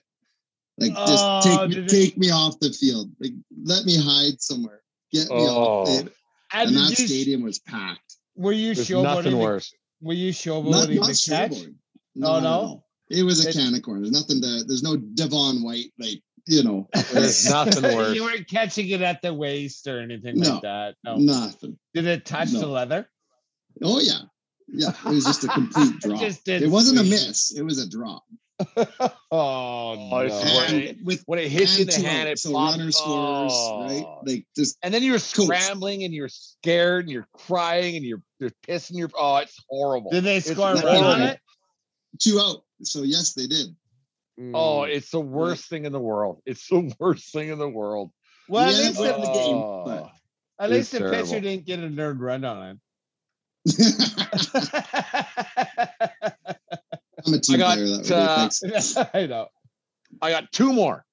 [0.80, 3.12] like just Oh, take me, take me off the field.
[3.20, 3.34] Like
[3.64, 4.82] let me hide somewhere.
[5.12, 5.88] Get me off.
[5.90, 6.00] Oh.
[6.00, 6.14] It,
[6.54, 8.18] And, and that you, stadium was packed.
[8.36, 9.04] were you There's showboating?
[9.04, 9.74] nothing worse.
[10.04, 11.52] Were you Not, showboating not the catch?
[11.52, 11.76] snowboarding.
[12.18, 12.40] Oh, no?
[12.42, 12.84] no.
[13.10, 14.02] It was a It- can of corn.
[14.02, 14.64] There's nothing to.
[14.66, 16.90] There's no Devon White like you know.
[17.14, 18.16] There's nothing worse.
[18.16, 20.54] you weren't catching it at the waist or anything No.
[20.54, 20.96] like that.
[21.04, 21.16] No.
[21.18, 21.78] Nothing.
[21.94, 23.10] Did it touch the leather?
[23.82, 24.20] Oh yeah,
[24.68, 24.90] yeah.
[25.06, 26.20] It was just a complete drop.
[26.20, 27.52] Just it wasn't a miss.
[27.58, 28.24] It was a drop.
[29.32, 30.66] Oh, oh, no.
[30.68, 32.78] And with When it hits you in the hand, it so pops.
[32.78, 34.04] runner scores, right?
[34.06, 34.22] Oh.
[34.26, 38.52] Like just And then you're scrambling and you're scared and you're crying and you're you're
[38.78, 39.10] pissing your.
[39.18, 40.12] Oh, it's horrible.
[40.12, 41.40] Did they It's score a run on it?
[42.20, 42.64] two out.
[42.84, 43.76] So yes, they did.
[44.40, 44.90] Oh, Mm.
[44.90, 46.42] it's the worst thing in the world.
[46.46, 48.12] It's the worst thing in the world.
[48.50, 49.84] well, at least, but- the, the game, Oh.
[49.86, 50.12] but-
[50.60, 52.80] at least the it's pitcher didn't get a nerd run on
[53.66, 53.66] it.
[57.26, 58.16] I'm a team got, player that way.
[58.16, 58.64] uh, Thanks.
[58.98, 59.10] it.
[59.14, 59.48] I know.
[60.22, 61.06] I got two more.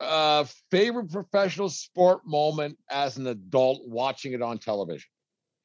[0.00, 5.08] Uh, favorite professional sport moment as an adult watching it on television,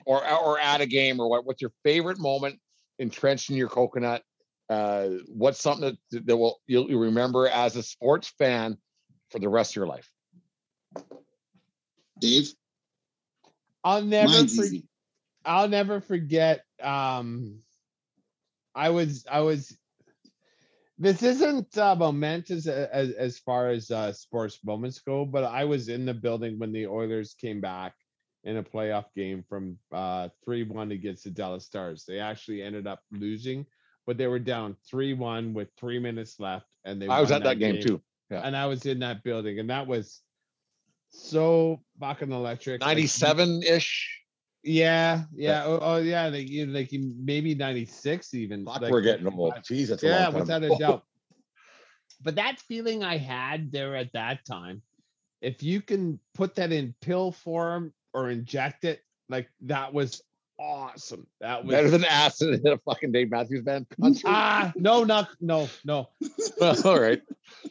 [0.05, 1.45] or or at a game, or what?
[1.45, 2.59] What's your favorite moment
[2.99, 4.23] entrenched in your coconut?
[4.69, 8.77] Uh, what's something that that will you'll, you'll remember as a sports fan
[9.31, 10.09] for the rest of your life?
[12.19, 12.53] Dave,
[13.84, 14.81] I'll never mine's forget.
[15.45, 16.63] I'll never forget.
[16.81, 17.59] Um,
[18.73, 19.77] I was I was.
[20.99, 25.89] This isn't uh, momentous as as far as uh, sports moments go, but I was
[25.89, 27.93] in the building when the Oilers came back
[28.43, 32.05] in a playoff game from uh, three one against the Dallas Stars.
[32.07, 33.65] They actually ended up losing,
[34.05, 37.07] but they were down three one with three minutes left, and they.
[37.07, 38.01] I was at that game too.
[38.29, 38.41] Yeah.
[38.43, 40.21] and I was in that building, and that was
[41.11, 42.81] so fucking electric.
[42.81, 44.19] Ninety seven ish.
[44.63, 48.65] Yeah, yeah, oh, oh yeah, like you like maybe ninety six even.
[48.65, 49.53] Fuck, like, we're getting old.
[49.55, 51.03] Jeez, that's a yeah, without a doubt.
[52.21, 54.81] But that feeling I had there at that time,
[55.41, 60.22] if you can put that in pill form or inject it, like that was
[60.60, 61.26] awesome.
[61.41, 64.27] That was Better than acid in a fucking Dave Matthews Band concert.
[64.27, 66.10] ah no no no no
[66.85, 67.22] All right.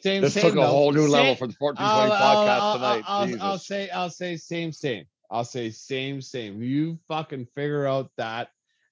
[0.01, 2.77] same This same took a whole new level for the 1420 I'll, I'll- podcast I'll-
[2.77, 3.05] tonight.
[3.07, 5.05] I'll, I'll say I'll say same same.
[5.31, 6.63] I'll say same same.
[6.63, 8.49] You fucking figure out that,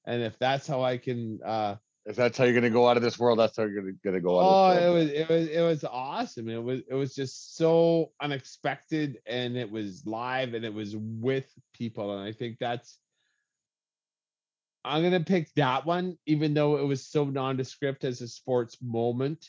[0.06, 1.40] and if that's how I can.
[1.44, 1.76] uh
[2.10, 4.20] if that's how you're gonna go out of this world, that's how you're gonna, gonna
[4.20, 6.48] go out Oh, of this oh, it was it was it was awesome.
[6.48, 11.48] It was it was just so unexpected, and it was live, and it was with
[11.72, 12.98] people, and I think that's.
[14.84, 19.48] I'm gonna pick that one, even though it was so nondescript as a sports moment.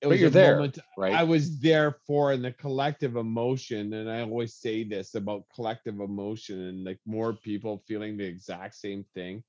[0.00, 1.12] It But was you're a there, moment right?
[1.12, 5.98] I was there for, and the collective emotion, and I always say this about collective
[5.98, 9.42] emotion, and like more people feeling the exact same thing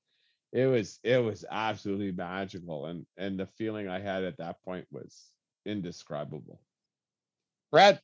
[0.52, 4.86] it was it was absolutely magical and and the feeling i had at that point
[4.90, 5.30] was
[5.66, 6.60] indescribable
[7.70, 8.00] Brad,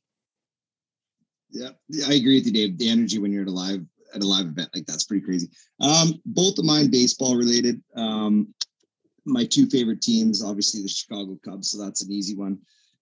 [1.49, 2.77] Yeah, yeah, I agree with you, Dave.
[2.77, 5.49] The energy when you're at a live at a live event like that's pretty crazy.
[5.81, 7.81] Um, both of mine baseball related.
[7.95, 8.53] Um,
[9.25, 12.59] my two favorite teams, obviously the Chicago Cubs, so that's an easy one.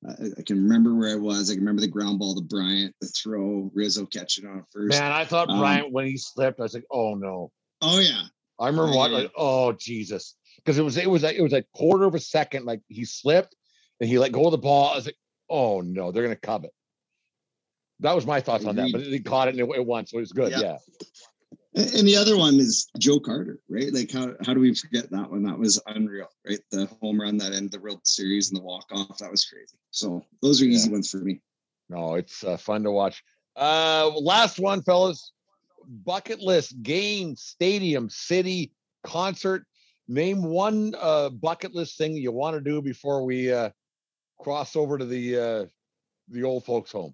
[0.07, 1.49] I, I can remember where I was.
[1.49, 4.99] I can remember the ground ball to Bryant, the throw, Rizzo catching on first.
[4.99, 7.51] man, I thought Um, Bryant when he slipped, I was like, oh no.
[7.81, 8.23] Oh yeah,
[8.59, 10.35] I remember I what hear like, oh Jesus.
[10.57, 13.05] Because it was it was like it was like quarter of a second, like he
[13.05, 13.55] slipped
[13.99, 14.91] and he let go of the ball.
[14.91, 15.17] I was like,
[15.49, 16.71] oh no, they're gonna it.
[17.99, 20.17] That was my thoughts on that, but he caught it and it, it won, so
[20.17, 20.51] it was good.
[20.51, 20.61] Yeah.
[20.61, 20.77] Yeah.
[21.75, 23.93] And the other one is Joe Carter, right?
[23.93, 25.43] Like how how do we forget that one?
[25.43, 26.59] That was unreal, right?
[26.71, 29.77] The home run that ended the World Series and the walk off, that was crazy.
[29.91, 31.41] So those are easy ones for me.
[31.89, 33.23] No, it's uh, fun to watch.
[33.55, 35.31] Uh, last one, fellas.
[35.87, 38.71] Bucket list game, stadium, city,
[39.03, 39.65] concert.
[40.07, 43.69] Name one uh, bucket list thing you want to do before we uh,
[44.39, 45.65] cross over to the uh,
[46.29, 47.13] the old folks' home.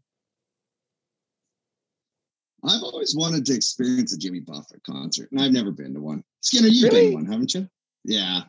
[2.63, 6.23] I've always wanted to experience a Jimmy Buffett concert, and I've never been to one.
[6.41, 7.01] Skinner, you've Really?
[7.05, 7.67] been to one, haven't you?
[8.03, 8.41] Yeah,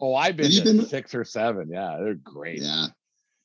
[0.00, 1.68] Oh, I've been Have to been- six or seven.
[1.70, 2.62] Yeah, they're great.
[2.62, 2.86] yeah.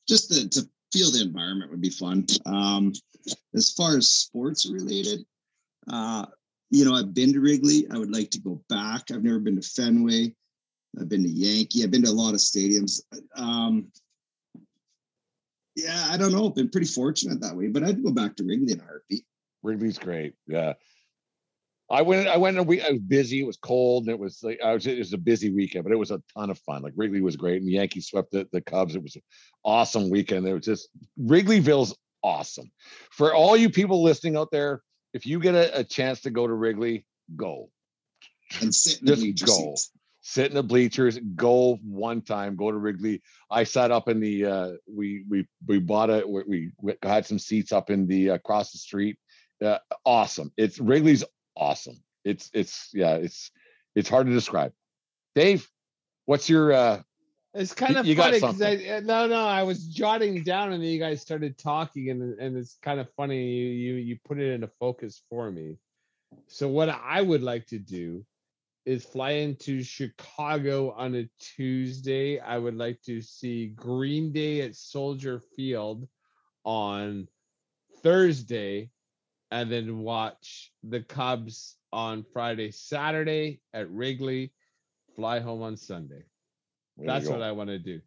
[0.08, 2.26] Just to, to feel the environment would be fun.
[2.46, 2.92] Um,
[3.54, 5.24] as far as sports related,
[5.88, 6.26] uh,
[6.70, 7.86] you know, I've been to Wrigley.
[7.90, 9.10] I would like to go back.
[9.10, 10.34] I've never been to Fenway.
[10.98, 11.82] I've been to Yankee.
[11.82, 13.00] I've been to a lot of stadiums.
[13.36, 13.88] Um,
[15.76, 16.48] yeah, I don't know.
[16.48, 19.24] I've been pretty fortunate that way, but I'd go back to Wrigley in a heartbeat.
[19.62, 20.34] Wrigley's great.
[20.46, 20.74] Yeah.
[21.90, 22.28] I went.
[22.28, 22.82] I went a week.
[22.82, 23.40] I was busy.
[23.40, 24.86] It was cold, and it was like I was.
[24.86, 26.82] It was a busy weekend, but it was a ton of fun.
[26.82, 28.96] Like Wrigley was great, and the Yankees swept the, the Cubs.
[28.96, 29.22] It was an
[29.64, 30.46] awesome weekend.
[30.46, 30.88] It was just
[31.18, 32.70] Wrigleyville's awesome.
[33.10, 34.82] For all you people listening out there,
[35.14, 37.70] if you get a, a chance to go to Wrigley, go.
[38.60, 39.74] And sit in the Just go.
[40.20, 41.18] Sit in the bleachers.
[41.34, 42.56] Go one time.
[42.56, 43.22] Go to Wrigley.
[43.50, 44.44] I sat up in the.
[44.44, 46.24] uh We we we bought a.
[46.26, 49.18] We, we had some seats up in the across the street.
[49.64, 50.52] Uh, awesome.
[50.56, 51.24] It's Wrigley's
[51.56, 52.02] awesome.
[52.24, 53.16] It's it's yeah.
[53.16, 53.50] It's
[53.94, 54.72] it's hard to describe.
[55.34, 55.68] Dave,
[56.26, 57.02] what's your uh
[57.54, 60.82] it's kind of you funny because I uh, no no I was jotting down and
[60.82, 64.38] then you guys started talking and and it's kind of funny you you you put
[64.38, 65.78] it into focus for me.
[66.48, 68.24] So what I would like to do
[68.84, 72.38] is fly into Chicago on a Tuesday.
[72.40, 76.06] I would like to see Green Day at Soldier Field
[76.64, 77.28] on
[78.02, 78.90] Thursday
[79.50, 84.52] and then watch the Cubs on Friday, Saturday at Wrigley,
[85.14, 86.24] fly home on Sunday.
[86.96, 88.00] There That's what I want to do.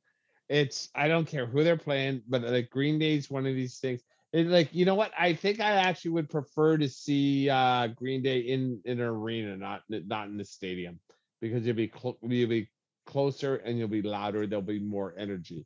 [0.49, 4.01] It's I don't care who they're playing, but like Green Day's one of these things.
[4.33, 5.11] It, like you know what?
[5.17, 9.57] I think I actually would prefer to see uh Green Day in in an arena,
[9.57, 10.99] not not in the stadium,
[11.41, 12.69] because you'll be clo- you'll be
[13.05, 14.47] closer and you'll be louder.
[14.47, 15.65] There'll be more energy.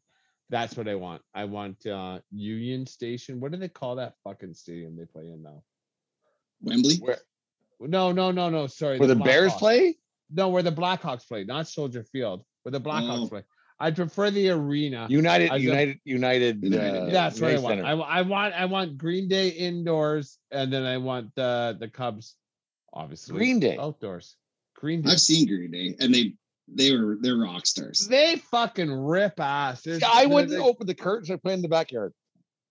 [0.50, 1.22] That's what I want.
[1.34, 3.40] I want uh Union Station.
[3.40, 5.64] What do they call that fucking stadium they play in now?
[6.62, 6.98] Wembley.
[6.98, 7.18] Where
[7.80, 8.68] No, no, no, no.
[8.68, 8.98] Sorry.
[9.00, 9.60] where the Bears Blackhawks.
[9.60, 9.98] play?
[10.34, 13.28] No, where the Blackhawks play, not Soldier Field, where the Blackhawks Oh.
[13.30, 13.44] play.
[13.80, 15.08] I prefer the arena.
[15.10, 16.64] United, I just- United, United.
[16.64, 17.82] United, uh, That's what I want.
[17.82, 22.36] I, I want I want Green Day indoors, and then I want the the Cubs,
[22.94, 23.78] obviously Green Day.
[23.78, 24.36] outdoors.
[24.76, 25.12] Green Day.
[25.12, 26.36] I've seen Green Day, and they
[26.68, 28.08] they were they're rock stars.
[28.08, 29.82] They fucking rip ass.
[29.82, 31.32] There's- I wouldn't they- open the curtains.
[31.32, 32.14] I play in the backyard.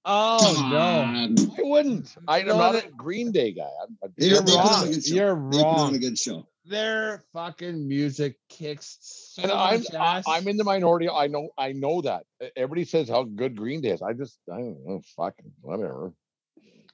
[0.05, 1.37] Oh Come no, on.
[1.59, 2.15] I wouldn't.
[2.29, 3.69] I, I'm No, not they- a Green Day guy.
[3.83, 4.91] I'm, I'm They- you're they put on a wrong.
[4.93, 5.15] good show.
[5.15, 5.95] You're They put on wrong.
[5.97, 6.47] a good show.
[6.66, 10.24] Their fucking music kicks so and I'm I- ass.
[10.28, 11.09] I'm in the minority.
[11.09, 12.24] I know I know that.
[12.57, 14.03] Everybody says how good Green Day is.
[14.03, 15.01] I just I don't know.
[15.16, 16.12] Fucking whatever.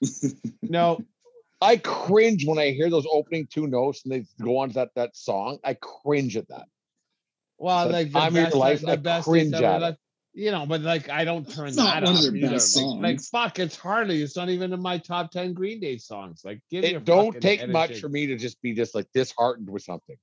[0.62, 1.00] no,
[1.60, 4.90] I cringe when I hear those opening two notes and they go on to that
[4.94, 5.58] that song.
[5.64, 6.66] I cringe at that.
[7.58, 9.96] Well, But like the time of your best, life, the I best cringe at it.
[10.36, 12.50] Left- You know, but like I don't turn It's not that one of their either.
[12.50, 14.22] best Like, like, fuck, it's hardly.
[14.22, 16.42] It's not even in my top ten Green Day songs.
[16.44, 18.94] Like, give me It don't take head and much for me to just be just
[18.94, 20.16] like disheartened with something.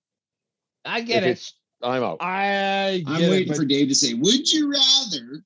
[0.86, 1.32] I get If it.
[1.32, 2.18] it's I'm out.
[2.22, 5.44] I I'm it, waiting but- for Dave to say, "Would you rather?"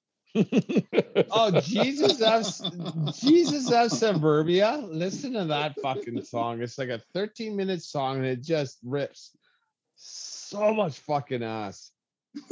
[1.31, 4.77] Oh Jesus of Jesus of Suburbia.
[4.87, 6.61] Listen to that fucking song.
[6.61, 9.31] It's like a 13 minute song and it just rips
[9.95, 11.91] so much fucking ass.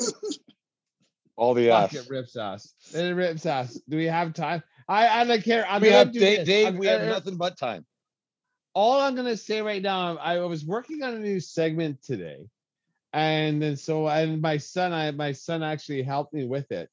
[1.37, 2.05] All the Fuck, ass.
[2.05, 2.73] it rips ass.
[2.93, 3.79] It rips ass.
[3.89, 4.63] Do we have time?
[4.87, 5.65] I I don't care.
[5.67, 6.47] I'm We gonna have do Dave, this.
[6.47, 7.85] Dave I'm we have gonna- nothing but time.
[8.73, 12.47] all I'm gonna say right now, I was working on a new segment today,
[13.13, 16.89] and then so and my son, I my son actually helped me with it.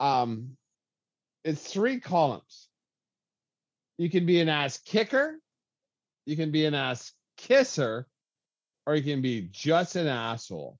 [0.00, 0.56] Um,
[1.44, 2.68] it's three columns.
[3.98, 5.38] You can be an ass kicker,
[6.26, 8.06] you can be an ass kisser,
[8.86, 10.78] or you can be just an asshole.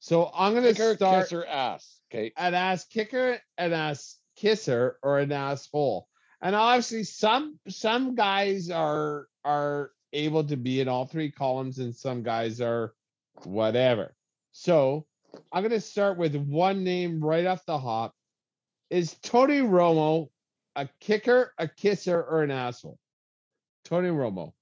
[0.00, 1.97] So I'm gonna Kicker, start kiss her ass.
[2.10, 2.32] Okay.
[2.36, 6.08] an ass kicker, an ass kisser, or an asshole.
[6.40, 11.94] And obviously, some some guys are are able to be in all three columns, and
[11.94, 12.94] some guys are
[13.44, 14.14] whatever.
[14.52, 15.06] So
[15.52, 18.14] I'm gonna start with one name right off the hop.
[18.90, 20.28] Is Tony Romo
[20.76, 22.98] a kicker, a kisser, or an asshole?
[23.84, 24.52] Tony Romo.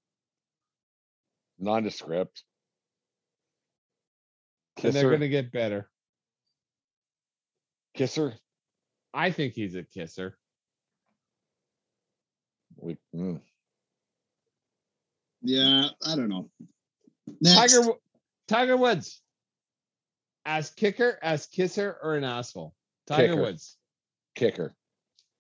[1.59, 2.43] Nondescript.
[4.83, 5.89] And they're gonna get better.
[7.97, 8.35] Kisser.
[9.13, 10.37] I think he's a kisser.
[12.77, 13.41] We, mm.
[15.43, 16.51] Yeah, I don't know.
[17.41, 17.93] Next, Tiger
[18.49, 19.21] Tiger Woods.
[20.45, 22.75] As kicker, as kisser, or an asshole?
[23.07, 23.43] Tiger Kicker.
[23.43, 23.77] Woods.
[24.35, 24.75] Kicker.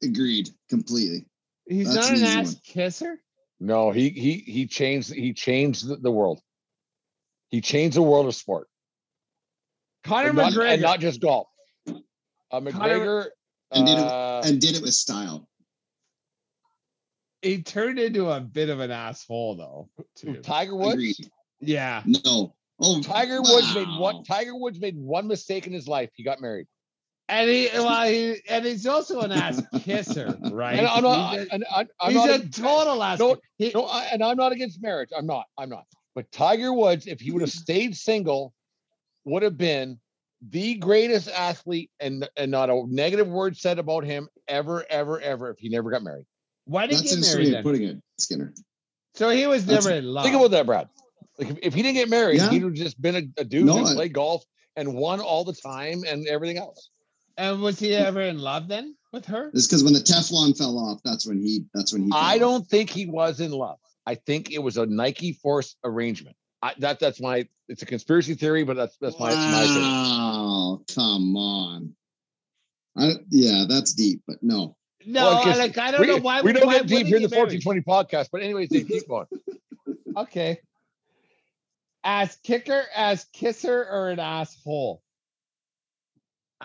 [0.02, 1.26] agreed completely.
[1.68, 2.60] He's That's not an an ass one.
[2.64, 3.20] kisser.
[3.60, 6.40] No, he he he changed he changed the, the world.
[7.50, 8.68] He changed the world of sport.
[10.04, 10.72] Conor and, not, McGregor.
[10.72, 11.48] and not just golf.
[12.50, 13.26] Uh, McGregor
[13.72, 15.48] And did it uh, and did it with style.
[17.42, 19.88] he turned into a bit of an asshole though.
[20.16, 20.34] too.
[20.36, 20.94] Tiger Woods.
[20.94, 21.30] Agreed.
[21.60, 22.02] Yeah.
[22.04, 22.54] No.
[22.78, 24.22] Oh, Tiger Woods made one.
[24.22, 26.10] Tiger Woods made one mistake in his life.
[26.14, 26.66] He got married.
[27.28, 30.78] And he well he and he's also an ass kisser, right?
[30.78, 31.32] And I'm not.
[31.32, 33.18] he's a, and I'm, I'm he's not a total ass.
[33.18, 35.10] No, he, no, I, and I'm not against marriage.
[35.16, 35.46] I'm not.
[35.58, 35.86] I'm not.
[36.14, 38.54] But Tiger Woods, if he would have stayed single,
[39.24, 39.98] would have been
[40.48, 45.50] the greatest athlete, and and not a negative word said about him ever, ever, ever.
[45.50, 46.26] If he never got married.
[46.66, 47.62] why did he get married then?
[47.62, 48.52] putting it, Skinner.
[49.14, 50.24] So he was That's- never in love.
[50.24, 50.88] Think about that, Brad.
[51.38, 52.50] Like if, if he didn't get married, Yeah.
[52.50, 54.44] he'd have just been a, a dude No, and I- played golf
[54.76, 56.90] and won all the time and everything else.
[57.38, 59.50] And was he ever in love then with her?
[59.54, 61.64] It's because when the Teflon fell off, that's when he.
[61.74, 62.10] That's when he.
[62.14, 62.40] I off.
[62.40, 63.78] don't think he was in love.
[64.06, 66.36] I think it was a Nike Force arrangement.
[66.66, 67.48] I, that that's my.
[67.68, 69.80] It's a conspiracy theory, but that's that's my, my theory.
[69.82, 71.94] Wow, come on.
[72.96, 74.76] I, yeah, that's deep, but no.
[75.04, 76.42] No, Well, 'cause like I don't we, know why.
[76.42, 78.28] we don't why get deep here in the 1420 podcast.
[78.32, 79.26] But anyways, Dave, keep going.
[80.16, 80.58] Okay.
[82.02, 85.02] As kicker, as kisser, or an asshole?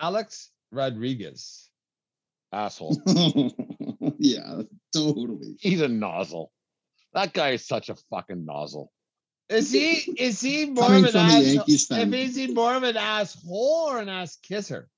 [0.00, 1.68] Alex Rodriguez.
[2.50, 2.96] Asshole.
[4.18, 4.62] yeah,
[4.94, 5.56] totally.
[5.60, 6.50] He's a nozzle.
[7.12, 8.90] That guy is such a fucking nozzle.
[9.52, 11.68] Is he is he more Coming of an ass?
[11.68, 14.88] If is he more of an asshole or an ass kisser?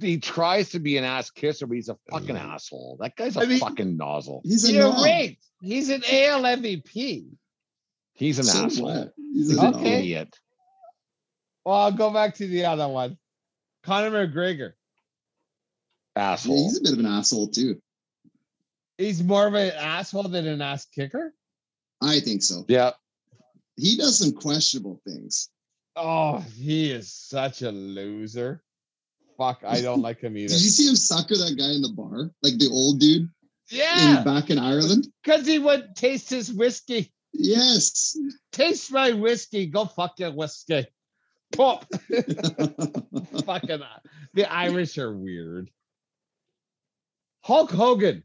[0.00, 2.98] He tries to be an ass kisser, but he's a fucking asshole.
[3.00, 4.42] That guy's a I mean- fucking nozzle.
[4.44, 5.38] He's a You're right.
[5.62, 7.26] He's an AL MVP.
[8.12, 8.86] He's an So asshole.
[8.94, 9.12] what?
[9.16, 9.74] He's He's an.
[9.74, 9.98] Okay.
[10.00, 10.38] idiot.
[11.64, 13.16] Well, I'll go back to the other one.
[13.84, 14.72] Conor McGregor.
[16.16, 16.64] Yeah, Asshole.
[16.64, 17.80] he's a bit of an asshole too.
[18.98, 21.32] He's more of an asshole than an ass kicker.
[22.02, 22.64] I think so.
[22.68, 22.92] Yeah.
[23.78, 25.48] He does some questionable things.
[25.96, 28.62] Oh, he is such a loser.
[29.36, 30.52] Fuck, I don't like him either.
[30.52, 32.30] Did you see him sucker that guy in the bar?
[32.42, 33.28] Like the old dude
[33.70, 35.06] Yeah, in, back in Ireland?
[35.22, 37.12] because he would taste his whiskey.
[37.32, 38.16] Yes.
[38.52, 39.66] Taste my whiskey.
[39.66, 40.86] Go fuck your whiskey.
[41.52, 41.86] Pop.
[43.44, 43.98] Fucking uh,
[44.34, 45.70] the Irish are weird.
[47.42, 48.24] Hulk Hogan.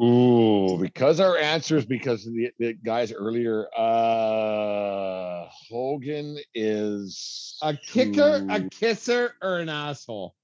[0.00, 3.66] Ooh, because our answer is because of the, the guys earlier.
[3.76, 10.34] Uh Hogan is A kicker, a kisser, or an asshole.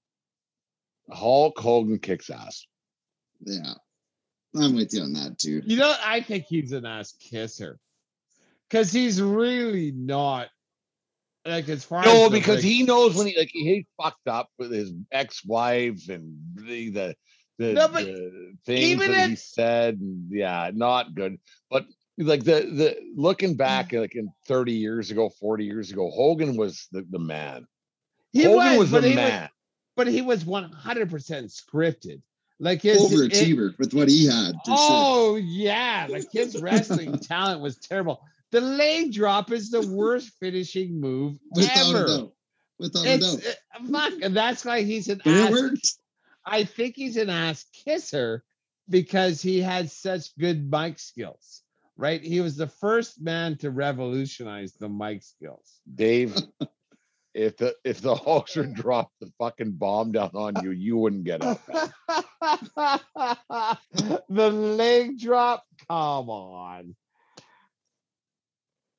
[1.11, 2.67] Hulk Hogan kicks ass.
[3.41, 3.75] yeah.
[4.57, 5.63] I'm with you on that too.
[5.65, 7.79] You know, I think he's an ass kisser.
[8.69, 10.49] Because he's really not
[11.47, 14.27] like as far as No, the, because like- he knows when he like he fucked
[14.29, 17.17] up with his ex-wife and the, the
[17.59, 21.39] the, No, but the things even that he said, and yeah, not good.
[21.71, 21.87] But
[22.17, 26.89] like the the looking back, like in 30 years ago, 40 years ago, Hogan was
[26.93, 27.67] the, the man.
[28.33, 29.43] He Hogan was, but the he man.
[29.43, 29.51] Was,
[29.97, 30.71] but he was 100%
[31.11, 32.23] scripted.
[32.61, 34.53] Like his it- Overachiever with what he had.
[34.65, 34.77] For sure.
[34.79, 38.21] oh yeah, like his wrestling talent was terrible.
[38.51, 42.05] The leg drop is the worst finishing move Without ever.
[42.05, 42.33] a doubt.
[42.79, 43.47] Without a doubt.
[43.47, 45.95] uh, fuck, that's why he's an But it worked.
[46.51, 48.43] I think he's an ass kisser
[48.89, 51.63] because he had such good mic skills.
[51.97, 55.81] Right, he was the first man to revolutionize the mic skills.
[55.93, 56.37] Dave,
[57.35, 61.43] if the if the Hulkster dropped the fucking bomb down on you, you wouldn't get
[61.43, 61.61] up.
[64.29, 65.65] the leg drop.
[65.89, 66.95] Come on.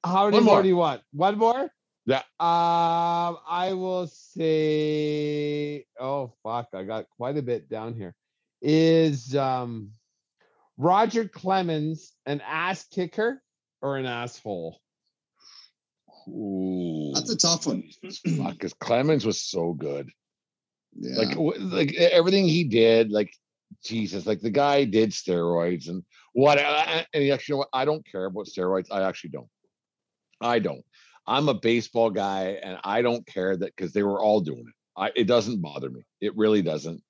[0.04, 0.56] How many more.
[0.56, 0.62] more.
[0.62, 1.02] do you want?
[1.14, 1.72] One more?
[2.06, 2.24] Yeah.
[2.40, 8.16] Um, I will say, oh fuck, I got quite a bit down here.
[8.62, 9.92] Is um
[10.78, 13.42] Roger Clemens an ass kicker
[13.82, 14.80] or an asshole?
[16.28, 17.84] Ooh, That's a tough one.
[18.24, 20.10] because Clemens was so good.
[20.98, 21.18] Yeah.
[21.18, 23.32] Like like everything he did, like
[23.84, 26.04] Jesus, like the guy did steroids and
[26.34, 26.60] what.
[26.60, 27.70] And he actually, you know what?
[27.74, 28.88] I don't care about steroids.
[28.92, 29.50] I actually don't.
[30.42, 30.84] I don't.
[31.30, 34.74] I'm a baseball guy, and I don't care that because they were all doing it.
[34.98, 36.02] I, it doesn't bother me.
[36.20, 37.02] It really doesn't.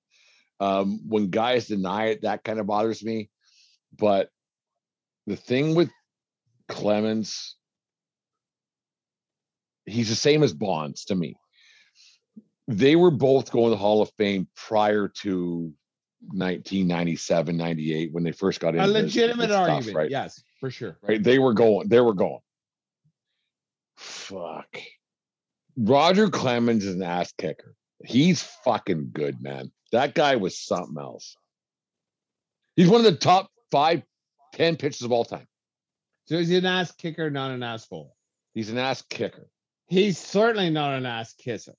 [0.59, 3.29] Um, when guys deny it, that kind of bothers me.
[3.97, 4.29] But
[5.25, 5.89] the thing with
[6.67, 7.55] Clemens,
[9.85, 11.37] he's the same as Bonds to me.
[12.67, 15.73] They were both going to the Hall of Fame prior to
[16.27, 19.95] 1997, 98 when they first got into A legitimate this stuff, argument.
[19.95, 20.11] right?
[20.11, 20.97] Yes, for sure.
[21.01, 21.23] right?
[21.23, 22.39] They were going, they were going.
[23.99, 24.77] Fuck.
[25.77, 27.75] Roger Clemens is an ass kicker.
[28.05, 29.73] He's fucking good, man.
[29.91, 31.35] That guy was something else.
[32.77, 34.03] He's one of the top five,
[34.53, 35.47] ten pitchers of all time.
[36.27, 38.15] So is he an ass kicker, not an asshole?
[38.53, 39.49] He's an ass kicker.
[39.87, 41.73] He's certainly not an ass kisser.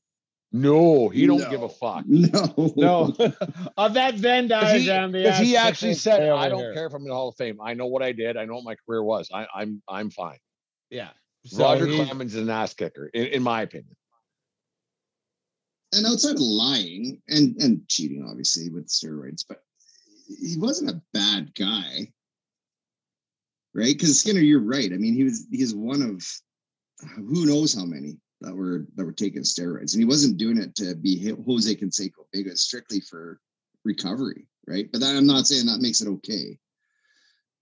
[0.53, 2.05] No, he don't give a fuck.
[2.09, 2.75] no.
[2.77, 3.15] No,
[3.79, 6.87] of that Venn Because he, diagram, the 'cause he actually said, "I don't here." care
[6.87, 7.61] if I'm in the Hall of Fame.
[7.63, 8.37] I know what I did.
[8.37, 9.31] I know what my career was.
[9.33, 10.39] I, I'm I'm fine."
[10.91, 11.11] Yeah.
[11.47, 13.97] So Roger he- Clemens is an ass kicker, in, in my opinion.
[15.93, 19.63] and outside of lying and and cheating, obviously with steroids, but
[20.29, 22.13] he wasn't a bad guy,
[23.75, 23.97] right?
[23.97, 24.93] Because Skinner, you're right.
[24.93, 26.25] I mean, he was he's one of
[27.03, 30.59] uh, who knows how many that were that were taking steroids, and he wasn't doing
[30.59, 32.47] it to be Jose Canseco big.
[32.47, 33.41] It was strictly for
[33.85, 34.89] recovery, right?
[34.93, 36.59] But that, I'm not saying that makes it okay.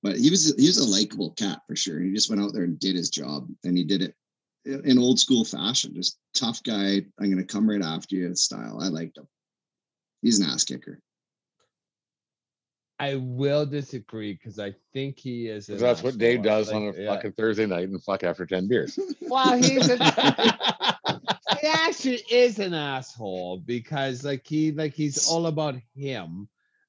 [0.03, 2.01] But he was he was a likable cat for sure.
[2.01, 4.15] He just went out there and did his job, and he did it
[4.65, 5.95] in old school fashion.
[5.95, 7.03] Just tough guy.
[7.21, 8.79] I'm gonna come right after you style.
[8.81, 9.27] I liked him.
[10.23, 11.01] He's an ass kicker.
[13.01, 15.67] I will disagree because I think he is.
[15.67, 16.45] that's what Dave asshole.
[16.45, 17.15] does on a yeah.
[17.15, 18.99] fucking Thursday night and fuck after 10 beers.
[19.21, 19.99] Well, he's an,
[21.61, 26.49] he actually is an asshole because like he like he's all about him,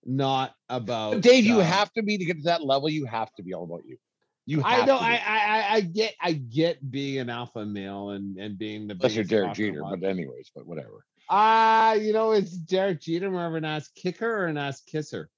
[0.10, 2.90] not about Dave, you uh, have to be to get to that level.
[2.90, 3.98] You have to be all about you.
[4.46, 5.24] You I have know I, be.
[5.26, 9.16] I I I get I get being an alpha male and and being the Unless
[9.16, 11.06] you're biggest Derek Jeter, and but anyways, but whatever.
[11.30, 15.30] Ah, you know, it's Derek Jeter more of an ass kicker or an ass kisser.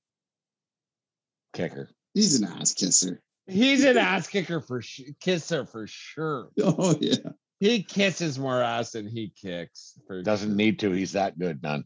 [1.53, 1.89] Kicker.
[2.13, 3.21] He's an ass kisser.
[3.47, 6.49] He's an ass kicker for sh- kisser for sure.
[6.63, 7.15] Oh yeah.
[7.59, 9.99] He kisses more ass than he kicks.
[10.07, 10.55] For Doesn't sure.
[10.55, 10.91] need to.
[10.91, 11.83] He's that good, man.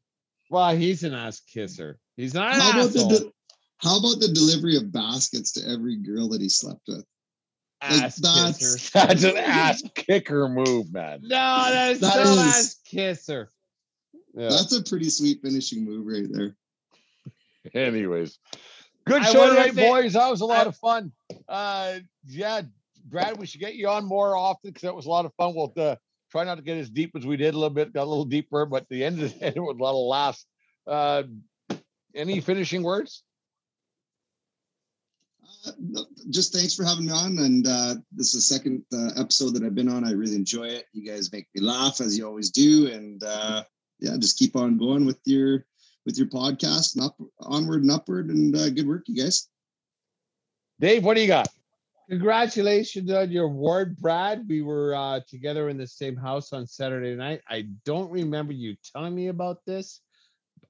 [0.51, 1.97] Well, he's an ass kisser.
[2.17, 3.09] He's not an How about asshole.
[3.09, 3.31] the de-
[3.77, 7.05] how about the delivery of baskets to every girl that he slept with?
[7.83, 8.89] like, that's- kisser.
[9.07, 11.19] That's an ass kicker move, man.
[11.23, 13.51] No, that's That still is- ass kisser.
[14.33, 14.49] Yeah.
[14.49, 16.55] That's a pretty sweet finishing move right there.
[17.73, 18.37] Anyways,
[19.05, 20.13] good I show wonder tonight, boys.
[20.13, 21.11] That was a lot I- of fun.
[21.47, 22.61] Uh, yeah,
[23.05, 25.53] Brad, we should get you on more often because that was a lot of fun.
[25.55, 25.95] We'll uh,
[26.31, 28.25] try not to get as deep as we did a little bit, got a little
[28.25, 30.45] deeper, but the end of the day, it was a lot of laughs.
[30.87, 31.23] Uh,
[32.15, 33.23] any finishing words?
[35.67, 37.37] Uh, no, just thanks for having me on.
[37.39, 40.05] And uh, this is the second uh, episode that I've been on.
[40.05, 40.85] I really enjoy it.
[40.93, 42.91] You guys make me laugh as you always do.
[42.91, 43.63] And uh,
[43.99, 45.65] yeah, just keep on going with your
[46.05, 48.29] with your podcast and up onward and upward.
[48.29, 49.49] And uh, good work, you guys.
[50.79, 51.47] Dave, what do you got?
[52.09, 54.45] Congratulations on your award, Brad.
[54.47, 57.41] We were uh, together in the same house on Saturday night.
[57.49, 60.01] I don't remember you telling me about this.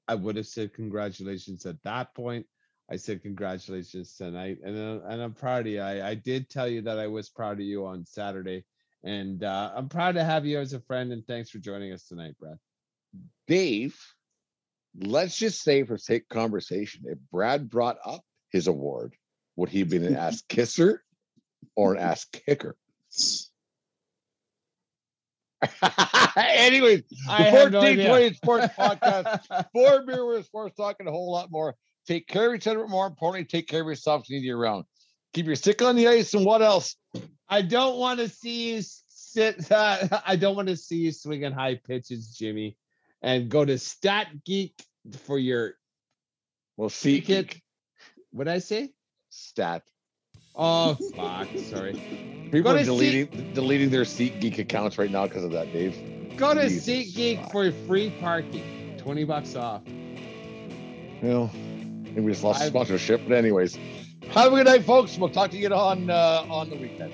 [0.08, 2.46] I would have said congratulations at that point.
[2.90, 5.82] I said congratulations tonight, and uh, and I'm proud of you.
[5.82, 8.64] I, I did tell you that I was proud of you on Saturday,
[9.04, 11.12] and uh, I'm proud to have you as a friend.
[11.12, 12.60] And thanks for joining us tonight, Brad.
[13.48, 14.00] Dave,
[15.00, 18.22] let's just say for sake of conversation, if Brad brought up
[18.52, 19.16] his award,
[19.56, 21.04] would he have been an ass kisser
[21.76, 22.76] or an ass kicker?
[26.38, 28.34] Anyways, I the have no 1420.
[28.36, 31.76] Sports Podcast, four beer with sports talk and a whole lot more.
[32.08, 34.86] Take care of each other, but more importantly, take care of yourself and year round.
[35.34, 36.96] Keep your stick on the ice and what else?
[37.50, 39.72] I don't want to see you sit.
[39.72, 42.78] Uh, I don't want to see you swinging high pitches, Jimmy.
[43.22, 44.76] And go to Stat Geek
[45.26, 45.74] for your
[46.78, 47.60] Well, see ticket.
[48.32, 48.92] What I say?
[49.30, 49.84] stat.
[50.56, 51.48] Oh fuck!
[51.58, 52.25] Sorry.
[52.52, 55.98] People Go are deleting deleting their Seat Geek accounts right now because of that, Dave.
[56.38, 58.98] Go to Jesus SeatGeek for free parking.
[58.98, 59.82] Twenty bucks off.
[61.22, 61.50] Well,
[62.04, 63.78] maybe we just lost I've- sponsorship, but anyways,
[64.30, 65.18] have a good night, folks.
[65.18, 67.14] We'll talk to you on uh, on the weekend.